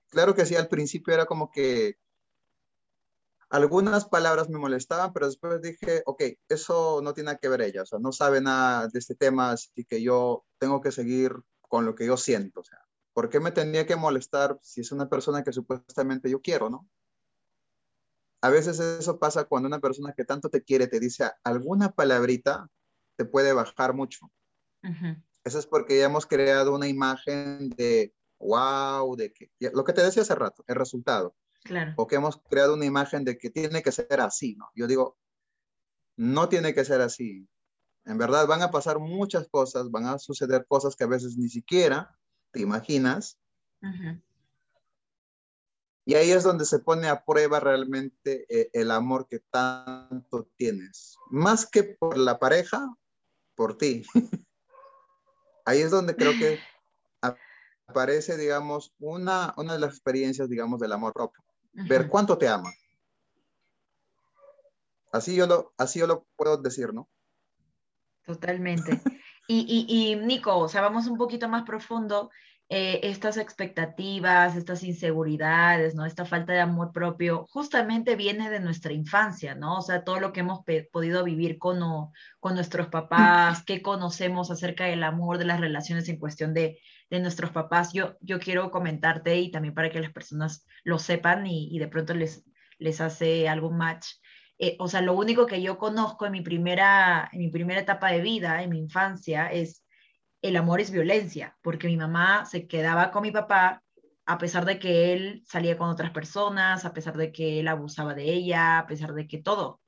claro 0.09 0.35
que 0.35 0.47
sí, 0.47 0.57
al 0.57 0.68
principio 0.68 1.12
era 1.12 1.26
como 1.26 1.51
que 1.51 1.97
algunas 3.51 4.05
palabras 4.05 4.49
me 4.49 4.59
molestaban, 4.59 5.12
pero 5.12 5.26
después 5.26 5.61
dije, 5.61 6.03
ok, 6.07 6.22
eso 6.49 7.01
no 7.03 7.12
tiene 7.12 7.37
que 7.37 7.49
ver 7.49 7.62
ella, 7.62 7.83
o 7.83 7.87
sea, 7.87 7.99
no 7.99 8.12
sabe 8.12 8.41
nada 8.41 8.87
de 8.87 8.99
este 8.99 9.16
tema, 9.16 9.51
así 9.51 9.85
que 9.85 10.01
yo 10.01 10.45
tengo 10.59 10.81
que 10.81 10.93
seguir 10.93 11.35
con 11.61 11.85
lo 11.85 11.97
que 11.97 12.07
yo 12.07 12.16
siento, 12.16 12.61
o 12.61 12.64
sea, 12.64 12.78
¿por 13.12 13.28
qué 13.28 13.41
me 13.41 13.51
tenía 13.51 13.87
que 13.87 13.97
molestar 13.97 14.59
si 14.62 14.83
es 14.83 14.93
una 14.93 15.09
persona 15.09 15.43
que 15.43 15.53
supuestamente 15.53 16.31
yo 16.31 16.41
quiero, 16.41 16.70
no? 16.70 16.89
A 18.43 18.51
veces 18.51 18.80
eso 18.80 19.18
pasa 19.18 19.45
cuando 19.45 19.66
una 19.66 19.80
persona 19.80 20.14
que 20.16 20.24
tanto 20.24 20.49
te 20.49 20.62
quiere 20.62 20.86
te 20.86 21.01
dice 21.01 21.30
alguna 21.45 21.93
palabrita, 21.93 22.68
te 23.16 23.24
puede 23.24 23.53
bajar 23.53 23.95
mucho. 23.95 24.30
Eso 25.45 25.59
es 25.59 25.66
porque 25.66 25.99
ya 25.99 26.07
hemos 26.07 26.26
creado 26.26 26.74
una 26.74 26.88
imagen 26.88 27.70
de 27.70 28.14
wow, 28.41 29.14
de 29.16 29.32
que, 29.32 29.51
lo 29.72 29.84
que 29.84 29.93
te 29.93 30.03
decía 30.03 30.22
hace 30.22 30.34
rato, 30.34 30.64
el 30.66 30.76
resultado. 30.76 31.34
Claro. 31.62 31.93
O 31.97 32.07
que 32.07 32.16
hemos 32.16 32.41
creado 32.49 32.74
una 32.74 32.86
imagen 32.86 33.24
de 33.24 33.36
que 33.36 33.51
tiene 33.51 33.82
que 33.82 33.93
ser 33.93 34.20
así, 34.20 34.57
¿no? 34.57 34.70
Yo 34.74 34.86
digo, 34.86 35.18
no 36.16 36.49
tiene 36.49 36.74
que 36.74 36.84
ser 36.84 37.03
así. 37.03 37.47
En 38.07 38.16
verdad 38.16 38.47
van 38.47 38.62
a 38.62 38.70
pasar 38.70 38.99
muchas 38.99 39.47
cosas, 39.49 39.91
van 39.91 40.07
a 40.07 40.18
suceder 40.18 40.64
cosas 40.66 40.97
que 40.97 41.05
a 41.05 41.09
veces 41.09 41.36
ni 41.36 41.49
siquiera 41.49 42.16
te 42.51 42.61
imaginas. 42.61 43.38
Y 46.11 46.17
ahí 46.17 46.33
es 46.33 46.43
donde 46.43 46.65
se 46.65 46.81
pone 46.81 47.07
a 47.07 47.25
prueba 47.25 47.61
realmente 47.61 48.45
eh, 48.49 48.69
el 48.73 48.91
amor 48.91 49.29
que 49.29 49.39
tanto 49.39 50.51
tienes. 50.57 51.17
Más 51.31 51.71
que 51.71 51.85
por 51.85 52.19
la 52.19 52.41
pareja, 52.41 52.93
por 53.55 53.79
ti. 53.79 54.03
ahí 55.65 55.79
es 55.79 55.93
donde 55.93 56.17
creo 56.17 56.33
que 56.33 56.59
aparece, 57.87 58.37
digamos, 58.37 58.93
una, 58.99 59.55
una 59.57 59.75
de 59.75 59.79
las 59.79 59.91
experiencias, 59.91 60.49
digamos, 60.49 60.81
del 60.81 60.91
amor 60.91 61.13
propio. 61.13 61.45
Ver 61.75 62.09
cuánto 62.09 62.37
te 62.37 62.49
ama. 62.49 62.73
Así 65.13 65.37
yo, 65.37 65.47
lo, 65.47 65.75
así 65.79 66.01
yo 66.01 66.09
lo 66.09 66.27
puedo 66.35 66.57
decir, 66.57 66.93
¿no? 66.93 67.09
Totalmente. 68.27 69.01
Y, 69.47 69.61
y, 69.89 70.13
y 70.13 70.17
Nico, 70.17 70.59
o 70.59 70.69
sea, 70.69 70.81
vamos 70.81 71.07
un 71.07 71.19
poquito 71.19 71.49
más 71.49 71.63
profundo. 71.63 72.31
Eh, 72.73 73.01
estas 73.11 73.37
expectativas, 73.37 74.55
estas 74.55 74.85
inseguridades, 74.85 75.97
¿no? 75.97 76.07
Esta 76.07 76.25
falta 76.25 76.53
de 76.53 76.61
amor 76.61 76.93
propio, 76.93 77.49
justamente 77.51 78.14
viene 78.14 78.49
de 78.49 78.61
nuestra 78.61 78.93
infancia, 78.93 79.57
¿no? 79.57 79.79
O 79.79 79.83
sea, 79.83 80.05
todo 80.05 80.21
lo 80.21 80.33
que 80.33 80.39
hemos 80.39 80.61
podido 80.93 81.25
vivir 81.25 81.59
con, 81.59 81.81
con 82.39 82.55
nuestros 82.55 82.87
papás, 82.87 83.64
qué 83.64 83.83
conocemos 83.83 84.53
acerca 84.53 84.85
del 84.85 85.03
amor, 85.03 85.39
de 85.39 85.47
las 85.47 85.59
relaciones 85.59 86.09
en 86.09 86.21
cuestión 86.21 86.55
de, 86.55 86.79
de 87.11 87.18
nuestros 87.18 87.51
papás. 87.51 87.93
Yo, 87.93 88.16
yo 88.21 88.39
quiero 88.39 88.71
comentarte 88.71 89.37
y 89.37 89.51
también 89.51 89.75
para 89.75 89.91
que 89.91 89.99
las 89.99 90.12
personas 90.12 90.64
lo 90.85 91.01
sepan 91.01 91.49
y, 91.49 91.75
y 91.75 91.81
de 91.81 91.89
pronto 91.89 92.14
les, 92.14 92.45
les 92.79 93.01
hace 93.01 93.49
algún 93.49 93.79
match. 93.79 94.07
Eh, 94.61 94.77
o 94.79 94.87
sea, 94.87 95.01
lo 95.01 95.14
único 95.14 95.47
que 95.47 95.61
yo 95.61 95.77
conozco 95.77 96.25
en 96.25 96.33
mi, 96.33 96.43
primera, 96.43 97.29
en 97.33 97.41
mi 97.41 97.49
primera 97.49 97.81
etapa 97.81 98.12
de 98.12 98.21
vida, 98.21 98.62
en 98.62 98.71
mi 98.71 98.79
infancia, 98.79 99.49
es 99.51 99.80
el 100.43 100.57
amor 100.57 100.80
es 100.80 100.91
violencia, 100.91 101.57
porque 101.62 101.86
mi 101.86 101.97
mamá 101.97 102.47
se 102.47 102.66
quedaba 102.66 103.11
con 103.11 103.22
mi 103.22 103.30
papá 103.30 103.82
a 104.26 104.38
pesar 104.38 104.64
de 104.64 104.78
que 104.78 105.12
él 105.12 105.43
salía 105.45 105.76
con 105.76 105.88
otras 105.88 106.12
personas, 106.12 106.84
a 106.84 106.93
pesar 106.93 107.16
de 107.16 107.32
que 107.32 107.61
él 107.61 107.68
abusaba 107.68 108.14
de 108.14 108.32
ella, 108.32 108.78
a 108.78 108.86
pesar 108.86 109.12
de 109.12 109.26
que 109.26 109.38
todo. 109.38 109.80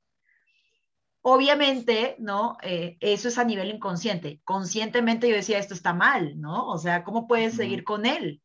Obviamente, 1.21 2.17
¿no? 2.19 2.57
Eh, 2.63 2.97
eso 3.01 3.29
es 3.29 3.39
a 3.39 3.45
nivel 3.45 3.71
inconsciente. 3.71 4.41
Conscientemente 4.43 5.29
yo 5.29 5.37
decía, 5.37 5.61
esto 5.61 5.75
está 5.75 5.95
mal, 5.95 6.41
¿no? 6.41 6.67
O 6.67 6.79
sea, 6.79 7.05
¿cómo 7.05 7.29
puedes 7.29 7.55
seguir 7.55 7.85
con 7.85 8.05
él? 8.05 8.43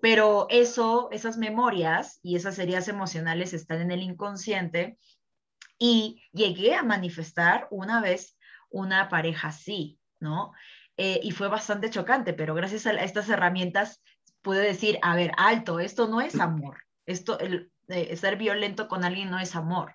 Pero 0.00 0.46
eso, 0.50 1.08
esas 1.10 1.36
memorias 1.36 2.20
y 2.22 2.36
esas 2.36 2.56
heridas 2.60 2.86
emocionales 2.86 3.52
están 3.52 3.80
en 3.80 3.90
el 3.90 4.02
inconsciente 4.02 4.98
y 5.78 6.22
llegué 6.32 6.76
a 6.76 6.84
manifestar 6.84 7.66
una 7.72 8.00
vez 8.00 8.38
una 8.70 9.08
pareja 9.08 9.48
así, 9.48 9.98
¿no? 10.20 10.52
Eh, 11.00 11.20
y 11.22 11.30
fue 11.30 11.46
bastante 11.46 11.90
chocante, 11.90 12.34
pero 12.34 12.54
gracias 12.54 12.86
a 12.86 12.92
estas 12.92 13.28
herramientas 13.28 14.02
pude 14.42 14.60
decir, 14.60 14.98
a 15.00 15.14
ver, 15.14 15.30
alto, 15.36 15.78
esto 15.78 16.08
no 16.08 16.20
es 16.20 16.40
amor, 16.40 16.78
esto, 17.06 17.38
el, 17.38 17.70
eh, 17.86 18.16
ser 18.16 18.36
violento 18.36 18.88
con 18.88 19.04
alguien 19.04 19.30
no 19.30 19.38
es 19.38 19.54
amor, 19.54 19.94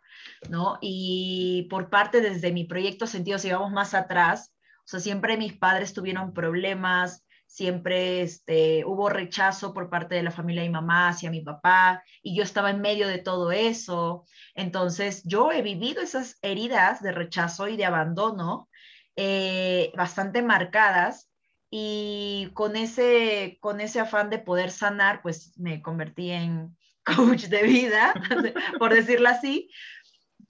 ¿no? 0.49 0.78
Y 0.82 1.68
por 1.70 1.89
parte 1.89 2.22
desde 2.22 2.54
mi 2.54 2.64
proyecto 2.64 3.06
Sentido, 3.06 3.38
si 3.38 3.51
vamos 3.51 3.72
más 3.72 3.93
atrás, 3.93 4.54
o 4.80 4.88
sea, 4.88 5.01
siempre 5.01 5.38
mis 5.38 5.58
padres 5.58 5.93
tuvieron 5.93 6.34
problemas, 6.34 7.26
siempre 7.47 8.22
este, 8.22 8.84
hubo 8.86 9.10
rechazo 9.10 9.74
por 9.74 9.89
parte 9.89 10.16
de 10.16 10.24
la 10.24 10.32
familia 10.32 10.64
de 10.64 10.70
mi 10.70 10.74
mamá 10.74 11.10
hacia 11.10 11.30
mi 11.30 11.41
papá 11.41 12.01
y 12.22 12.36
yo 12.36 12.43
estaba 12.43 12.72
en 12.72 12.82
medio 12.82 13.08
de 13.08 13.20
todo 13.20 13.51
eso. 13.51 14.26
Entonces, 14.56 15.22
yo 15.26 15.51
he 15.51 15.62
vivido 15.62 16.01
esas 16.01 16.38
heridas 16.41 17.04
de 17.04 17.12
rechazo 17.12 17.68
y 17.68 17.78
de 17.78 17.86
abandono 17.86 18.70
eh, 19.16 19.91
bastante 19.95 20.41
marcadas 20.41 21.32
y 21.70 22.51
con 22.53 22.76
ese, 22.76 23.57
con 23.61 23.82
ese 23.82 23.99
afán 23.99 24.30
de 24.30 24.39
poder 24.39 24.72
sanar, 24.72 25.22
pues 25.22 25.57
me 25.57 25.82
convertí 25.82 26.32
en 26.32 26.78
coach 27.03 27.45
de 27.45 27.64
vida, 27.64 28.14
por 28.80 28.93
decirlo 28.93 29.30
así, 29.30 29.70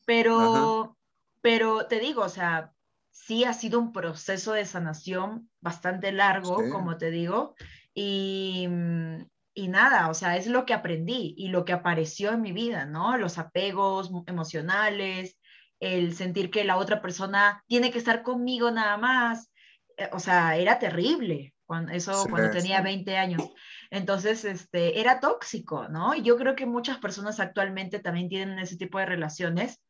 pero, 0.05 0.97
pero 1.41 1.87
te 1.87 1.99
digo, 1.99 2.23
o 2.23 2.29
sea, 2.29 2.73
sí 3.11 3.43
ha 3.43 3.53
sido 3.53 3.79
un 3.79 3.93
proceso 3.93 4.53
de 4.53 4.65
sanación 4.65 5.49
bastante 5.61 6.11
largo, 6.11 6.57
como 6.69 6.97
te 6.97 7.09
digo, 7.09 7.55
y, 7.93 8.67
y 9.53 9.67
nada, 9.67 10.09
o 10.09 10.13
sea, 10.13 10.35
es 10.35 10.47
lo 10.47 10.65
que 10.65 10.73
aprendí 10.73 11.35
y 11.37 11.47
lo 11.47 11.63
que 11.63 11.73
apareció 11.73 12.31
en 12.31 12.41
mi 12.41 12.51
vida, 12.51 12.85
¿no? 12.85 13.17
Los 13.17 13.37
apegos 13.37 14.11
emocionales, 14.27 15.37
el 15.83 16.15
sentir 16.15 16.49
que 16.49 16.63
la 16.63 16.77
otra 16.77 17.01
persona 17.01 17.63
tiene 17.67 17.91
que 17.91 17.97
estar 17.97 18.23
conmigo 18.23 18.71
nada 18.71 18.97
más, 18.97 19.51
eh, 19.97 20.09
o 20.13 20.19
sea, 20.19 20.57
era 20.57 20.79
terrible, 20.79 21.53
cuando, 21.65 21.91
eso 21.91 22.25
cuando 22.29 22.51
tenía 22.51 22.81
20 22.81 23.17
años. 23.17 23.43
Entonces, 23.91 24.45
este, 24.45 24.99
era 24.99 25.19
tóxico, 25.19 25.87
¿no? 25.89 26.15
Y 26.15 26.21
yo 26.21 26.37
creo 26.37 26.55
que 26.55 26.65
muchas 26.65 26.97
personas 26.97 27.39
actualmente 27.39 27.99
también 27.99 28.29
tienen 28.29 28.59
ese 28.59 28.77
tipo 28.77 28.97
de 28.97 29.05
relaciones 29.05 29.81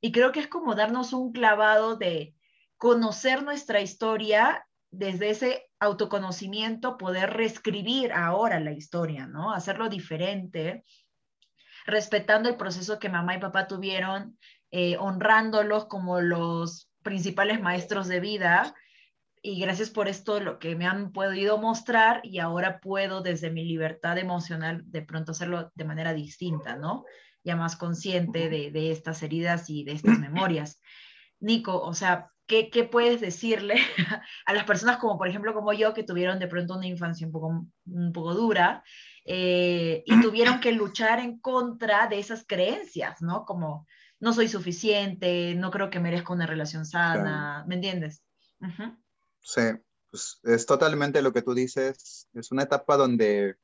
y 0.00 0.12
creo 0.12 0.32
que 0.32 0.40
es 0.40 0.48
como 0.48 0.74
darnos 0.74 1.12
un 1.12 1.32
clavado 1.32 1.96
de 1.96 2.34
conocer 2.76 3.42
nuestra 3.42 3.80
historia 3.80 4.64
desde 4.90 5.30
ese 5.30 5.70
autoconocimiento, 5.80 6.96
poder 6.96 7.30
reescribir 7.30 8.12
ahora 8.12 8.60
la 8.60 8.72
historia, 8.72 9.26
¿no? 9.26 9.52
Hacerlo 9.52 9.88
diferente, 9.88 10.84
respetando 11.84 12.48
el 12.48 12.56
proceso 12.56 12.98
que 12.98 13.08
mamá 13.08 13.34
y 13.34 13.40
papá 13.40 13.66
tuvieron, 13.66 14.38
eh, 14.70 14.96
honrándolos 14.98 15.86
como 15.86 16.20
los 16.20 16.90
principales 17.02 17.60
maestros 17.60 18.08
de 18.08 18.20
vida. 18.20 18.74
Y 19.40 19.60
gracias 19.60 19.90
por 19.90 20.08
esto, 20.08 20.40
lo 20.40 20.58
que 20.58 20.74
me 20.74 20.86
han 20.86 21.12
podido 21.12 21.58
mostrar 21.58 22.20
y 22.24 22.38
ahora 22.38 22.80
puedo 22.80 23.22
desde 23.22 23.50
mi 23.50 23.64
libertad 23.64 24.18
emocional 24.18 24.82
de 24.86 25.02
pronto 25.02 25.32
hacerlo 25.32 25.70
de 25.74 25.84
manera 25.84 26.12
distinta, 26.12 26.76
¿no? 26.76 27.04
Ya 27.44 27.56
más 27.56 27.76
consciente 27.76 28.48
de, 28.48 28.70
de 28.70 28.90
estas 28.90 29.22
heridas 29.22 29.70
y 29.70 29.84
de 29.84 29.92
estas 29.92 30.18
memorias. 30.18 30.80
Nico, 31.40 31.80
o 31.80 31.94
sea, 31.94 32.30
¿qué, 32.48 32.88
puedes 32.90 33.20
decirle 33.20 33.76
a 34.46 34.52
las 34.52 34.64
personas 34.64 34.96
como, 34.96 35.18
por 35.18 35.28
ejemplo, 35.28 35.54
como 35.54 35.72
yo, 35.72 35.94
que 35.94 36.02
tuvieron 36.02 36.38
de 36.38 36.48
pronto 36.48 36.74
una 36.74 36.86
infancia 36.86 37.26
un 37.26 37.32
poco, 37.32 37.66
un 37.86 38.12
poco 38.12 38.34
dura 38.34 38.82
eh, 39.24 40.02
y 40.06 40.20
tuvieron 40.20 40.58
que 40.58 40.72
luchar 40.72 41.20
en 41.20 41.38
contra 41.38 42.08
de 42.08 42.18
esas 42.18 42.44
creencias, 42.46 43.20
¿no? 43.20 43.44
Como, 43.44 43.86
no 44.20 44.32
soy 44.32 44.48
suficiente, 44.48 45.54
no 45.54 45.70
creo 45.70 45.90
que 45.90 46.00
merezca 46.00 46.32
una 46.32 46.46
relación 46.46 46.84
sana, 46.84 47.64
¿me 47.68 47.76
entiendes? 47.76 48.22
Sí, 49.40 49.62
pues 50.10 50.40
es 50.42 50.66
totalmente 50.66 51.22
lo 51.22 51.32
que 51.32 51.42
tú 51.42 51.54
dices. 51.54 52.28
Es 52.34 52.50
una 52.50 52.64
etapa 52.64 52.96
donde 52.96 53.56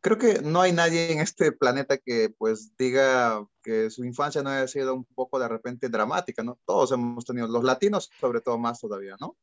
creo 0.00 0.18
que 0.18 0.40
no 0.42 0.60
hay 0.60 0.72
nadie 0.72 1.12
en 1.12 1.20
este 1.20 1.52
planeta 1.52 1.98
que 1.98 2.30
pues 2.30 2.76
diga 2.76 3.44
que 3.62 3.90
su 3.90 4.04
infancia 4.04 4.42
no 4.42 4.50
haya 4.50 4.68
sido 4.68 4.94
un 4.94 5.04
poco 5.04 5.38
de 5.38 5.48
repente 5.48 5.88
dramática, 5.88 6.42
¿no? 6.42 6.58
Todos 6.64 6.92
hemos 6.92 7.24
tenido, 7.24 7.48
los 7.48 7.64
latinos 7.64 8.10
sobre 8.20 8.40
todo 8.40 8.58
más 8.58 8.80
todavía, 8.80 9.16
¿no? 9.20 9.36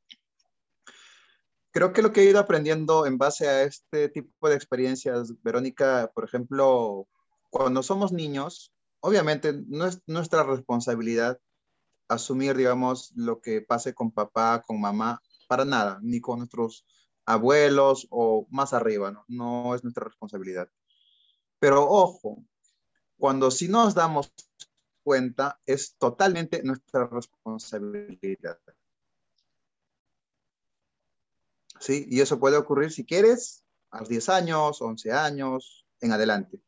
Creo 1.72 1.92
que 1.92 2.02
lo 2.02 2.14
que 2.14 2.22
he 2.22 2.30
ido 2.30 2.40
aprendiendo 2.40 3.06
en 3.06 3.18
base 3.18 3.50
a 3.50 3.64
este 3.64 4.08
tipo 4.08 4.48
de 4.48 4.56
experiencias, 4.56 5.34
Verónica, 5.44 6.10
por 6.16 6.24
ejemplo, 6.24 7.06
cuando 7.50 7.84
somos 7.84 8.14
niños, 8.14 8.72
obviamente 9.06 9.54
no 9.68 9.86
es 9.86 10.02
nuestra 10.08 10.44
responsabilidad 10.44 11.40
asumir, 12.08 12.58
digamos, 12.58 13.12
lo 13.16 13.40
que 13.40 13.62
pase 13.62 13.94
con 13.94 14.12
papá, 14.12 14.64
con 14.66 14.82
mamá, 14.82 15.22
para 15.48 15.64
nada, 15.64 16.00
ni 16.02 16.20
con 16.20 16.40
nuestros 16.40 16.86
abuelos 17.24 18.08
o 18.10 18.48
más 18.50 18.74
arriba, 18.74 19.12
¿no? 19.12 19.24
No 19.28 19.76
es 19.76 19.84
nuestra 19.84 20.06
responsabilidad. 20.06 20.70
Pero 21.60 21.88
ojo, 21.88 22.44
cuando 23.18 23.52
sí 23.52 23.68
nos 23.68 23.94
damos 23.94 24.34
cuenta, 25.04 25.60
es 25.68 25.96
totalmente 25.98 26.64
nuestra 26.64 27.08
responsabilidad. 27.08 28.60
¿Sí? 31.80 32.08
Y 32.10 32.22
eso 32.22 32.40
puede 32.40 32.58
ocurrir 32.58 32.92
si 32.92 33.06
quieres 33.06 33.64
a 33.92 34.00
los 34.00 34.10
10 34.10 34.30
años, 34.30 34.82
11 34.82 35.12
años, 35.12 35.86
en 36.02 36.12
adelante. 36.12 36.60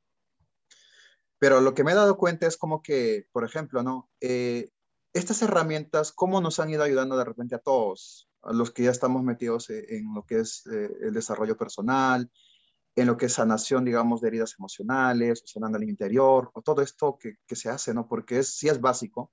Pero 1.40 1.62
lo 1.62 1.74
que 1.74 1.84
me 1.84 1.92
he 1.92 1.96
dado 1.96 2.18
cuenta 2.18 2.48
es 2.48 2.58
como 2.58 2.82
que, 2.82 3.28
por 3.32 3.44
ejemplo, 3.44 3.84
¿no? 3.84 4.10
Eh, 4.22 4.70
estas 5.14 5.42
herramientas, 5.42 6.12
¿cómo 6.12 6.42
nos 6.42 6.60
han 6.60 6.70
ido 6.70 6.84
ayudando 6.84 7.18
de 7.18 7.26
repente 7.26 7.56
a 7.56 7.60
todos? 7.60 8.28
los 8.44 8.72
que 8.72 8.84
ya 8.84 8.92
estamos 8.92 9.24
metidos 9.24 9.70
e, 9.70 9.98
en 9.98 10.14
lo 10.14 10.24
que 10.26 10.40
es 10.40 10.66
eh, 10.68 10.90
el 11.02 11.14
desarrollo 11.14 11.58
personal, 11.58 12.32
en 12.96 13.08
lo 13.08 13.18
que 13.18 13.28
es 13.28 13.34
sanación, 13.34 13.86
digamos, 13.86 14.22
de 14.22 14.30
heridas 14.30 14.56
emocionales, 14.58 15.44
o 15.44 15.48
sanando 15.48 15.78
el 15.78 15.84
interior, 15.84 16.50
o 16.54 16.62
todo 16.62 16.82
esto 16.82 17.18
que, 17.20 17.36
que, 17.46 17.56
se 17.56 17.70
hace, 17.70 17.94
¿no? 17.94 18.08
Porque 18.08 18.40
es, 18.40 18.56
sí 18.56 18.70
es 18.70 18.82
básico, 18.82 19.32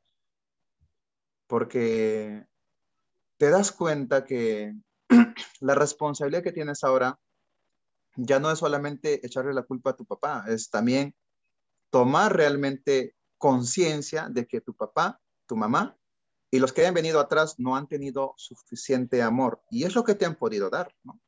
porque 1.47 2.47
te 3.37 3.51
das 3.51 3.73
cuenta 3.73 4.25
que 4.25 4.75
la 5.61 5.75
responsabilidad 5.75 6.43
que 6.43 6.53
tienes 6.53 6.85
ahora 6.85 7.19
ya 8.17 8.39
no 8.39 8.51
es 8.51 8.59
solamente 8.59 9.25
echarle 9.27 9.55
la 9.55 9.63
culpa 9.63 9.91
a 9.91 9.97
tu 9.97 10.05
papá, 10.05 10.45
es 10.49 10.71
también 10.71 11.15
tomar 11.95 12.37
realmente 12.37 13.15
conciencia 13.39 14.29
de 14.29 14.49
que 14.49 14.61
tu 14.61 14.75
papá, 14.75 15.21
tu 15.47 15.55
mamá, 15.55 15.97
y 16.51 16.59
los 16.59 16.73
que 16.73 16.85
han 16.85 16.93
venido 16.93 17.21
atrás 17.21 17.55
no 17.59 17.77
han 17.77 17.87
tenido 17.87 18.35
suficiente 18.37 19.23
amor. 19.23 19.63
Y 19.71 19.85
es 19.85 19.95
lo 19.95 20.03
que 20.03 20.17
te 20.17 20.27
han 20.27 20.35
podido 20.35 20.71
dar, 20.71 20.93
¿no? 21.05 21.21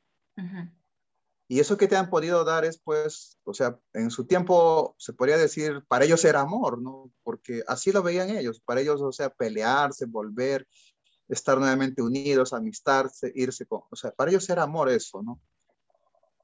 Y 1.47 1.61
eso 1.61 1.77
que 1.77 1.87
te 1.87 1.97
han 1.97 2.11
podido 2.11 2.43
dar 2.43 2.64
es, 2.64 2.79
pues, 2.79 3.39
o 3.45 3.55
sea, 3.55 3.79
en 3.93 4.11
su 4.11 4.27
tiempo 4.27 4.97
se 4.99 5.12
podría 5.12 5.37
decir, 5.37 5.85
para 5.87 6.05
ellos 6.05 6.25
era 6.25 6.41
amor, 6.41 6.83
¿no? 6.83 7.12
Porque 7.23 7.62
así 7.69 7.93
lo 7.93 8.03
veían 8.03 8.31
ellos, 8.31 8.61
para 8.61 8.81
ellos, 8.81 9.01
o 9.03 9.12
sea, 9.12 9.31
pelearse, 9.31 10.07
volver, 10.07 10.67
estar 11.29 11.59
nuevamente 11.59 12.03
unidos, 12.03 12.53
amistarse, 12.53 13.31
irse 13.37 13.67
con, 13.67 13.83
o 13.89 13.95
sea, 13.95 14.11
para 14.11 14.33
ellos 14.33 14.51
era 14.51 14.64
amor 14.64 14.89
eso, 14.89 15.23
¿no? 15.23 15.41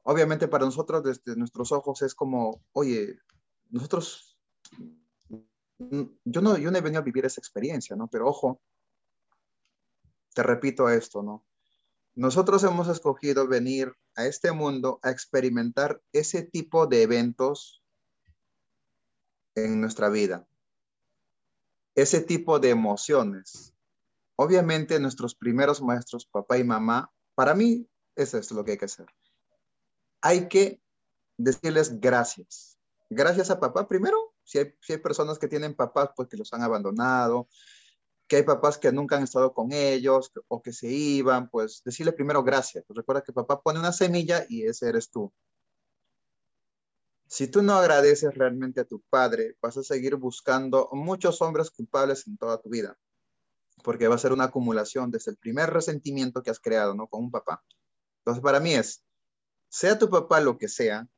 Obviamente 0.05 0.47
para 0.47 0.65
nosotros 0.65 1.03
desde 1.03 1.37
nuestros 1.37 1.73
ojos 1.73 2.03
es 2.03 2.15
como, 2.15 2.63
oye, 2.71 3.19
nosotros, 3.73 4.39
yo 5.79 6.41
no, 6.41 6.57
yo 6.59 6.71
no 6.71 6.79
he 6.79 6.83
venido 6.83 7.01
a 7.01 7.05
vivir 7.05 7.25
esa 7.25 7.41
experiencia, 7.41 7.97
¿no? 7.97 8.07
Pero 8.09 8.29
ojo, 8.29 8.61
te 10.35 10.43
repito 10.43 10.89
esto, 10.89 11.23
¿no? 11.23 11.45
Nosotros 12.15 12.63
hemos 12.65 12.89
escogido 12.89 13.49
venir 13.49 13.95
a 14.15 14.27
este 14.27 14.53
mundo 14.53 15.01
a 15.03 15.11
experimentar 15.11 16.03
ese 16.13 16.43
tipo 16.43 16.87
de 16.87 17.03
eventos 17.03 17.83
en 19.55 19.81
nuestra 19.81 20.11
vida, 20.11 20.47
ese 21.95 22.21
tipo 22.21 22.59
de 22.59 22.71
emociones. 22.71 23.75
Obviamente 24.37 25.01
nuestros 25.01 25.35
primeros 25.35 25.81
maestros, 25.81 26.27
papá 26.27 26.59
y 26.59 26.65
mamá, 26.65 27.11
para 27.35 27.55
mí 27.55 27.89
eso 28.17 28.37
es 28.37 28.53
lo 28.53 28.65
que 28.65 28.73
hay 28.73 28.79
que 28.79 28.85
hacer. 28.85 29.07
Hay 30.21 30.49
que 30.49 30.83
decirles 31.39 31.99
gracias. 31.99 32.72
Gracias 33.15 33.51
a 33.51 33.61
papá 33.61 33.87
primero, 33.87 34.35
si 34.43 34.59
hay, 34.59 34.75
si 34.81 34.97
personas 34.97 35.39
que 35.39 35.49
tienen 35.49 35.75
papás 35.75 36.11
pues 36.17 36.29
que 36.29 36.37
los 36.37 36.53
han 36.53 36.63
abandonado, 36.63 37.49
que 38.27 38.37
hay 38.37 38.43
papás 38.43 38.79
que 38.79 38.91
nunca 38.91 39.17
han 39.17 39.25
estado 39.25 39.53
con 39.53 39.73
ellos 39.73 40.33
o 40.49 40.63
que 40.63 40.73
se 40.73 40.89
iban, 40.89 41.51
pues 41.51 41.83
decirle 41.85 42.13
primero 42.13 42.43
gracias. 42.43 42.85
Pues 42.87 42.97
recuerda 42.97 43.23
que 43.23 43.33
papá 43.33 43.61
pone 43.61 43.79
una 43.79 43.93
semilla 43.93 44.47
y 44.49 44.65
ese 44.65 44.89
eres 44.89 45.11
tú. 45.11 45.31
Si 47.27 47.49
tú 47.49 47.63
no 47.63 47.75
agradeces 47.75 48.35
realmente 48.35 48.81
a 48.81 48.85
tu 48.85 49.01
padre, 49.11 49.57
vas 49.61 49.77
a 49.77 49.83
seguir 49.83 50.17
buscando 50.17 50.89
muchos 50.93 51.43
hombres 51.43 51.71
culpables 51.71 52.27
en 52.27 52.37
toda 52.39 52.61
tu 52.61 52.71
vida, 52.71 52.99
porque 53.83 54.09
va 54.09 54.15
a 54.15 54.19
ser 54.19 54.33
una 54.33 54.45
acumulación 54.45 55.11
desde 55.11 55.31
el 55.31 55.37
primer 55.37 55.71
resentimiento 55.71 56.43
que 56.43 56.51
has 56.51 56.61
creado, 56.61 56.95
¿no? 56.95 57.09
Con 57.09 57.25
un 57.25 57.31
papá. 57.31 57.63
Entonces, 58.21 58.43
para 58.43 58.61
mí 58.61 58.75
es, 58.75 59.05
sea 59.69 59.99
tu 59.99 60.09
papá 60.09 60.41
lo 60.41 60.57
que 60.57 60.69
sea, 60.69 61.09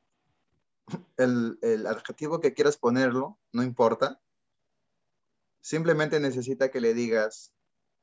el, 1.16 1.58
el 1.62 1.86
adjetivo 1.86 2.40
que 2.40 2.54
quieras 2.54 2.76
ponerlo, 2.76 3.38
no 3.52 3.62
importa, 3.62 4.20
Simplemente 5.64 6.20
necesita 6.20 6.70
que 6.70 6.78
le 6.78 6.92
digas, 6.92 7.50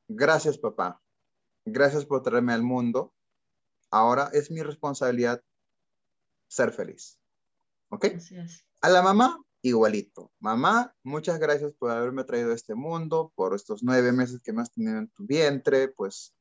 gracias 0.08 0.58
papá, 0.58 1.00
gracias 1.64 2.04
por 2.04 2.20
traerme 2.20 2.52
al 2.52 2.64
mundo. 2.64 3.14
Ahora 3.88 4.30
es 4.32 4.50
mi 4.50 4.62
responsabilidad 4.64 5.40
ser 6.48 6.72
feliz. 6.72 7.20
¿Ok? 7.88 8.06
A 8.80 8.88
la 8.88 9.00
mamá, 9.00 9.38
igualito. 9.62 10.32
Mamá, 10.40 10.92
muchas 11.04 11.38
gracias 11.38 11.72
por 11.74 11.92
haberme 11.92 12.24
traído 12.24 12.50
a 12.50 12.56
este 12.56 12.74
mundo, 12.74 13.32
por 13.36 13.54
estos 13.54 13.84
nueve 13.84 14.10
meses 14.10 14.42
que 14.42 14.52
me 14.52 14.62
has 14.62 14.72
tenido 14.72 14.98
en 14.98 15.06
tu 15.10 15.24
vientre, 15.24 15.86
pues 15.86 16.34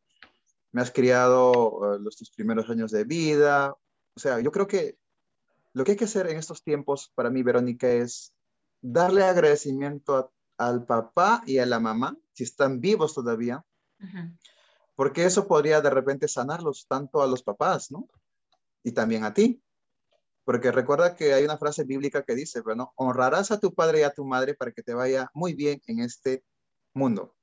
me 0.71 0.81
has 0.81 0.89
criado 0.89 1.93
eh, 1.93 1.99
los 1.99 2.17
tus 2.17 2.31
primeros 2.31 2.67
años 2.71 2.89
de 2.89 3.03
vida. 3.03 3.75
O 4.15 4.19
sea, 4.19 4.39
yo 4.39 4.51
creo 4.51 4.65
que 4.65 4.97
lo 5.73 5.83
que 5.83 5.91
hay 5.91 5.97
que 5.97 6.05
hacer 6.05 6.27
en 6.27 6.37
estos 6.37 6.63
tiempos 6.63 7.11
para 7.15 7.29
mí, 7.29 7.43
Verónica, 7.43 7.89
es 7.89 8.33
darle 8.81 9.23
agradecimiento 9.23 10.17
a 10.17 10.31
al 10.61 10.85
papá 10.85 11.41
y 11.47 11.57
a 11.57 11.65
la 11.65 11.79
mamá, 11.79 12.15
si 12.33 12.43
están 12.43 12.79
vivos 12.79 13.15
todavía, 13.15 13.65
Porque 14.95 15.25
eso 15.25 15.47
podría 15.47 15.81
de 15.81 15.89
repente 15.89 16.27
sanarlos 16.27 16.85
tanto 16.87 17.23
a 17.23 17.27
los 17.27 17.41
papás, 17.41 17.91
¿no? 17.91 18.07
Y 18.83 18.91
también 18.91 19.23
a 19.23 19.33
ti. 19.33 19.61
Porque 20.43 20.71
recuerda 20.71 21.15
que 21.15 21.33
hay 21.33 21.43
una 21.43 21.57
frase 21.57 21.83
bíblica 21.83 22.23
que 22.23 22.35
dice, 22.35 22.61
bueno, 22.61 22.93
honrarás 22.95 23.51
a 23.51 23.59
tu 23.59 23.73
padre 23.73 23.99
y 23.99 24.03
a 24.03 24.13
tu 24.13 24.25
madre 24.25 24.53
para 24.53 24.71
que 24.71 24.83
te 24.83 24.93
vaya 24.93 25.29
muy 25.33 25.53
bien 25.53 25.81
en 25.87 25.99
este 25.99 26.43
mundo. 26.93 27.35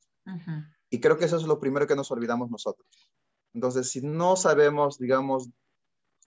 Y 0.91 1.01
creo 1.01 1.16
que 1.16 1.24
eso 1.24 1.37
es 1.37 1.45
lo 1.45 1.59
primero 1.59 1.87
que 1.87 1.97
nos 1.97 2.11
olvidamos 2.11 2.51
nosotros. 2.51 2.87
Entonces, 3.53 3.89
si 3.89 4.01
no 4.01 4.37
sabemos, 4.37 4.99
digamos, 4.99 5.51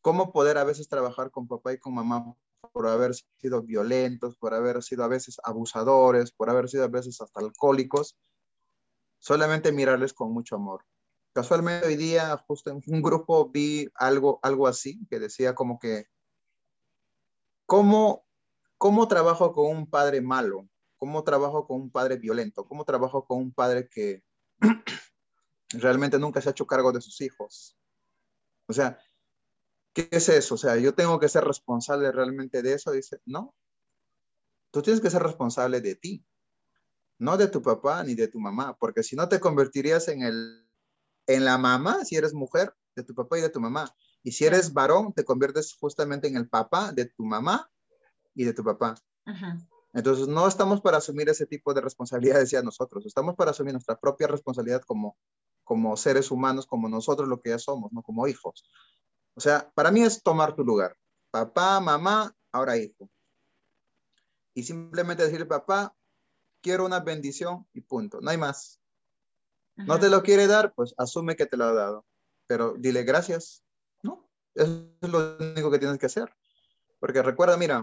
cómo 0.02 0.32
poder 0.32 0.58
a 0.58 0.64
veces 0.64 0.90
trabajar 0.90 1.32
con 1.32 1.48
papá 1.48 1.74
y 1.74 1.78
con 1.78 1.94
mamá 1.94 2.36
por 2.72 2.88
haber 2.88 3.14
sido 3.40 3.62
violentos, 3.62 4.36
por 4.36 4.54
haber 4.54 4.84
sido 4.84 5.04
a 5.04 5.08
veces 5.08 5.40
abusadores, 5.44 6.32
por 6.32 6.50
haber 6.50 6.70
sido 6.70 6.84
a 6.84 6.88
veces 6.88 7.22
hasta 7.22 7.40
alcohólicos, 7.40 8.18
solamente 9.20 9.72
mirarles 9.72 10.14
con 10.14 10.32
mucho 10.32 10.56
amor. 10.56 10.86
Casualmente 11.34 11.88
hoy 11.88 11.96
día, 11.96 12.36
justo 12.48 12.72
en 12.72 12.82
un 12.88 13.02
grupo, 13.02 13.50
vi 13.50 13.88
algo, 13.96 14.40
algo 14.44 14.68
así, 14.68 15.06
que 15.10 15.20
decía 15.20 15.56
como 15.56 15.80
que, 15.80 16.06
¿cómo, 17.66 18.26
¿cómo 18.78 19.08
trabajo 19.08 19.54
con 19.54 19.76
un 19.76 19.90
padre 19.90 20.22
malo? 20.22 20.68
¿Cómo 20.98 21.24
trabajo 21.24 21.66
con 21.68 21.82
un 21.82 21.92
padre 21.92 22.18
violento? 22.18 22.66
¿Cómo 22.66 22.84
trabajo 22.86 23.26
con 23.26 23.38
un 23.38 23.54
padre 23.54 23.88
que 23.90 24.24
realmente 25.70 26.20
nunca 26.20 26.42
se 26.42 26.50
ha 26.50 26.52
hecho 26.52 26.68
cargo 26.68 26.92
de 26.92 27.02
sus 27.02 27.22
hijos? 27.22 27.78
O 28.68 28.74
sea, 28.74 29.00
¿qué 29.94 30.08
es 30.12 30.30
eso? 30.30 30.56
O 30.56 30.58
sea, 30.58 30.78
yo 30.78 30.94
tengo 30.94 31.20
que 31.20 31.30
ser 31.30 31.44
responsable 31.44 32.12
realmente 32.12 32.62
de 32.62 32.74
eso. 32.74 32.92
Dice, 32.92 33.22
no, 33.26 33.56
tú 34.72 34.82
tienes 34.82 35.02
que 35.02 35.10
ser 35.10 35.24
responsable 35.24 35.82
de 35.82 35.96
ti, 35.96 36.26
no 37.20 37.38
de 37.38 37.48
tu 37.48 37.62
papá 37.62 38.04
ni 38.04 38.16
de 38.16 38.28
tu 38.28 38.40
mamá, 38.40 38.78
porque 38.80 39.04
si 39.04 39.16
no 39.16 39.30
te 39.30 39.40
convertirías 39.40 40.08
en, 40.08 40.24
el, 40.24 40.68
en 41.28 41.46
la 41.46 41.58
mamá, 41.58 42.04
si 42.06 42.16
eres 42.16 42.34
mujer, 42.34 42.74
de 42.96 43.04
tu 43.04 43.14
papá 43.16 43.38
y 43.38 43.42
de 43.42 43.50
tu 43.50 43.60
mamá. 43.60 43.94
Y 44.24 44.32
si 44.32 44.46
eres 44.46 44.74
varón, 44.74 45.14
te 45.14 45.24
conviertes 45.24 45.74
justamente 45.80 46.28
en 46.28 46.36
el 46.36 46.48
papá 46.48 46.92
de 46.92 47.06
tu 47.06 47.24
mamá 47.24 47.70
y 48.36 48.44
de 48.44 48.54
tu 48.54 48.64
papá. 48.64 48.96
Entonces, 49.94 50.28
no 50.28 50.48
estamos 50.48 50.82
para 50.82 50.98
asumir 50.98 51.28
ese 51.30 51.46
tipo 51.46 51.74
de 51.74 51.82
responsabilidades 51.82 52.52
ya 52.52 52.62
nosotros, 52.62 53.06
estamos 53.06 53.36
para 53.36 53.52
asumir 53.52 53.74
nuestra 53.74 54.00
propia 54.00 54.28
responsabilidad 54.28 54.82
como, 54.82 55.18
como 55.64 55.98
seres 55.98 56.32
humanos, 56.32 56.66
como 56.66 56.88
nosotros 56.88 57.28
lo 57.28 57.42
que 57.42 57.50
ya 57.50 57.60
somos, 57.60 57.92
¿no? 57.92 58.02
Como 58.02 58.28
hijos. 58.28 58.64
O 59.36 59.42
sea, 59.42 59.72
para 59.74 59.92
mí 59.92 60.04
es 60.04 60.22
tomar 60.22 60.56
tu 60.56 60.64
lugar. 60.64 60.96
Papá, 61.32 61.80
mamá, 61.80 62.36
ahora 62.52 62.78
hijo. 62.78 63.10
Y 64.54 64.64
simplemente 64.64 65.24
decirle, 65.24 65.46
papá, 65.46 65.96
quiero 66.62 66.86
una 66.86 67.00
bendición 67.00 67.68
y 67.74 67.82
punto. 67.82 68.20
No 68.22 68.30
hay 68.30 68.38
más. 68.38 68.80
No 69.76 70.00
te 70.00 70.10
lo 70.10 70.22
quiere 70.22 70.48
dar, 70.48 70.74
pues 70.74 70.94
asume 70.98 71.36
que 71.36 71.46
te 71.46 71.58
lo 71.58 71.66
ha 71.66 71.74
dado. 71.74 72.06
Pero 72.48 72.76
dile 72.78 73.04
gracias. 73.04 73.64
No, 74.04 74.30
eso 74.54 74.90
es 75.02 75.10
lo 75.10 75.38
único 75.38 75.72
que 75.72 75.80
tienes 75.80 75.98
que 75.98 76.06
hacer. 76.06 76.34
Porque 77.00 77.24
recuerda, 77.24 77.58
mira, 77.58 77.82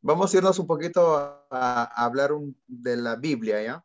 vamos 0.00 0.32
a 0.32 0.36
irnos 0.36 0.58
un 0.58 0.66
poquito 0.66 1.16
a, 1.50 1.84
hablar 1.96 2.32
de 2.66 2.96
la 2.96 3.16
Biblia, 3.16 3.62
¿ya? 3.62 3.84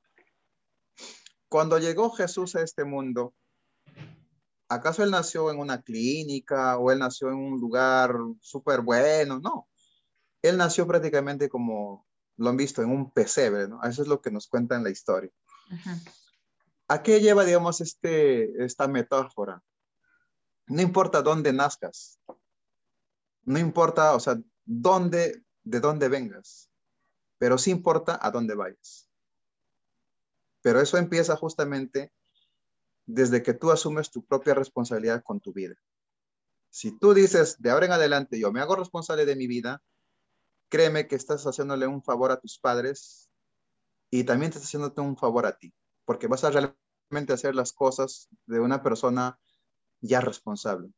Cuando 1.48 1.80
llegó 1.80 2.12
Jesús 2.12 2.56
a 2.56 2.62
este 2.62 2.84
mundo, 2.84 3.34
¿acaso 4.68 5.04
él 5.04 5.12
nació 5.12 5.52
en 5.52 5.60
una 5.60 5.82
clínica 5.82 6.78
o 6.78 6.92
él 6.92 7.00
nació 7.00 7.30
en 7.30 7.36
un 7.36 7.60
lugar 7.60 8.16
súper 8.42 8.82
bueno? 8.82 9.40
No. 9.40 9.68
Él 10.42 10.58
nació 10.58 10.88
prácticamente 10.88 11.50
como 11.50 12.06
lo 12.38 12.50
han 12.50 12.58
visto 12.58 12.82
en 12.82 12.90
un 12.90 13.12
pesebre, 13.12 13.68
¿no? 13.68 13.82
Eso 13.84 14.02
es 14.02 14.08
lo 14.08 14.22
que 14.22 14.32
nos 14.32 14.48
cuenta 14.48 14.76
en 14.76 14.84
la 14.84 14.90
historia. 14.90 15.32
¿A 16.88 17.02
qué 17.02 17.22
lleva, 17.22 17.46
digamos, 17.46 17.82
este, 17.82 18.64
esta 18.64 18.88
metáfora? 18.88 19.64
No 20.68 20.82
importa 20.82 21.22
dónde 21.22 21.54
nazcas, 21.54 22.20
no 23.44 23.60
importa, 23.60 24.16
o 24.16 24.20
sea, 24.20 24.40
dónde, 24.66 25.44
de 25.64 25.80
dónde 25.80 26.08
vengas, 26.08 26.70
pero 27.38 27.58
sí 27.58 27.72
importa 27.72 28.18
a 28.22 28.32
dónde 28.32 28.56
vayas. 28.56 29.10
Pero 30.62 30.80
eso 30.80 30.98
empieza 30.98 31.36
justamente 31.36 32.12
desde 33.06 33.44
que 33.44 33.54
tú 33.54 33.72
asumes 33.72 34.12
tu 34.12 34.24
propia 34.26 34.54
responsabilidad 34.54 35.24
con 35.24 35.40
tu 35.40 35.54
vida. 35.54 35.76
Si 36.70 36.98
tú 36.98 37.14
dices, 37.14 37.62
de 37.62 37.70
ahora 37.70 37.86
en 37.86 37.92
adelante, 37.92 38.40
yo 38.40 38.52
me 38.52 38.62
hago 38.62 38.76
responsable 38.76 39.26
de 39.26 39.36
mi 39.36 39.48
vida, 39.48 39.84
créeme 40.70 41.08
que 41.08 41.16
estás 41.16 41.44
haciéndole 41.46 41.86
un 41.86 42.02
favor 42.04 42.32
a 42.32 42.40
tus 42.40 42.58
padres 42.58 43.30
y 44.10 44.24
también 44.24 44.52
te 44.52 44.58
estás 44.58 44.70
haciéndote 44.70 45.02
un 45.02 45.18
favor 45.18 45.46
a 45.46 45.58
ti, 45.58 45.74
porque 46.06 46.28
vas 46.28 46.44
a 46.44 46.52
realmente 46.52 47.34
hacer 47.34 47.56
las 47.56 47.74
cosas 47.74 48.30
de 48.48 48.60
una 48.60 48.82
persona 48.82 49.40
ya 50.02 50.22
responsable. 50.22 50.92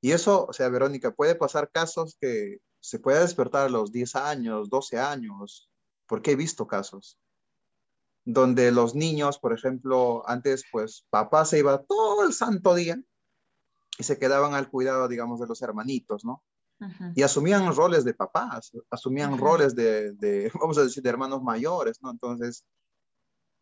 Y 0.00 0.12
eso, 0.12 0.46
o 0.46 0.52
sea, 0.52 0.68
Verónica, 0.68 1.12
puede 1.12 1.34
pasar 1.34 1.70
casos 1.70 2.16
que 2.20 2.58
se 2.80 2.98
puede 2.98 3.20
despertar 3.20 3.66
a 3.66 3.70
los 3.70 3.92
10 3.92 4.16
años, 4.16 4.68
12 4.68 4.98
años, 4.98 5.70
porque 6.06 6.32
he 6.32 6.36
visto 6.36 6.66
casos 6.66 7.18
donde 8.24 8.70
los 8.70 8.94
niños, 8.94 9.38
por 9.38 9.52
ejemplo, 9.52 10.22
antes 10.28 10.64
pues 10.70 11.06
papá 11.10 11.44
se 11.44 11.58
iba 11.58 11.82
todo 11.82 12.24
el 12.24 12.32
santo 12.32 12.74
día 12.74 13.00
y 13.98 14.04
se 14.04 14.18
quedaban 14.18 14.54
al 14.54 14.70
cuidado, 14.70 15.08
digamos, 15.08 15.40
de 15.40 15.46
los 15.46 15.60
hermanitos, 15.62 16.24
¿no? 16.24 16.42
Y 17.14 17.22
asumían 17.22 17.72
roles 17.76 18.04
de 18.04 18.12
papás, 18.12 18.72
asumían 18.90 19.38
roles 19.38 19.76
de, 19.76 20.12
de, 20.14 20.50
vamos 20.60 20.78
a 20.78 20.82
decir, 20.82 21.02
de 21.02 21.10
hermanos 21.10 21.40
mayores, 21.42 22.02
¿no? 22.02 22.10
Entonces, 22.10 22.64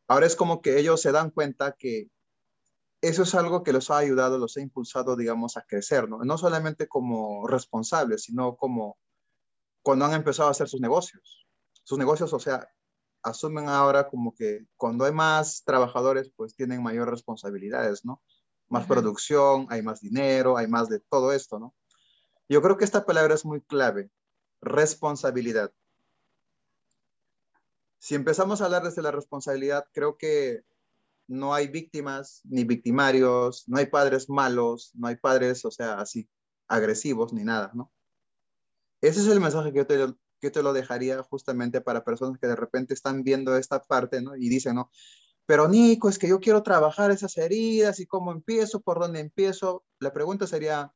ahora 0.08 0.26
es 0.26 0.36
como 0.36 0.62
que 0.62 0.78
ellos 0.78 1.02
se 1.02 1.12
dan 1.12 1.30
cuenta 1.30 1.72
que 1.78 2.08
eso 3.02 3.22
es 3.22 3.34
algo 3.34 3.62
que 3.62 3.72
los 3.72 3.90
ha 3.90 3.98
ayudado, 3.98 4.38
los 4.38 4.56
ha 4.56 4.60
impulsado, 4.60 5.16
digamos, 5.16 5.56
a 5.56 5.62
crecer, 5.62 6.08
¿no? 6.08 6.18
No 6.18 6.38
solamente 6.38 6.88
como 6.88 7.46
responsables, 7.46 8.24
sino 8.24 8.56
como 8.56 8.98
cuando 9.82 10.04
han 10.04 10.14
empezado 10.14 10.48
a 10.48 10.52
hacer 10.52 10.68
sus 10.68 10.80
negocios. 10.80 11.46
Sus 11.82 11.98
negocios, 11.98 12.32
o 12.32 12.38
sea, 12.38 12.68
asumen 13.22 13.68
ahora 13.68 14.08
como 14.08 14.34
que 14.34 14.66
cuando 14.76 15.04
hay 15.04 15.12
más 15.12 15.62
trabajadores, 15.64 16.30
pues 16.36 16.54
tienen 16.54 16.82
mayor 16.82 17.10
responsabilidades, 17.10 18.04
¿no? 18.04 18.22
Más 18.68 18.86
producción, 18.86 19.66
hay 19.70 19.82
más 19.82 20.00
dinero, 20.00 20.56
hay 20.56 20.68
más 20.68 20.88
de 20.88 21.00
todo 21.00 21.32
esto, 21.32 21.58
¿no? 21.58 21.74
Yo 22.48 22.62
creo 22.62 22.76
que 22.76 22.84
esta 22.84 23.04
palabra 23.04 23.34
es 23.34 23.44
muy 23.44 23.60
clave, 23.60 24.10
responsabilidad. 24.60 25.72
Si 27.98 28.14
empezamos 28.14 28.60
a 28.60 28.64
hablar 28.64 28.82
desde 28.82 29.02
la 29.02 29.10
responsabilidad, 29.10 29.84
creo 29.92 30.16
que 30.16 30.64
no 31.26 31.54
hay 31.54 31.68
víctimas 31.68 32.40
ni 32.44 32.64
victimarios, 32.64 33.68
no 33.68 33.78
hay 33.78 33.86
padres 33.86 34.28
malos, 34.28 34.92
no 34.94 35.06
hay 35.06 35.16
padres, 35.16 35.64
o 35.64 35.70
sea, 35.70 36.00
así, 36.00 36.28
agresivos 36.66 37.32
ni 37.32 37.44
nada, 37.44 37.70
¿no? 37.74 37.92
Ese 39.00 39.20
es 39.20 39.28
el 39.28 39.40
mensaje 39.40 39.72
que 39.72 39.78
yo 39.78 39.86
te, 39.86 40.14
que 40.40 40.50
te 40.50 40.62
lo 40.62 40.72
dejaría 40.72 41.22
justamente 41.22 41.80
para 41.80 42.04
personas 42.04 42.38
que 42.40 42.46
de 42.46 42.56
repente 42.56 42.94
están 42.94 43.22
viendo 43.22 43.56
esta 43.56 43.80
parte, 43.82 44.22
¿no? 44.22 44.36
Y 44.36 44.48
dicen, 44.48 44.74
¿no? 44.76 44.90
Pero 45.46 45.68
Nico, 45.68 46.08
es 46.08 46.18
que 46.18 46.28
yo 46.28 46.40
quiero 46.40 46.62
trabajar 46.62 47.10
esas 47.10 47.36
heridas 47.36 48.00
y 48.00 48.06
cómo 48.06 48.32
empiezo, 48.32 48.80
por 48.80 49.00
dónde 49.00 49.20
empiezo. 49.20 49.84
La 49.98 50.12
pregunta 50.12 50.46
sería, 50.46 50.92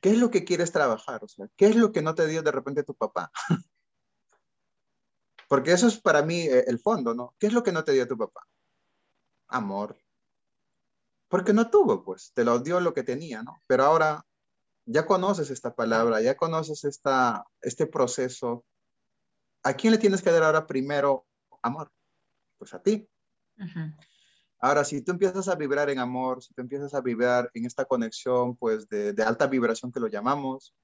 ¿qué 0.00 0.10
es 0.10 0.18
lo 0.18 0.30
que 0.30 0.44
quieres 0.44 0.72
trabajar? 0.72 1.24
O 1.24 1.28
sea, 1.28 1.48
¿qué 1.56 1.66
es 1.66 1.76
lo 1.76 1.92
que 1.92 2.02
no 2.02 2.14
te 2.14 2.26
dio 2.26 2.42
de 2.42 2.52
repente 2.52 2.82
tu 2.82 2.94
papá? 2.94 3.32
Porque 5.48 5.72
eso 5.72 5.86
es 5.86 6.00
para 6.00 6.22
mí 6.22 6.40
eh, 6.40 6.64
el 6.66 6.78
fondo, 6.78 7.14
¿no? 7.14 7.34
¿Qué 7.38 7.46
es 7.46 7.52
lo 7.52 7.62
que 7.62 7.72
no 7.72 7.84
te 7.84 7.92
dio 7.92 8.06
tu 8.06 8.16
papá? 8.16 8.46
Amor. 9.48 9.96
Porque 11.28 11.52
no 11.54 11.70
tuvo, 11.70 12.04
pues, 12.04 12.32
te 12.34 12.44
lo 12.44 12.58
dio 12.58 12.78
lo 12.80 12.92
que 12.92 13.02
tenía, 13.02 13.42
¿no? 13.42 13.62
Pero 13.66 13.84
ahora 13.84 14.24
ya 14.84 15.06
conoces 15.06 15.50
esta 15.50 15.74
palabra, 15.74 16.20
ya 16.20 16.36
conoces 16.36 16.84
esta, 16.84 17.44
este 17.60 17.86
proceso, 17.86 18.64
¿a 19.62 19.74
quién 19.74 19.92
le 19.92 19.98
tienes 19.98 20.22
que 20.22 20.30
dar 20.30 20.42
ahora 20.42 20.66
primero 20.66 21.26
amor? 21.62 21.90
Pues 22.58 22.74
a 22.74 22.82
ti. 22.82 23.08
Ahora, 24.58 24.84
si 24.84 25.02
tú 25.02 25.12
empiezas 25.12 25.48
a 25.48 25.56
vibrar 25.56 25.90
en 25.90 25.98
amor, 25.98 26.42
si 26.42 26.54
tú 26.54 26.62
empiezas 26.62 26.94
a 26.94 27.00
vibrar 27.00 27.50
en 27.54 27.66
esta 27.66 27.84
conexión, 27.84 28.56
pues 28.56 28.88
de, 28.88 29.12
de 29.12 29.22
alta 29.22 29.46
vibración 29.46 29.90
que 29.90 30.00
lo 30.00 30.06
llamamos, 30.06 30.74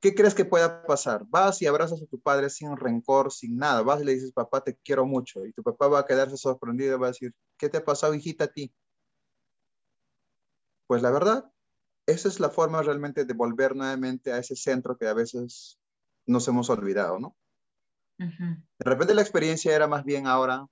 ¿qué 0.00 0.14
crees 0.14 0.34
que 0.34 0.44
pueda 0.44 0.84
pasar? 0.84 1.24
Vas 1.28 1.62
y 1.62 1.66
abrazas 1.66 2.02
a 2.02 2.06
tu 2.06 2.20
padre 2.20 2.50
sin 2.50 2.76
rencor, 2.76 3.32
sin 3.32 3.56
nada. 3.56 3.82
Vas 3.82 4.02
y 4.02 4.04
le 4.04 4.14
dices, 4.14 4.32
papá, 4.32 4.62
te 4.62 4.76
quiero 4.76 5.06
mucho. 5.06 5.46
Y 5.46 5.52
tu 5.52 5.62
papá 5.62 5.88
va 5.88 6.00
a 6.00 6.06
quedarse 6.06 6.36
sorprendido 6.36 6.96
y 6.96 6.98
va 6.98 7.06
a 7.06 7.10
decir, 7.10 7.32
¿qué 7.56 7.68
te 7.68 7.78
ha 7.78 7.84
pasado, 7.84 8.12
hijita, 8.12 8.44
a 8.44 8.48
ti? 8.48 8.74
Pues 10.86 11.00
la 11.00 11.10
verdad, 11.10 11.50
esa 12.06 12.28
es 12.28 12.40
la 12.40 12.50
forma 12.50 12.82
realmente 12.82 13.24
de 13.24 13.34
volver 13.34 13.76
nuevamente 13.76 14.32
a 14.32 14.38
ese 14.38 14.56
centro 14.56 14.96
que 14.96 15.06
a 15.06 15.14
veces 15.14 15.78
nos 16.26 16.46
hemos 16.48 16.70
olvidado, 16.70 17.18
¿no? 17.18 17.36
De 18.18 18.84
repente 18.84 19.14
la 19.14 19.22
experiencia 19.22 19.74
era 19.74 19.88
más 19.88 20.04
bien 20.04 20.26
ahora, 20.26 20.66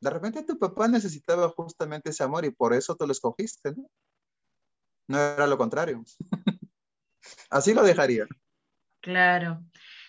de 0.00 0.10
repente 0.10 0.44
tu 0.44 0.58
papá 0.58 0.86
necesitaba 0.86 1.48
justamente 1.48 2.10
ese 2.10 2.22
amor 2.22 2.44
y 2.44 2.50
por 2.50 2.72
eso 2.72 2.94
tú 2.94 3.06
lo 3.06 3.12
escogiste, 3.12 3.72
¿no? 3.74 3.88
No 5.08 5.18
era 5.18 5.46
lo 5.46 5.58
contrario. 5.58 6.04
Así 7.50 7.74
lo 7.74 7.82
dejaría. 7.82 8.26
Claro. 9.00 9.64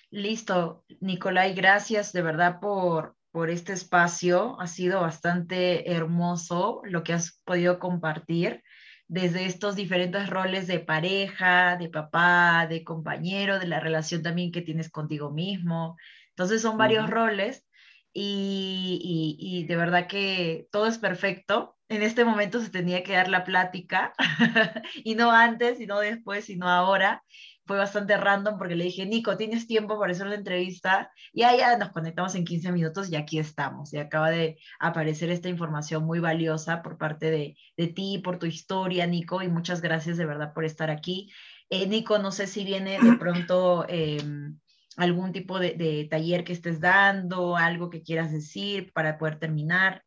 Listo, 0.09 0.85
Nicolai, 0.99 1.53
gracias 1.53 2.13
de 2.13 2.21
verdad 2.21 2.59
por, 2.59 3.15
por 3.31 3.49
este 3.49 3.73
espacio. 3.73 4.59
Ha 4.59 4.67
sido 4.67 5.01
bastante 5.01 5.91
hermoso 5.91 6.81
lo 6.83 7.03
que 7.03 7.13
has 7.13 7.39
podido 7.43 7.79
compartir 7.79 8.63
desde 9.07 9.45
estos 9.45 9.75
diferentes 9.75 10.29
roles 10.29 10.67
de 10.67 10.79
pareja, 10.79 11.77
de 11.77 11.89
papá, 11.89 12.67
de 12.67 12.83
compañero, 12.83 13.59
de 13.59 13.67
la 13.67 13.79
relación 13.79 14.23
también 14.23 14.51
que 14.51 14.61
tienes 14.61 14.89
contigo 14.89 15.31
mismo. 15.31 15.97
Entonces 16.29 16.61
son 16.61 16.77
varios 16.77 17.09
roles 17.09 17.65
y, 18.13 19.37
y, 19.39 19.65
de 19.65 19.75
verdad 19.75 20.07
que 20.07 20.67
todo 20.71 20.87
es 20.87 20.97
perfecto. 20.97 21.77
En 21.87 22.01
este 22.01 22.25
momento 22.25 22.61
se 22.61 22.69
tenía 22.69 23.03
que 23.03 23.13
dar 23.13 23.27
la 23.27 23.43
plática 23.43 24.13
y 25.03 25.15
no 25.15 25.31
antes, 25.31 25.79
y 25.79 25.85
no 25.85 25.99
después, 25.99 26.45
sino 26.45 26.67
ahora 26.67 27.23
fue 27.65 27.77
bastante 27.77 28.15
random 28.15 28.57
porque 28.57 28.75
le 28.75 28.85
dije, 28.85 29.05
Nico, 29.05 29.37
¿tienes 29.37 29.67
tiempo 29.67 29.99
para 29.99 30.11
hacer 30.11 30.27
una 30.27 30.35
entrevista? 30.35 31.11
Y 31.33 31.43
allá 31.43 31.77
nos 31.77 31.89
conectamos 31.89 32.35
en 32.35 32.45
15 32.45 32.71
minutos 32.71 33.09
y 33.09 33.15
aquí 33.15 33.39
estamos. 33.39 33.91
Y 33.93 33.97
acaba 33.97 34.29
de 34.29 34.57
aparecer 34.79 35.31
esta 35.31 35.49
información 35.49 36.05
muy 36.05 36.19
valiosa 36.19 36.83
por 36.83 36.97
parte 36.97 37.31
de, 37.31 37.57
de 37.75 37.87
ti, 37.87 38.19
por 38.23 38.37
tu 38.37 38.45
historia, 38.45 39.07
Nico, 39.07 39.41
y 39.41 39.47
muchas 39.47 39.81
gracias 39.81 40.17
de 40.17 40.25
verdad 40.25 40.53
por 40.53 40.63
estar 40.63 40.91
aquí. 40.91 41.31
Eh, 41.69 41.87
Nico, 41.87 42.19
no 42.19 42.31
sé 42.31 42.45
si 42.45 42.63
viene 42.63 42.99
de 43.01 43.17
pronto 43.17 43.85
em, 43.89 44.59
algún 44.97 45.31
tipo 45.31 45.57
de, 45.57 45.73
de 45.73 46.07
taller 46.09 46.43
que 46.43 46.53
estés 46.53 46.79
dando, 46.79 47.57
algo 47.57 47.89
que 47.89 48.03
quieras 48.03 48.31
decir 48.31 48.93
para 48.93 49.17
poder 49.17 49.39
terminar. 49.39 50.03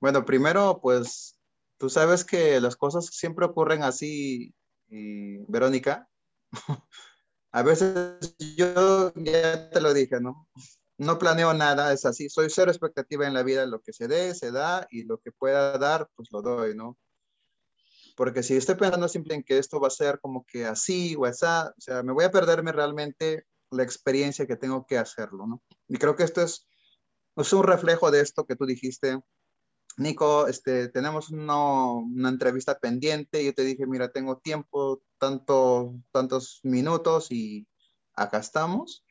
Bueno, 0.00 0.24
primero, 0.24 0.80
pues 0.82 1.33
Tú 1.78 1.90
sabes 1.90 2.24
que 2.24 2.60
las 2.60 2.76
cosas 2.76 3.06
siempre 3.06 3.46
ocurren 3.46 3.82
así, 3.82 4.54
Verónica. 4.88 6.08
A 7.52 7.62
veces 7.62 8.36
yo 8.56 9.12
ya 9.14 9.70
te 9.70 9.80
lo 9.80 9.94
dije, 9.94 10.20
¿no? 10.20 10.48
No 10.98 11.18
planeo 11.18 11.54
nada, 11.54 11.92
es 11.92 12.04
así. 12.04 12.28
Soy 12.28 12.50
cero 12.50 12.70
expectativa 12.70 13.26
en 13.26 13.34
la 13.34 13.44
vida. 13.44 13.64
Lo 13.66 13.80
que 13.80 13.92
se 13.92 14.08
dé, 14.08 14.34
se 14.34 14.50
da 14.50 14.86
y 14.90 15.04
lo 15.04 15.18
que 15.18 15.30
pueda 15.30 15.78
dar, 15.78 16.08
pues 16.16 16.30
lo 16.32 16.42
doy, 16.42 16.74
¿no? 16.74 16.98
Porque 18.16 18.42
si 18.42 18.56
estoy 18.56 18.76
pensando 18.76 19.08
siempre 19.08 19.34
en 19.34 19.42
que 19.42 19.58
esto 19.58 19.80
va 19.80 19.88
a 19.88 19.90
ser 19.90 20.20
como 20.20 20.44
que 20.46 20.64
así 20.66 21.16
o 21.16 21.26
así, 21.26 21.44
o 21.44 21.80
sea, 21.80 22.02
me 22.02 22.12
voy 22.12 22.24
a 22.24 22.30
perderme 22.30 22.72
realmente 22.72 23.44
la 23.70 23.82
experiencia 23.82 24.46
que 24.46 24.56
tengo 24.56 24.86
que 24.86 24.98
hacerlo, 24.98 25.46
¿no? 25.46 25.62
Y 25.88 25.98
creo 25.98 26.14
que 26.14 26.22
esto 26.22 26.42
es, 26.42 26.66
es 27.36 27.52
un 27.52 27.64
reflejo 27.64 28.10
de 28.10 28.20
esto 28.20 28.46
que 28.46 28.56
tú 28.56 28.66
dijiste, 28.66 29.20
Nico, 29.96 30.46
este, 30.48 30.88
tenemos 30.88 31.30
una 31.30 32.28
entrevista 32.28 32.78
pendiente. 32.78 33.44
Yo 33.44 33.54
te 33.54 33.64
dije, 33.64 33.86
mira, 33.86 34.10
tengo 34.10 34.38
tiempo, 34.38 35.02
tanto, 35.18 35.94
tantos 36.10 36.60
minutos 36.62 37.30
y 37.30 37.66
acá 38.14 38.38
estamos. 38.38 39.04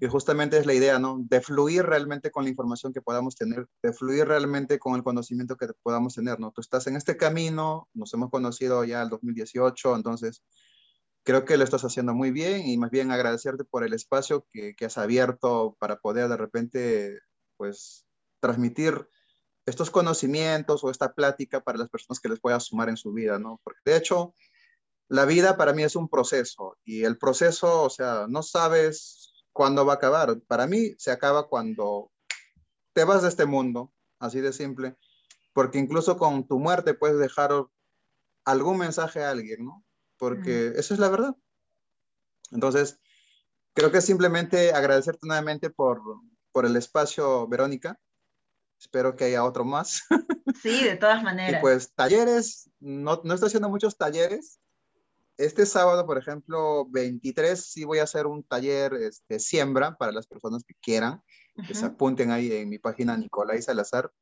Y 0.00 0.06
justamente 0.06 0.56
es 0.56 0.64
la 0.64 0.72
idea, 0.72 0.98
¿no? 0.98 1.18
De 1.20 1.42
fluir 1.42 1.82
realmente 1.82 2.30
con 2.30 2.44
la 2.44 2.50
información 2.50 2.94
que 2.94 3.02
podamos 3.02 3.36
tener, 3.36 3.66
de 3.82 3.92
fluir 3.92 4.26
realmente 4.26 4.78
con 4.78 4.94
el 4.94 5.02
conocimiento 5.02 5.56
que 5.56 5.66
podamos 5.82 6.14
tener, 6.14 6.40
¿no? 6.40 6.50
Tú 6.50 6.62
estás 6.62 6.86
en 6.86 6.96
este 6.96 7.18
camino, 7.18 7.86
nos 7.92 8.14
hemos 8.14 8.30
conocido 8.30 8.84
ya 8.84 9.02
el 9.02 9.10
2018, 9.10 9.96
entonces 9.96 10.42
creo 11.24 11.44
que 11.44 11.58
lo 11.58 11.64
estás 11.64 11.84
haciendo 11.84 12.14
muy 12.14 12.30
bien 12.30 12.66
y 12.66 12.78
más 12.78 12.90
bien 12.90 13.10
agradecerte 13.10 13.64
por 13.64 13.84
el 13.84 13.92
espacio 13.92 14.46
que, 14.50 14.74
que 14.74 14.86
has 14.86 14.96
abierto 14.96 15.76
para 15.78 15.96
poder 15.96 16.28
de 16.30 16.38
repente, 16.38 17.18
pues, 17.58 18.06
transmitir 18.40 19.10
estos 19.70 19.90
conocimientos 19.90 20.84
o 20.84 20.90
esta 20.90 21.14
plática 21.14 21.60
para 21.60 21.78
las 21.78 21.88
personas 21.88 22.20
que 22.20 22.28
les 22.28 22.40
pueda 22.40 22.60
sumar 22.60 22.88
en 22.88 22.96
su 22.96 23.12
vida, 23.12 23.38
¿no? 23.38 23.60
Porque 23.64 23.80
de 23.84 23.96
hecho, 23.96 24.34
la 25.08 25.24
vida 25.24 25.56
para 25.56 25.72
mí 25.72 25.82
es 25.82 25.96
un 25.96 26.08
proceso 26.08 26.78
y 26.84 27.04
el 27.04 27.18
proceso, 27.18 27.82
o 27.82 27.90
sea, 27.90 28.26
no 28.28 28.42
sabes 28.42 29.44
cuándo 29.52 29.86
va 29.86 29.94
a 29.94 29.96
acabar. 29.96 30.40
Para 30.46 30.66
mí 30.66 30.94
se 30.98 31.10
acaba 31.10 31.48
cuando 31.48 32.10
te 32.92 33.04
vas 33.04 33.22
de 33.22 33.28
este 33.28 33.46
mundo, 33.46 33.92
así 34.18 34.40
de 34.40 34.52
simple, 34.52 34.96
porque 35.52 35.78
incluso 35.78 36.16
con 36.16 36.46
tu 36.46 36.58
muerte 36.58 36.94
puedes 36.94 37.18
dejar 37.18 37.52
algún 38.44 38.78
mensaje 38.78 39.22
a 39.22 39.30
alguien, 39.30 39.64
¿no? 39.64 39.84
Porque 40.16 40.72
esa 40.76 40.94
es 40.94 41.00
la 41.00 41.08
verdad. 41.08 41.36
Entonces, 42.50 43.00
creo 43.74 43.90
que 43.90 44.00
simplemente 44.00 44.72
agradecerte 44.72 45.26
nuevamente 45.26 45.70
por, 45.70 46.02
por 46.52 46.66
el 46.66 46.76
espacio, 46.76 47.46
Verónica. 47.48 47.98
Espero 48.80 49.14
que 49.14 49.24
haya 49.24 49.44
otro 49.44 49.64
más. 49.64 50.02
Sí, 50.62 50.84
de 50.84 50.96
todas 50.96 51.22
maneras. 51.22 51.60
y 51.60 51.62
pues 51.62 51.92
talleres, 51.94 52.68
no, 52.80 53.20
no 53.24 53.34
estoy 53.34 53.46
haciendo 53.46 53.70
muchos 53.70 53.96
talleres. 53.96 54.60
Este 55.38 55.64
sábado, 55.64 56.04
por 56.04 56.18
ejemplo, 56.18 56.86
23, 56.90 57.64
sí 57.64 57.84
voy 57.84 58.00
a 58.00 58.02
hacer 58.02 58.26
un 58.26 58.42
taller 58.42 58.92
de 58.92 59.06
este, 59.06 59.38
siembra 59.38 59.96
para 59.96 60.12
las 60.12 60.26
personas 60.26 60.64
que 60.64 60.74
quieran, 60.82 61.22
que 61.66 61.72
se 61.72 61.86
apunten 61.86 62.30
ahí 62.30 62.52
en 62.52 62.68
mi 62.68 62.78
página 62.78 63.16
Nicolai 63.16 63.62
Salazar. 63.62 64.12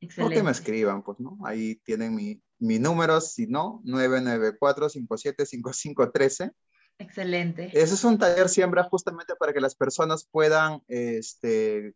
Excelente. 0.00 0.34
O 0.34 0.38
que 0.38 0.42
me 0.42 0.50
escriban, 0.50 1.02
pues, 1.02 1.18
¿no? 1.18 1.38
Ahí 1.44 1.76
tienen 1.76 2.14
mi, 2.14 2.42
mi 2.58 2.78
número, 2.78 3.22
si 3.22 3.46
no, 3.46 3.80
994-575513. 3.84 6.52
Excelente. 6.98 7.70
Ese 7.72 7.94
es 7.94 8.04
un 8.04 8.18
taller 8.18 8.50
siembra 8.50 8.84
justamente 8.84 9.34
para 9.36 9.54
que 9.54 9.60
las 9.60 9.74
personas 9.74 10.28
puedan 10.30 10.82
este, 10.88 11.94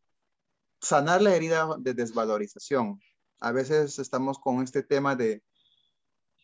sanar 0.81 1.23
la 1.23 1.35
herida 1.35 1.69
de 1.79 1.95
desvalorización. 1.95 3.01
A 3.41 3.53
veces 3.53 3.99
estamos 3.99 4.39
con 4.39 4.63
este 4.63 4.83
tema 4.83 5.17
de, 5.17 5.43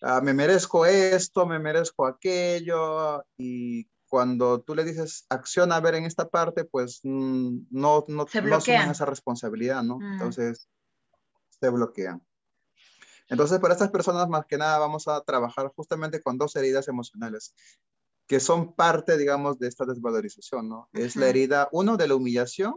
ah, 0.02 0.20
me 0.20 0.34
merezco 0.34 0.86
esto, 0.86 1.46
me 1.46 1.58
merezco 1.58 2.06
aquello, 2.06 3.24
y 3.36 3.88
cuando 4.08 4.60
tú 4.60 4.74
le 4.74 4.84
dices 4.84 5.26
acción 5.28 5.72
a 5.72 5.80
ver 5.80 5.94
en 5.96 6.04
esta 6.04 6.28
parte, 6.28 6.64
pues 6.64 7.00
mm, 7.02 7.66
no, 7.70 8.04
no, 8.08 8.26
se 8.26 8.42
no 8.42 8.56
esa 8.56 9.04
responsabilidad, 9.04 9.82
¿no? 9.82 9.98
Mm. 9.98 10.12
Entonces, 10.12 10.68
se 11.60 11.68
bloquean. 11.68 12.22
Entonces, 13.28 13.58
para 13.58 13.74
estas 13.74 13.90
personas, 13.90 14.28
más 14.28 14.46
que 14.46 14.56
nada, 14.56 14.78
vamos 14.78 15.08
a 15.08 15.20
trabajar 15.22 15.72
justamente 15.74 16.22
con 16.22 16.38
dos 16.38 16.54
heridas 16.54 16.86
emocionales 16.88 17.54
que 18.28 18.40
son 18.40 18.74
parte, 18.74 19.16
digamos, 19.16 19.58
de 19.58 19.68
esta 19.68 19.84
desvalorización, 19.84 20.68
¿no? 20.68 20.88
Es 20.92 21.14
la 21.14 21.28
herida, 21.28 21.68
uno, 21.70 21.96
de 21.96 22.08
la 22.08 22.16
humillación 22.16 22.74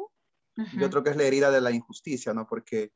y 0.73 0.83
otro 0.83 1.03
que 1.03 1.11
es 1.11 1.17
la 1.17 1.23
herida 1.23 1.51
de 1.51 1.61
la 1.61 1.71
injusticia, 1.71 2.33
¿no? 2.33 2.47
Porque 2.47 2.91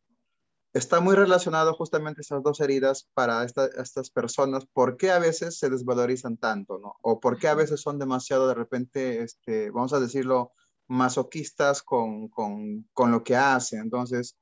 está 0.74 0.99
muy 0.99 1.16
relacionado 1.16 1.74
justamente 1.74 2.22
esas 2.22 2.41
dos 2.41 2.59
heridas 2.59 3.07
para 3.14 3.43
estas 3.43 4.09
personas, 4.09 4.66
¿por 4.66 4.97
qué 4.97 5.11
a 5.11 5.20
veces 5.20 5.59
se 5.59 5.70
desvalorizan 5.70 6.38
tanto, 6.38 6.80
¿no? 6.80 6.97
O 7.01 7.20
por 7.20 7.38
qué 7.38 7.47
a 7.47 7.55
veces 7.55 7.82
son 7.82 7.99
demasiado 7.99 8.47
de 8.47 8.55
repente, 8.55 9.22
este, 9.22 9.70
vamos 9.70 9.93
a 9.93 9.99
decirlo, 9.99 10.53
masoquistas 10.88 11.84
con, 11.84 12.28
con, 12.30 12.89
con 12.93 13.11
lo 13.11 13.24
que 13.24 13.36
hacen. 13.36 13.82
Entonces, 13.82 14.36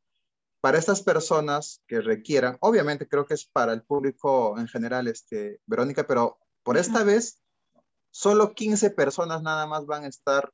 para 0.61 0.77
estas 0.77 1.03
personas 1.03 1.81
que 1.87 2.01
requieran, 2.01 2.57
obviamente 2.61 3.07
creo 3.07 3.25
que 3.25 3.33
es 3.33 3.45
para 3.45 3.73
el 3.73 3.83
público 3.83 4.57
en 4.57 4.67
general, 4.67 5.07
este, 5.07 5.59
Verónica, 5.65 6.07
pero 6.07 6.39
por 6.63 6.77
esta 6.77 7.03
vez, 7.03 7.41
solo 8.11 8.53
15 8.53 8.91
personas 8.91 9.41
nada 9.41 9.67
más 9.67 9.85
van 9.85 10.05
a 10.05 10.07
estar, 10.07 10.53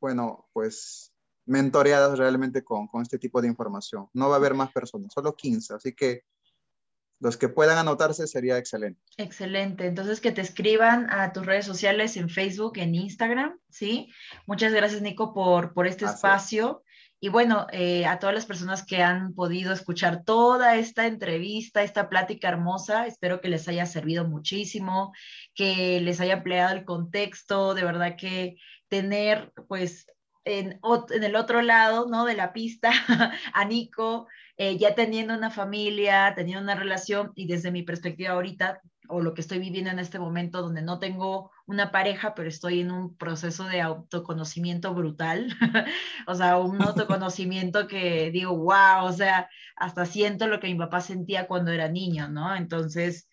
bueno, 0.00 0.48
pues 0.52 1.13
mentoreadas 1.46 2.18
realmente 2.18 2.64
con, 2.64 2.86
con, 2.86 3.02
este 3.02 3.18
tipo 3.18 3.40
de 3.40 3.48
información. 3.48 4.08
No 4.12 4.28
va 4.28 4.36
a 4.36 4.38
haber 4.38 4.54
más 4.54 4.72
personas, 4.72 5.12
solo 5.12 5.34
15, 5.34 5.74
así 5.74 5.92
que 5.92 6.22
los 7.20 7.36
que 7.36 7.48
puedan 7.48 7.78
anotarse 7.78 8.26
sería 8.26 8.58
excelente. 8.58 9.00
Excelente. 9.16 9.86
Entonces, 9.86 10.20
que 10.20 10.32
te 10.32 10.40
escriban 10.40 11.08
a 11.10 11.32
tus 11.32 11.46
redes 11.46 11.64
sociales 11.64 12.16
en 12.16 12.28
Facebook, 12.28 12.76
en 12.76 12.94
Instagram, 12.94 13.58
¿sí? 13.70 14.12
Muchas 14.46 14.72
gracias, 14.72 15.00
Nico, 15.00 15.32
por, 15.32 15.72
por 15.72 15.86
este 15.86 16.04
espacio. 16.04 16.82
Y 17.20 17.30
bueno, 17.30 17.66
eh, 17.72 18.04
a 18.04 18.18
todas 18.18 18.34
las 18.34 18.44
personas 18.44 18.84
que 18.84 19.02
han 19.02 19.32
podido 19.32 19.72
escuchar 19.72 20.24
toda 20.24 20.76
esta 20.76 21.06
entrevista, 21.06 21.82
esta 21.82 22.10
plática 22.10 22.48
hermosa, 22.48 23.06
espero 23.06 23.40
que 23.40 23.48
les 23.48 23.66
haya 23.68 23.86
servido 23.86 24.28
muchísimo, 24.28 25.14
que 25.54 26.02
les 26.02 26.20
haya 26.20 26.34
empleado 26.34 26.76
el 26.76 26.84
contexto, 26.84 27.72
de 27.72 27.84
verdad 27.84 28.16
que 28.18 28.56
tener 28.88 29.50
pues 29.68 30.06
en, 30.44 30.80
el 31.10 31.36
otro 31.36 31.62
lado, 31.62 32.06
¿no? 32.08 32.24
De 32.24 32.34
la 32.34 32.52
pista, 32.52 32.92
a 33.54 33.64
Nico, 33.64 34.26
eh, 34.56 34.76
ya 34.78 34.94
teniendo 34.94 35.34
una 35.34 35.50
familia, 35.50 36.32
teniendo 36.34 36.62
una 36.62 36.74
relación 36.74 37.32
y 37.34 37.46
desde 37.46 37.70
mi 37.70 37.82
perspectiva 37.82 38.32
ahorita, 38.34 38.80
o 39.08 39.20
lo 39.20 39.34
que 39.34 39.40
estoy 39.40 39.58
viviendo 39.58 39.90
en 39.90 39.98
este 39.98 40.18
momento, 40.18 40.62
donde 40.62 40.82
no 40.82 40.98
tengo 40.98 41.50
una 41.66 41.90
pareja, 41.90 42.34
pero 42.34 42.48
estoy 42.48 42.80
en 42.80 42.90
un 42.90 43.16
proceso 43.16 43.64
de 43.64 43.80
autoconocimiento 43.80 44.94
brutal, 44.94 45.54
o 46.26 46.34
sea, 46.34 46.58
un 46.58 46.80
autoconocimiento 46.82 47.86
que 47.86 48.30
digo, 48.30 48.56
wow, 48.56 49.04
o 49.04 49.12
sea, 49.12 49.48
hasta 49.76 50.06
siento 50.06 50.46
lo 50.46 50.60
que 50.60 50.68
mi 50.68 50.76
papá 50.76 51.00
sentía 51.00 51.46
cuando 51.46 51.70
era 51.70 51.88
niño, 51.88 52.28
¿no? 52.28 52.54
Entonces, 52.54 53.28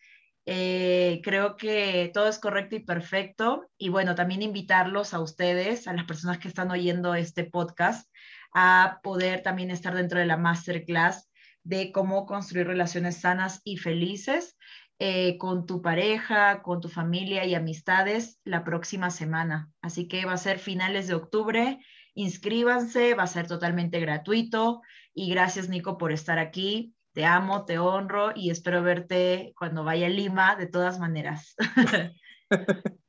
eh, 0.46 1.22
creo 1.24 1.56
que 1.56 2.12
todo 2.14 2.28
es 2.28 2.40
correcto 2.40 2.76
y 2.76 2.80
perfecto. 2.80 3.70
Y 3.78 3.90
bueno, 3.90 4.16
también 4.16 4.42
invitarlos 4.42 5.14
a 5.14 5.20
ustedes, 5.22 5.88
a 5.88 5.94
las 5.94 6.06
personas 6.06 6.40
que 6.40 6.48
están 6.48 6.72
oyendo 6.72 7.16
este 7.16 7.44
podcast, 7.46 8.10
a 8.54 9.00
poder 9.04 9.42
también 9.44 9.72
estar 9.72 9.96
dentro 9.96 10.20
de 10.20 10.26
la 10.26 10.38
masterclass 10.38 11.30
de 11.64 11.92
cómo 11.92 12.26
construir 12.26 12.68
relaciones 12.68 13.22
sanas 13.22 13.62
y 13.64 13.78
felices. 13.78 14.56
eh, 15.04 15.40
con 15.40 15.66
tu 15.66 15.82
pareja, 15.82 16.62
con 16.62 16.80
tu 16.80 16.88
familia 16.88 17.44
y 17.46 17.56
amistades 17.56 18.40
la 18.44 18.64
próxima 18.64 19.10
semana. 19.10 19.72
Así 19.82 20.08
que 20.08 20.26
va 20.26 20.34
a 20.34 20.38
ser 20.38 20.60
finales 20.60 21.08
de 21.08 21.16
octubre. 21.16 21.80
Inscríbanse, 22.14 23.16
va 23.16 23.24
a 23.24 23.28
ser 23.28 23.48
totalmente 23.48 24.00
gratuito. 24.00 24.82
Y 25.16 25.32
gracias, 25.32 25.70
Nico, 25.70 25.98
por 25.98 26.12
estar 26.12 26.38
aquí. 26.38 26.94
Te 27.14 27.26
amo, 27.26 27.66
te 27.66 27.78
honro 27.78 28.32
y 28.36 28.52
espero 28.52 28.82
verte 28.84 29.54
cuando 29.58 29.84
vaya 29.84 30.08
a 30.08 30.10
Lima 30.10 30.56
de 30.56 30.68
todas 30.68 31.00
maneras. 31.00 31.56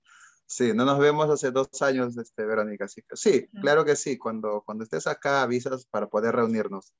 Sí, 0.53 0.75
no 0.75 0.85
nos 0.85 0.99
vemos 0.99 1.31
hace 1.31 1.51
dos 1.51 1.81
años, 1.81 2.15
este, 2.19 2.45
Verónica. 2.45 2.85
Así 2.85 3.01
que 3.01 3.17
sí, 3.17 3.49
claro 3.63 3.87
que 3.87 3.97
sí. 3.97 4.19
Cuando, 4.19 4.63
cuando 4.67 4.85
estés 4.85 5.07
acá, 5.07 5.41
avisas 5.41 5.87
para 5.87 6.09
poder 6.11 6.35
reunirnos. 6.35 6.93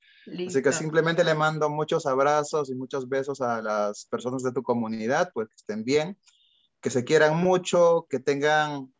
Así 0.47 0.63
que 0.63 0.71
simplemente 0.71 1.23
le 1.23 1.35
mando 1.35 1.69
muchos 1.69 2.07
abrazos 2.07 2.71
y 2.71 2.73
muchos 2.73 3.07
besos 3.07 3.41
a 3.41 3.61
las 3.61 4.07
personas 4.07 4.41
de 4.41 4.53
tu 4.53 4.63
comunidad, 4.63 5.29
pues 5.35 5.49
que 5.49 5.55
estén 5.55 5.83
bien, 5.83 6.17
que 6.81 6.89
se 6.89 7.03
quieran 7.03 7.37
mucho, 7.37 8.07
que 8.09 8.19
tengan 8.19 8.91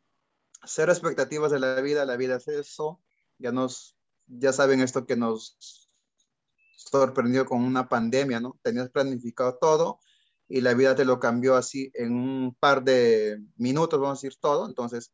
cero 0.64 0.92
expectativas 0.92 1.52
de 1.52 1.60
la 1.60 1.82
vida. 1.82 2.06
La 2.06 2.16
vida 2.16 2.36
es 2.36 2.48
eso. 2.48 3.02
Ya 3.40 3.52
nos, 3.52 3.98
ya 4.28 4.54
saben 4.54 4.82
esto 4.82 5.08
que 5.08 5.16
nos 5.16 5.83
sorprendió 7.00 7.46
con 7.46 7.64
una 7.64 7.90
pandemia, 7.90 8.40
¿no? 8.40 8.60
Tenías 8.62 8.90
planificado 8.90 9.58
todo 9.60 10.00
y 10.48 10.62
la 10.62 10.74
vida 10.74 10.96
te 10.96 11.06
lo 11.06 11.20
cambió 11.20 11.56
así 11.56 11.92
en 11.96 12.14
un 12.14 12.56
par 12.60 12.84
de 12.84 13.40
minutos, 13.56 14.00
vamos 14.00 14.20
a 14.20 14.22
decir 14.22 14.40
todo. 14.40 14.68
Entonces, 14.68 15.12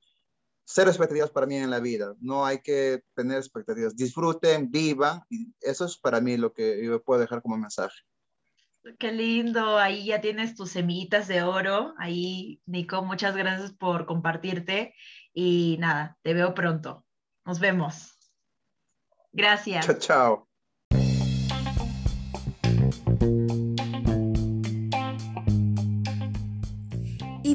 cero 0.65 0.89
expectativas 0.89 1.31
para 1.31 1.47
mí 1.47 1.55
en 1.55 1.69
la 1.69 1.79
vida. 1.79 2.15
No 2.19 2.45
hay 2.45 2.59
que 2.59 3.03
tener 3.15 3.37
expectativas. 3.37 3.95
Disfruten, 3.95 4.69
vivan. 4.69 5.21
Y 5.29 5.53
eso 5.61 5.85
es 5.85 5.97
para 5.97 6.19
mí 6.19 6.35
lo 6.37 6.53
que 6.53 6.83
yo 6.83 7.01
puedo 7.01 7.21
dejar 7.21 7.41
como 7.41 7.57
mensaje. 7.57 7.95
Qué 8.97 9.11
lindo, 9.11 9.77
ahí 9.77 10.05
ya 10.05 10.21
tienes 10.21 10.55
tus 10.55 10.71
semillitas 10.71 11.27
de 11.27 11.43
oro. 11.43 11.93
Ahí, 11.97 12.61
Nico, 12.65 13.03
muchas 13.03 13.35
gracias 13.35 13.71
por 13.71 14.05
compartirte. 14.05 14.93
Y 15.33 15.77
nada, 15.79 16.17
te 16.23 16.33
veo 16.33 16.53
pronto. 16.53 17.05
Nos 17.45 17.59
vemos. 17.59 18.17
Gracias. 19.31 19.85
Chao, 19.85 19.97
chao. 19.99 20.48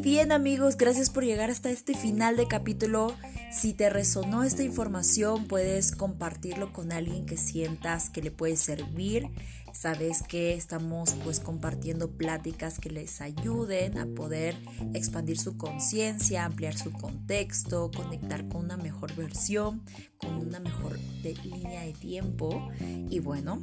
Bien 0.05 0.33
amigos, 0.33 0.77
gracias 0.77 1.09
por 1.09 1.25
llegar 1.25 1.51
hasta 1.51 1.71
este 1.71 1.95
final 1.95 2.37
de 2.37 2.47
capítulo. 2.47 3.17
Si 3.51 3.73
te 3.73 3.89
resonó 3.89 4.45
esta 4.45 4.63
información, 4.63 5.47
puedes 5.47 5.97
compartirlo 5.97 6.75
con 6.75 6.93
alguien 6.93 7.25
que 7.25 7.39
sientas 7.39 8.11
que 8.11 8.21
le 8.21 8.31
puede 8.31 8.57
servir. 8.57 9.31
Sabes 9.73 10.23
que 10.23 10.53
estamos 10.53 11.17
pues 11.25 11.41
compartiendo 11.41 12.11
pláticas 12.11 12.79
que 12.79 12.91
les 12.91 13.23
ayuden 13.23 13.97
a 13.97 14.05
poder 14.05 14.55
expandir 14.93 15.39
su 15.39 15.57
conciencia, 15.57 16.45
ampliar 16.45 16.77
su 16.77 16.93
contexto, 16.93 17.91
conectar 17.91 18.47
con 18.47 18.67
una 18.67 18.77
mejor 18.77 19.15
versión, 19.17 19.83
con 20.19 20.35
una 20.35 20.61
mejor 20.61 20.99
línea 21.23 21.81
de 21.81 21.95
tiempo. 21.95 22.69
Y 23.09 23.21
bueno, 23.21 23.63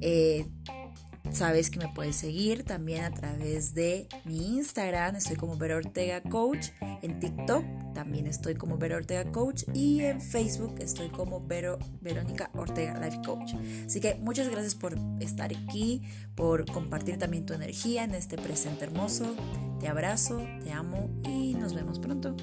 eh, 0.00 0.46
Sabes 1.32 1.70
que 1.70 1.78
me 1.78 1.88
puedes 1.88 2.16
seguir 2.16 2.64
también 2.64 3.04
a 3.04 3.10
través 3.10 3.74
de 3.74 4.08
mi 4.24 4.56
Instagram, 4.58 5.16
estoy 5.16 5.36
como 5.36 5.56
Vera 5.56 5.76
Ortega 5.76 6.22
Coach, 6.22 6.68
en 7.02 7.18
TikTok 7.18 7.64
también 7.92 8.26
estoy 8.26 8.54
como 8.54 8.78
Vera 8.78 8.96
Ortega 8.96 9.30
Coach 9.30 9.64
y 9.74 10.00
en 10.00 10.20
Facebook 10.20 10.74
estoy 10.80 11.08
como 11.08 11.46
Verónica 11.46 12.50
Ortega 12.54 12.98
Life 12.98 13.18
Coach. 13.24 13.54
Así 13.86 14.00
que 14.00 14.14
muchas 14.16 14.48
gracias 14.48 14.74
por 14.74 14.96
estar 15.20 15.52
aquí, 15.52 16.02
por 16.34 16.66
compartir 16.70 17.18
también 17.18 17.46
tu 17.46 17.52
energía 17.52 18.04
en 18.04 18.14
este 18.14 18.36
presente 18.36 18.84
hermoso. 18.84 19.36
Te 19.80 19.88
abrazo, 19.88 20.42
te 20.64 20.72
amo 20.72 21.10
y 21.24 21.54
nos 21.54 21.74
vemos 21.74 21.98
pronto. 21.98 22.36